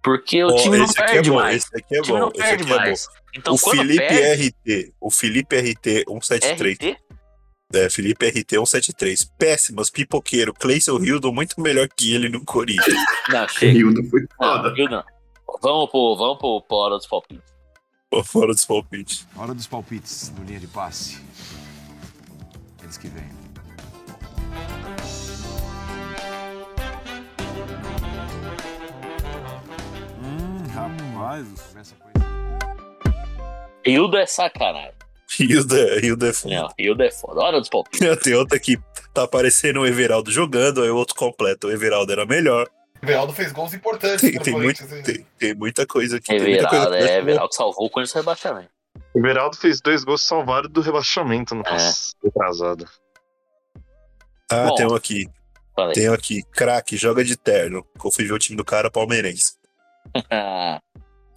[0.04, 1.56] Porque o time não esse aqui é perde bom, mais.
[1.58, 2.82] esse aqui é o time bom, não esse perde aqui é bom.
[2.82, 3.08] mais.
[3.36, 6.98] Então o Felipe perde, RT, o Felipe RT 173, RT,
[7.74, 12.96] é, Felipe RT 173, péssimas, pipoqueiro, Cleison Hildon muito melhor que ele no Corinthians.
[13.30, 13.78] não, chega.
[13.78, 14.74] Hildo foi foda.
[14.90, 15.04] não.
[15.62, 17.44] Vamos pro, vamos pro, pro hora dos palpites.
[18.10, 19.28] Pô, Fora dos palpites.
[19.36, 21.22] Hora dos palpites no linha de passe.
[22.82, 23.37] Eles que vêm.
[31.30, 31.68] Coisa.
[33.86, 34.92] Hildo é sacanagem.
[35.40, 36.56] Hildo é, Hildo é foda.
[36.56, 37.42] Não, Hildo é foda.
[37.42, 38.00] Hora dos palpites.
[38.24, 38.78] Tem outra que
[39.14, 41.68] tá aparecendo o Everaldo jogando, aí o outro completa.
[41.68, 42.68] O Everaldo era melhor.
[43.02, 46.28] O Everaldo fez gols importantes Tem, tem, muito, tem, tem muita coisa aqui.
[46.28, 48.70] Tem muita coisa Everaldo, pra- é, Everaldo salvou o Corinthians do rebaixamento.
[49.14, 51.64] O Beraldo fez dois gols salvados do rebaixamento no É.
[51.66, 52.14] passado.
[52.26, 52.86] Atrasado.
[54.52, 54.76] Ah, Bom.
[54.76, 55.28] tem um aqui.
[55.76, 55.94] Falei.
[55.94, 56.42] Tem um aqui.
[56.52, 57.86] Craque, joga de terno.
[58.04, 59.54] Eu fui ver o time do cara palmeirense.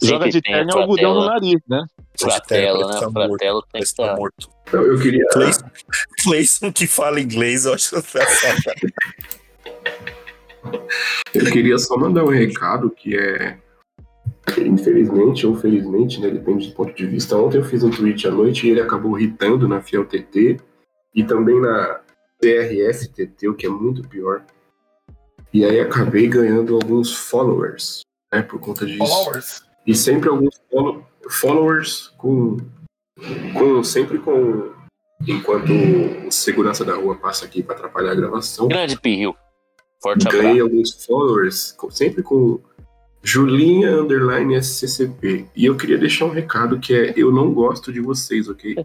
[0.02, 1.84] Joga de terno e algodão no nariz, né?
[2.18, 3.00] Fratelo, né?
[3.00, 3.10] tá.
[3.10, 4.16] Fratelo tem que tá estar.
[4.16, 4.48] morto.
[4.68, 5.26] Então, eu queria.
[5.32, 5.70] Cleison,
[6.22, 8.62] Cleison que fala inglês, eu acho engraçado.
[11.34, 13.58] Eu queria só mandar um recado que é.
[14.58, 16.30] Infelizmente ou felizmente, né?
[16.30, 17.36] Depende do ponto de vista.
[17.36, 20.58] Ontem eu fiz um tweet à noite e ele acabou irritando na Fiel TT
[21.14, 22.00] e também na,
[22.40, 24.44] CRFTT, o que é muito pior.
[25.52, 28.00] E aí acabei ganhando alguns followers,
[28.32, 29.06] né, por conta disso.
[29.06, 29.62] Followers.
[29.86, 32.56] E sempre alguns follow- followers com,
[33.54, 34.70] com sempre com
[35.26, 35.70] enquanto
[36.26, 38.68] o segurança da rua passa aqui para atrapalhar a gravação.
[38.68, 39.34] Grande Pirril.
[40.02, 40.62] Forte Ganhei abraço.
[40.62, 42.58] alguns followers, sempre com
[43.22, 45.46] Julinha Underline SCCP.
[45.54, 48.76] E eu queria deixar um recado que é: eu não gosto de vocês, ok?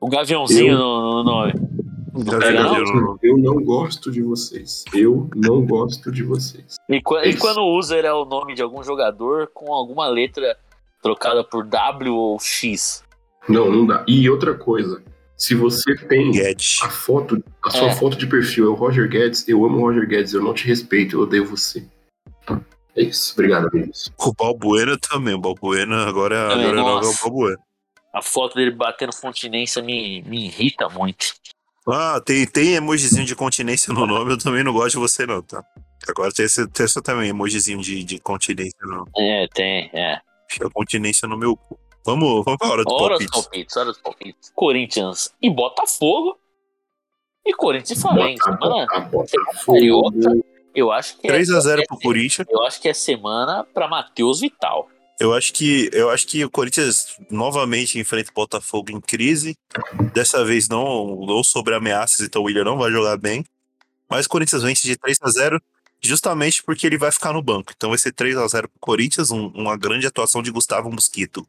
[0.00, 1.52] O gaviãozinho Eu- no, no nome.
[2.24, 3.18] Não.
[3.22, 4.84] Eu não gosto de vocês.
[4.94, 6.76] Eu não gosto de vocês.
[6.88, 10.56] E, qua- e quando o user é o nome de algum jogador com alguma letra
[11.02, 13.04] trocada por W ou X.
[13.48, 14.04] Não, não dá.
[14.08, 15.02] E outra coisa:
[15.36, 16.80] se você tem Guedes.
[16.82, 17.94] a foto, a sua É.
[17.94, 20.66] foto de perfil é o Roger Guedes, eu amo o Roger Guedes, eu não te
[20.66, 21.86] respeito, eu odeio você.
[22.96, 23.32] É isso.
[23.34, 24.10] Obrigado, amigos.
[24.18, 25.34] O Balbuena também.
[25.34, 27.14] O Balbuena agora, Também, agora é é o.
[27.22, 27.58] Balbuena.
[28.12, 31.26] A foto dele batendo continência me, me irrita muito.
[31.90, 35.40] Ah, tem, tem emojizinho de continência no nome, eu também não gosto de você, não,
[35.42, 35.64] tá?
[36.08, 39.04] Agora tem esse, tem esse também, emojizinho de, de continência, não.
[39.16, 40.20] É, tem, é.
[40.50, 41.78] Fica continência no meu cu.
[42.04, 43.42] Vamos, vamos pra hora do Hora dos palpite.
[43.42, 44.50] palpites, hora dos palpites.
[44.54, 46.38] Corinthians e Botafogo.
[47.44, 48.38] E Corinthians e Flamengo.
[48.58, 49.32] Bota, bota,
[49.66, 50.30] Carioca.
[50.74, 52.46] eu acho que é, 3x0 é- pro Corinthians.
[52.50, 54.88] Eu acho que é semana pra Matheus Vital.
[55.20, 59.56] Eu acho que eu acho que o Corinthians novamente enfrenta o Botafogo em crise.
[60.14, 63.44] Dessa vez não, não sobre ameaças, então o William não vai jogar bem.
[64.08, 65.62] Mas o Corinthians vence de 3 a 0
[66.00, 67.72] justamente porque ele vai ficar no banco.
[67.76, 71.46] Então vai ser 3 a 0 pro Corinthians, um- uma grande atuação de Gustavo Mosquito.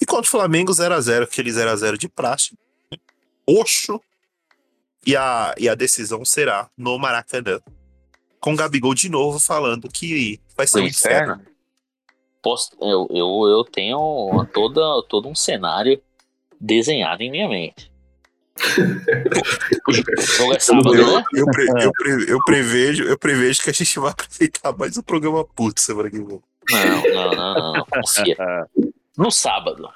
[0.00, 2.56] E contra o Flamengo 0 a 0 aquele 0 a 0 de praxe.
[3.46, 4.00] Oxo.
[5.04, 7.60] E a, e a decisão será no Maracanã.
[8.38, 11.32] Com o Gabigol de novo falando que vai ser Do um inferno.
[11.34, 11.49] inferno.
[12.42, 16.00] Posso, eu, eu, eu tenho toda, todo um cenário
[16.60, 17.90] desenhado em minha mente.
[20.54, 21.24] é sábado, Eu, né?
[21.34, 25.02] eu, pre- eu pre- eu prevejo, eu prevejo que a gente vai apresentar mais um
[25.02, 26.40] programa puto semana que vem.
[26.70, 27.86] Não, não, não, não, não.
[27.86, 28.36] Confia.
[29.16, 29.90] No sábado,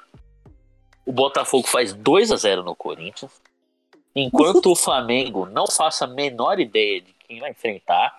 [1.05, 3.31] o Botafogo faz 2 a 0 no Corinthians.
[4.15, 8.17] Enquanto o Flamengo não faça a menor ideia de quem vai enfrentar,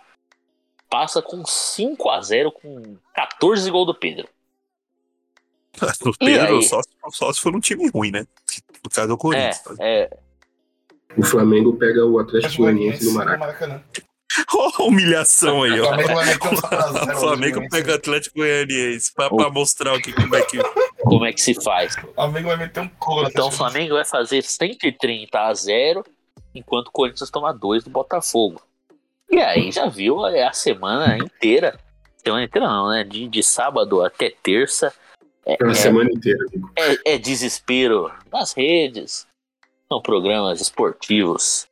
[0.88, 4.28] passa com 5 a 0 com 14 gols do Pedro.
[6.20, 6.80] E Pedro, só,
[7.10, 8.26] só se for um time ruim, né?
[8.82, 9.60] No caso do Corinthians.
[9.78, 10.10] É, é.
[11.18, 13.82] O Flamengo pega o Atlético Goianiense no Maracanã.
[14.78, 15.88] A humilhação aí, O ó.
[15.88, 19.50] Flamengo vai meter um 4 a 0 O Flamengo pega o Atlético Goianiense pra, pra
[19.50, 20.58] mostrar o que, como é que.
[21.02, 21.96] Como é que se faz?
[21.96, 23.28] O Flamengo vai meter um couro.
[23.28, 26.04] Então o Flamengo vai fazer 130 a 0,
[26.54, 28.60] enquanto o Corinthians toma 2 do Botafogo.
[29.30, 31.78] E aí já viu é a semana inteira.
[32.16, 33.04] Semana inteira não, né?
[33.04, 34.92] De, de sábado até terça.
[35.44, 36.44] É, É uma é- semana inteira,
[36.76, 39.26] é- é desespero nas redes.
[39.88, 41.68] São programas esportivos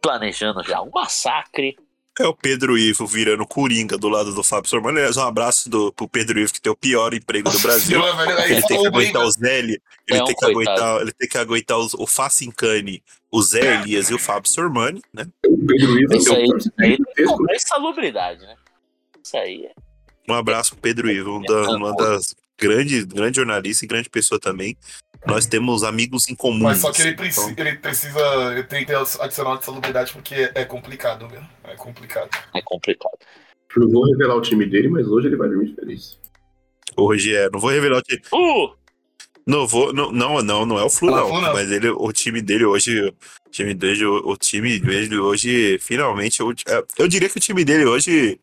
[0.00, 1.76] planejando já um massacre.
[2.20, 4.98] É o Pedro Ivo virando Coringa do lado do Fábio Sormani.
[4.98, 8.00] Aliás, um abraço do, pro Pedro Ivo, que tem o pior emprego do Brasil.
[8.48, 9.80] Ele tem que aguentar o Zé, ele,
[10.10, 10.80] É um tem que coitado.
[10.80, 15.00] aguentar, ele tem que aguentar os- o Facincani, o Zé Elias e o Fábio Sormani,
[15.14, 15.26] né?
[15.46, 16.36] O Pedro Ivo Isso é
[16.84, 16.98] aí,
[17.50, 18.54] é insalubridade, né?
[19.22, 19.72] Isso aí é.
[20.28, 24.40] Um abraço pro Pedro Ivo, um da- uma das grandes grande jornalista e grande pessoa
[24.40, 24.76] também.
[25.28, 26.64] Nós temos amigos em comum.
[26.64, 30.12] Mas só que ele então- precisa, ele precisa, ele tem que ter adicional de salubridade
[30.12, 31.46] porque é complicado, velho.
[31.64, 32.30] É complicado.
[32.54, 33.18] É complicado.
[33.76, 36.18] Não vou revelar o time dele, mas hoje ele vai dormir feliz.
[36.96, 38.22] Hoje é, não vou revelar o time.
[38.32, 38.76] Uh!
[39.46, 41.28] Não vou, não, não, não, não é o Flu, Não é não.
[41.28, 41.52] Flu, não.
[41.54, 43.00] Mas ele, o time dele hoje,
[43.46, 47.40] o time dele, o, o time dele hoje, finalmente, eu, é, eu diria que o
[47.40, 48.38] time dele hoje,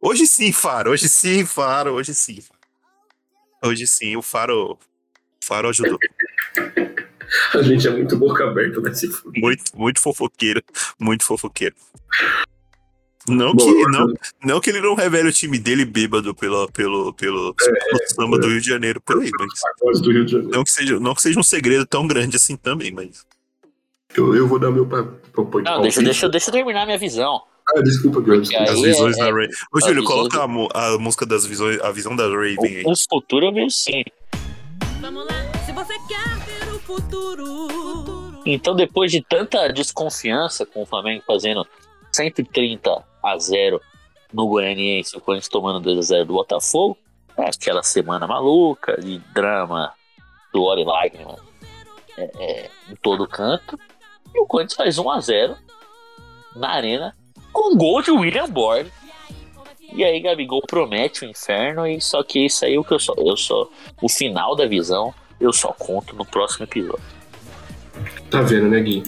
[0.00, 2.42] hoje sim, Faro, hoje sim, Faro, hoje sim.
[3.64, 4.78] Hoje sim, o Faro,
[5.42, 5.98] o Faro ajudou.
[7.54, 9.32] A gente é muito boca aberta nesse fundo.
[9.38, 10.60] Muito, muito fofoqueiro,
[10.98, 11.76] muito fofoqueiro.
[13.28, 14.12] Não Bom, que, não,
[14.42, 18.48] não que ele não revele o time dele bêbado pelo, pelo, pelo, pelo samba do
[18.48, 19.30] Rio de Janeiro por aí,
[19.84, 20.56] mas do Rio de Janeiro.
[20.56, 23.24] não que, seja, não que seja um segredo tão grande assim também, mas
[24.16, 26.02] Eu, eu vou dar meu pa- pa- pa- Não, deixa, palpite.
[26.04, 27.40] deixa, deixa eu terminar minha visão.
[27.76, 28.64] Ah, desculpa, desculpa.
[28.64, 29.48] as visões é- da Ray.
[29.72, 32.82] Ô, as Júlio, coloca a, mu- a música das visões, a visão da Raven aí.
[32.84, 34.02] O, o futuro eu vejo sim.
[35.00, 38.42] Vamos lá, se você quer ver o futuro.
[38.44, 41.66] Então, depois de tanta desconfiança com o Flamengo fazendo
[42.12, 43.80] 130 a 0
[44.30, 46.98] no Goianiense, o Corinthians tomando 2 a 0 do Botafogo,
[47.36, 49.92] é aquela semana maluca de drama,
[50.52, 51.36] suor e lágrima
[52.18, 53.80] é, é, em todo canto.
[54.34, 55.56] E o Corinthians faz 1 a 0
[56.54, 57.16] na arena
[57.52, 58.90] com gol de William Borg.
[59.92, 62.98] E aí Gabigol promete o inferno e só que isso aí é o que eu
[62.98, 63.68] só eu só
[64.00, 67.02] o final da visão eu só conto no próximo episódio.
[68.30, 69.02] Tá vendo, né, Gui?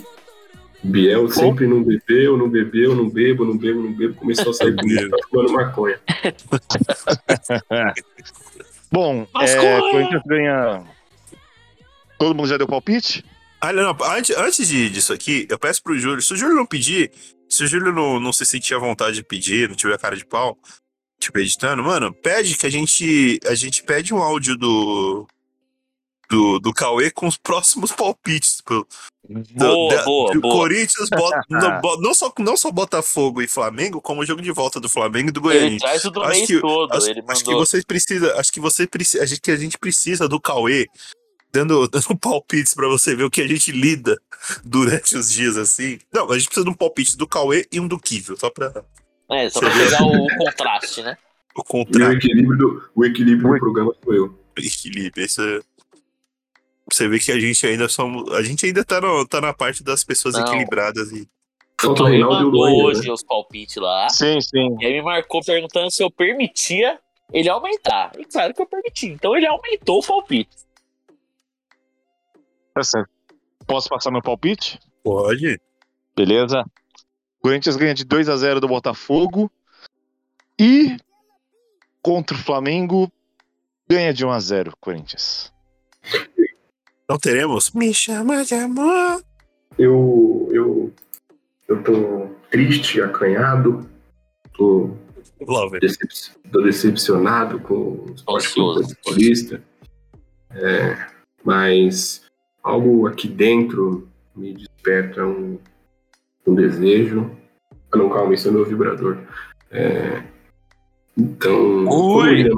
[0.83, 4.15] Biel sempre não bebeu, não bebeu, não bebo, não bebo, não bebo.
[4.15, 6.01] Começou a sair comigo, tá fumando maconha.
[8.91, 9.81] Bom, é, é?
[9.81, 10.85] Corinthians ganha.
[12.19, 13.25] Todo mundo já deu palpite?
[13.61, 16.21] Ah, não, não, antes, antes de, disso aqui, eu peço pro Júlio.
[16.21, 17.13] Se o Júlio não pedir,
[17.53, 20.25] se o Júlio não, não se sentir à vontade de pedir, não tiver cara de
[20.25, 20.57] pau,
[21.21, 23.39] tipo, editando, mano, pede que a gente.
[23.47, 25.27] A gente pede um áudio do.
[26.31, 28.63] Do, do Cauê com os próximos palpites.
[28.65, 28.87] Pô.
[29.29, 30.55] Boa, Da- boa, do boa.
[30.55, 34.81] Corinthians bota, não, não, só, não só Botafogo e Flamengo, como o jogo de volta
[34.81, 35.79] do Flamengo e do Ele Goiânia.
[35.79, 36.91] traz o do Acho mês que- todo.
[36.95, 39.77] Acho, ele acho que vocês precisam, acho que você precisa, a gente, que a gente
[39.79, 40.87] precisa do Cauê
[41.53, 44.21] dando, dando palpites pra você ver o que a gente lida
[44.65, 45.99] durante os dias assim.
[46.13, 48.73] Não, a gente precisa de um palpite do Cauê e um do Kivio, só pra
[49.31, 51.17] É, só pra pegar o contraste, né?
[51.55, 54.39] o E o equilíbrio do, o equilíbrio do programa sou eu.
[54.57, 55.25] equilíbrio.
[55.27, 55.61] Isso é-
[56.91, 59.83] Você vê que a gente ainda somos, a gente ainda tá, no- tá na parte
[59.85, 60.47] das pessoas Não.
[60.47, 61.29] equilibradas e
[61.81, 63.13] Falta o Ele Reinaldo e o mandou hoje né?
[63.13, 64.09] os palpites lá.
[64.09, 64.77] Sim, sim.
[64.81, 66.99] E aí me marcou perguntando se eu permitia
[67.33, 68.13] ele aumentar.
[68.19, 69.09] E claro que eu permiti.
[69.09, 70.49] Então ele aumentou o palpite.
[72.75, 73.11] Tá certo.
[73.67, 74.79] Posso passar meu palpite?
[75.05, 75.61] pode.
[76.17, 76.65] Beleza.
[77.41, 79.51] Corinthians ganha de 2 a 0 do Botafogo.
[80.61, 80.97] E
[82.03, 83.11] contra o Flamengo
[83.89, 85.53] ganha de 1 a 0 Corinthians.
[87.09, 87.73] Não teremos.
[87.73, 89.23] Me chama de amor.
[89.79, 90.95] Eu, eu,
[91.69, 93.89] eu tô triste, acanhado,
[94.55, 94.91] tô,
[95.81, 98.97] decep- tô decepcionado com o Esporte Clube Ansioso.
[99.05, 99.63] Paulista.
[100.51, 101.07] É,
[101.43, 102.23] mas
[102.63, 105.59] algo aqui dentro me desperta um,
[106.47, 107.31] um desejo.
[107.91, 109.19] Ah, não, calma, esse é meu vibrador.
[109.71, 110.23] É,
[111.17, 112.31] então, como o Ui.
[112.31, 112.57] William,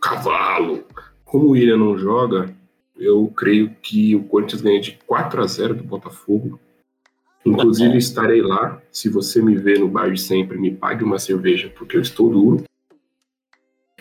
[0.00, 0.84] cavalo,
[1.24, 2.54] como o William não joga,
[2.98, 6.58] eu creio que o Corinthians ganha de 4 a 0 do Botafogo.
[7.44, 8.80] Inclusive, estarei lá.
[8.90, 12.30] Se você me ver no bar de sempre, me pague uma cerveja, porque eu estou
[12.30, 12.64] duro.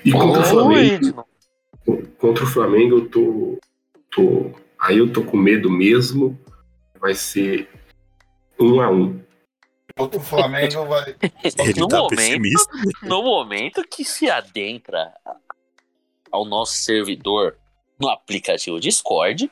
[0.04, 1.26] E contra o Flamengo,
[2.18, 3.60] contra o Flamengo, eu tô,
[4.10, 4.52] tô.
[4.86, 6.40] Aí eu tô com medo mesmo.
[7.00, 7.68] Vai ser
[8.60, 9.20] um a um.
[9.98, 11.16] Outro Flamengo vai.
[11.58, 12.70] Ele no, tá momento,
[13.02, 15.12] no momento que se adentra
[16.32, 17.58] ao nosso servidor
[18.00, 19.50] no aplicativo Discord,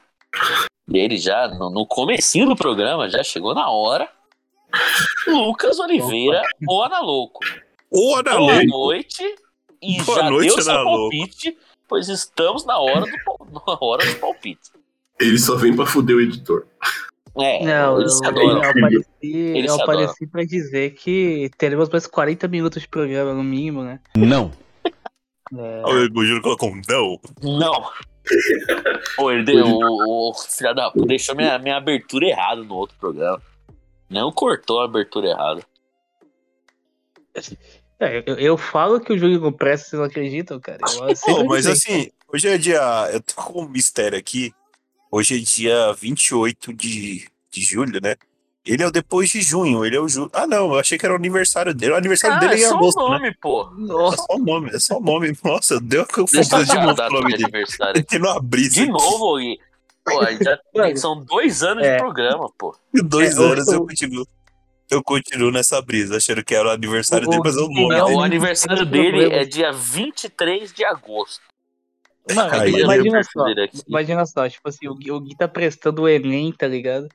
[0.87, 4.11] e ele já, no, no comecinho do programa, já chegou na hora.
[5.25, 7.39] Lucas Oliveira, o Ana Louco.
[7.89, 8.67] Ô, Ana Boa Louco.
[8.67, 9.35] noite.
[9.81, 11.17] E Boa já noite, deu seu Ana Louco.
[11.17, 11.57] palpite,
[11.87, 14.82] pois estamos na hora do, na hora do palpite.
[15.27, 16.65] Ele só vem pra fuder o editor.
[17.39, 18.57] É, Não, eu, eles se eu, adoram.
[18.63, 19.99] apareci, Eles eu se adoram.
[20.03, 23.99] apareci pra dizer que teremos mais 40 minutos de programa, no mínimo, né?
[24.15, 24.51] Não.
[25.55, 27.19] É, O Júlio colocou um não.
[27.41, 27.89] Não.
[29.17, 32.95] Pô, ele deu, o, o filho da puta deixou minha, minha abertura errada no outro
[32.99, 33.41] programa.
[34.09, 35.61] Não cortou a abertura errada.
[37.99, 40.79] é, eu, eu falo que o Júlio não presta, vocês não acreditam, cara.
[41.01, 42.79] Eu Pô, mas assim, hoje é dia.
[43.11, 44.53] Eu tô com um mistério aqui.
[45.15, 48.15] Hoje é dia 28 de, de julho, né?
[48.65, 50.31] Ele é o depois de junho, ele é o julho.
[50.33, 51.91] Ah, não, eu achei que era o aniversário dele.
[51.91, 53.09] O aniversário Ah, dele é é em só o agosto, né?
[53.09, 53.61] nome, pô.
[54.11, 55.37] É só o nome, é só o nome.
[55.43, 58.03] Nossa, deu eu confusão de novo o nome de dele.
[58.07, 58.73] Tem uma brisa.
[58.73, 59.59] De novo, Gui.
[60.03, 60.57] Pô, já
[60.97, 61.91] são dois anos é.
[61.91, 62.75] de programa, pô.
[62.93, 64.25] Dois É, anos eu o- continuo.
[64.89, 67.75] Eu continuo nessa brisa, achando que era o aniversário O- dele, mas é o Gui
[67.75, 68.17] nome tem- Não, dele.
[68.17, 71.41] o aniversário dele é dia 23 de agosto.
[72.31, 73.45] Mano, Aí, imagina só,
[73.87, 77.09] imagina só, tipo assim, o Gui, o Gui tá prestando o Enem, tá ligado?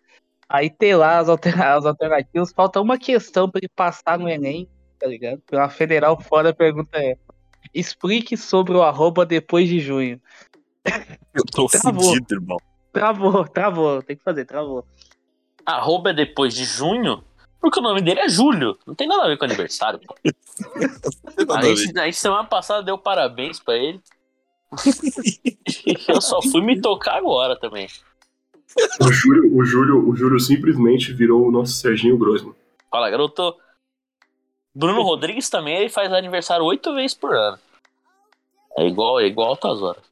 [0.48, 4.68] Aí tem lá as, alter- as alternativas, falta uma questão pra ele passar no Enem,
[4.98, 5.40] tá ligado?
[5.46, 7.16] Pela federal fora a pergunta é:
[7.72, 10.20] explique sobre o arroba depois de junho.
[11.34, 12.02] Eu tô Travou.
[12.02, 12.58] fudido, irmão.
[12.92, 14.84] Travou, travou, tem que fazer, travou.
[15.64, 17.22] Arroba é depois de junho,
[17.60, 18.78] porque o nome dele é Júlio.
[18.86, 20.14] Não tem nada a ver com aniversário, pô.
[21.56, 24.00] Aí, aí semana passada deu parabéns pra ele.
[26.08, 27.88] Eu só fui me tocar agora também.
[29.00, 32.54] O Júlio, o Júlio, o Júlio simplesmente virou o nosso Serginho Grossman.
[32.90, 33.56] Fala, garoto.
[34.74, 37.58] Bruno Rodrigues também, ele faz aniversário oito vezes por ano.
[38.76, 40.02] É igual, é igual altas horas.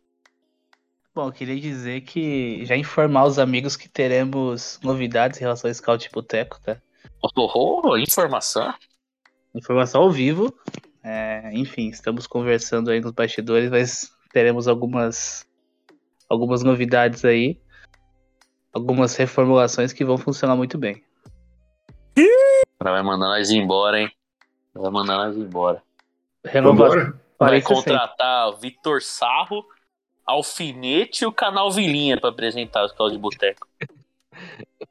[1.15, 5.75] Bom, eu queria dizer que já informar os amigos que teremos novidades em relação ao
[5.75, 6.77] Scout Boteco, tá?
[7.37, 8.75] Oh, informação.
[9.55, 10.53] Informação ao vivo.
[11.03, 15.49] É, enfim, estamos conversando aí nos bastidores, mas teremos algumas
[16.29, 17.59] algumas novidades aí.
[18.71, 21.03] Algumas reformulações que vão funcionar muito bem.
[22.19, 24.13] O cara vai mandar nós embora, hein?
[24.75, 25.83] Vai mandar nós embora.
[26.45, 26.99] Renovação.
[27.01, 27.21] Vambora?
[27.39, 29.65] Vai 40 contratar o Vitor Sarro,
[30.27, 33.67] Alfinete e o canal Vilinha pra apresentar os caldos de boteco.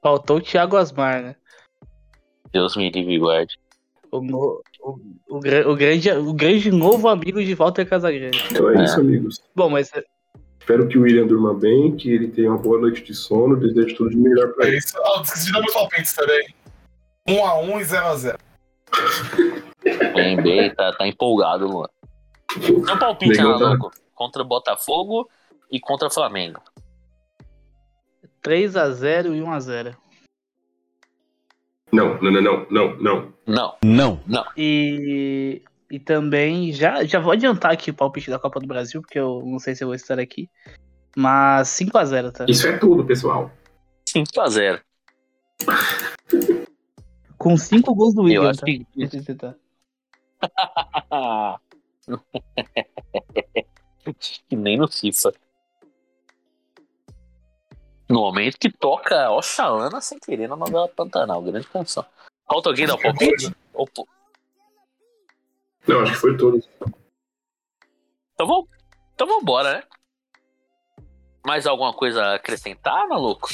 [0.01, 1.35] Faltou o Thiago Asmar, né?
[2.51, 3.59] Deus me livre e guarde.
[4.11, 4.99] O, no- o,
[5.37, 8.43] o, gra- o grande, o grande novo amigo de Walter Casagrande.
[8.51, 9.41] Então é, isso, amigos.
[9.55, 9.91] Bom, mas
[10.59, 13.55] Espero que o William durma bem, que ele tenha uma boa noite de sono.
[13.55, 14.77] Desejo tudo de melhor pra É ele.
[14.77, 14.97] isso.
[14.97, 16.47] Ah, esqueci de dar meus palpites também.
[17.27, 18.39] 1x1 e 0x0.
[20.15, 21.87] Bem, bem, tá, tá empolgado, Luan.
[22.61, 25.29] Seu palpite, Ana tá- Louco, contra o Botafogo
[25.71, 26.59] e contra o Flamengo.
[28.43, 29.95] 3x0 e 1x0.
[31.91, 33.33] Não, não, não, não, não, não.
[33.45, 33.75] Não.
[33.83, 34.19] Não.
[34.25, 34.45] Não.
[34.57, 39.19] E, e também, já, já vou adiantar aqui o palpite da Copa do Brasil, porque
[39.19, 40.49] eu não sei se eu vou estar aqui.
[41.15, 42.45] Mas 5x0, tá?
[42.47, 43.51] Isso é tudo, pessoal.
[44.07, 44.81] 5x0.
[47.37, 48.65] Com 5 gols do William, acho tá?
[48.65, 49.07] que- eu
[54.47, 55.33] que nem no FIFA.
[58.09, 62.05] No momento que toca Oxalana sem querer na novela Pantanal, grande canção.
[62.47, 63.55] Falta alguém dar o palpite?
[63.73, 63.89] Ou
[65.87, 66.67] Não, acho que foi todos.
[68.33, 68.67] Então vamos,
[69.13, 69.83] então vambora, né?
[71.45, 73.49] Mais alguma coisa a acrescentar, maluco?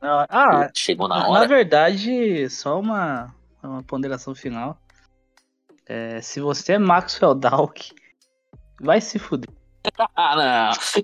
[0.00, 1.40] Ah, ah, Chegou na na, hora.
[1.40, 4.78] na verdade, só uma, uma ponderação final.
[5.86, 7.94] É, se você é Maxwell Dalk,
[8.80, 9.50] vai se fuder.
[10.14, 11.02] Ah, não.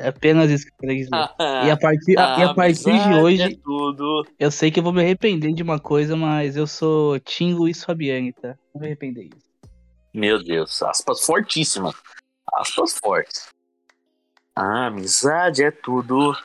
[0.00, 1.10] É apenas isso que eu queria dizer.
[1.38, 4.26] Ah, E a partir, a- e a partir de amizade hoje, é tudo.
[4.38, 7.82] eu sei que eu vou me arrepender de uma coisa, mas eu sou Tim Luiz
[7.84, 8.54] Fabiani, tá?
[8.72, 9.48] Vou me arrepender disso.
[10.14, 11.94] Meu Deus, aspas fortíssimas.
[12.54, 13.48] Aspas fortes.
[14.56, 16.36] A amizade é tudo.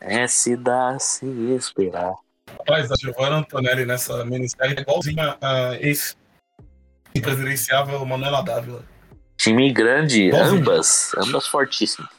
[0.00, 2.12] É se dar sem esperar.
[2.50, 6.16] Rapaz, a Giovanna Antonelli nessa minissérie é igualzinha a ex
[7.22, 8.84] presidenciável Manuela Dávila.
[9.36, 10.60] Time grande, Igualzinho.
[10.60, 11.12] ambas.
[11.16, 12.10] Ambas fortíssimas.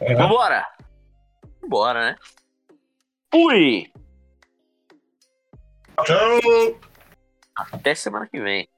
[0.00, 0.14] É.
[0.14, 0.66] Vambora!
[1.60, 2.16] Vambora, né?
[3.32, 3.92] Fui!
[6.04, 6.80] Tchau!
[7.54, 8.68] Até semana que vem.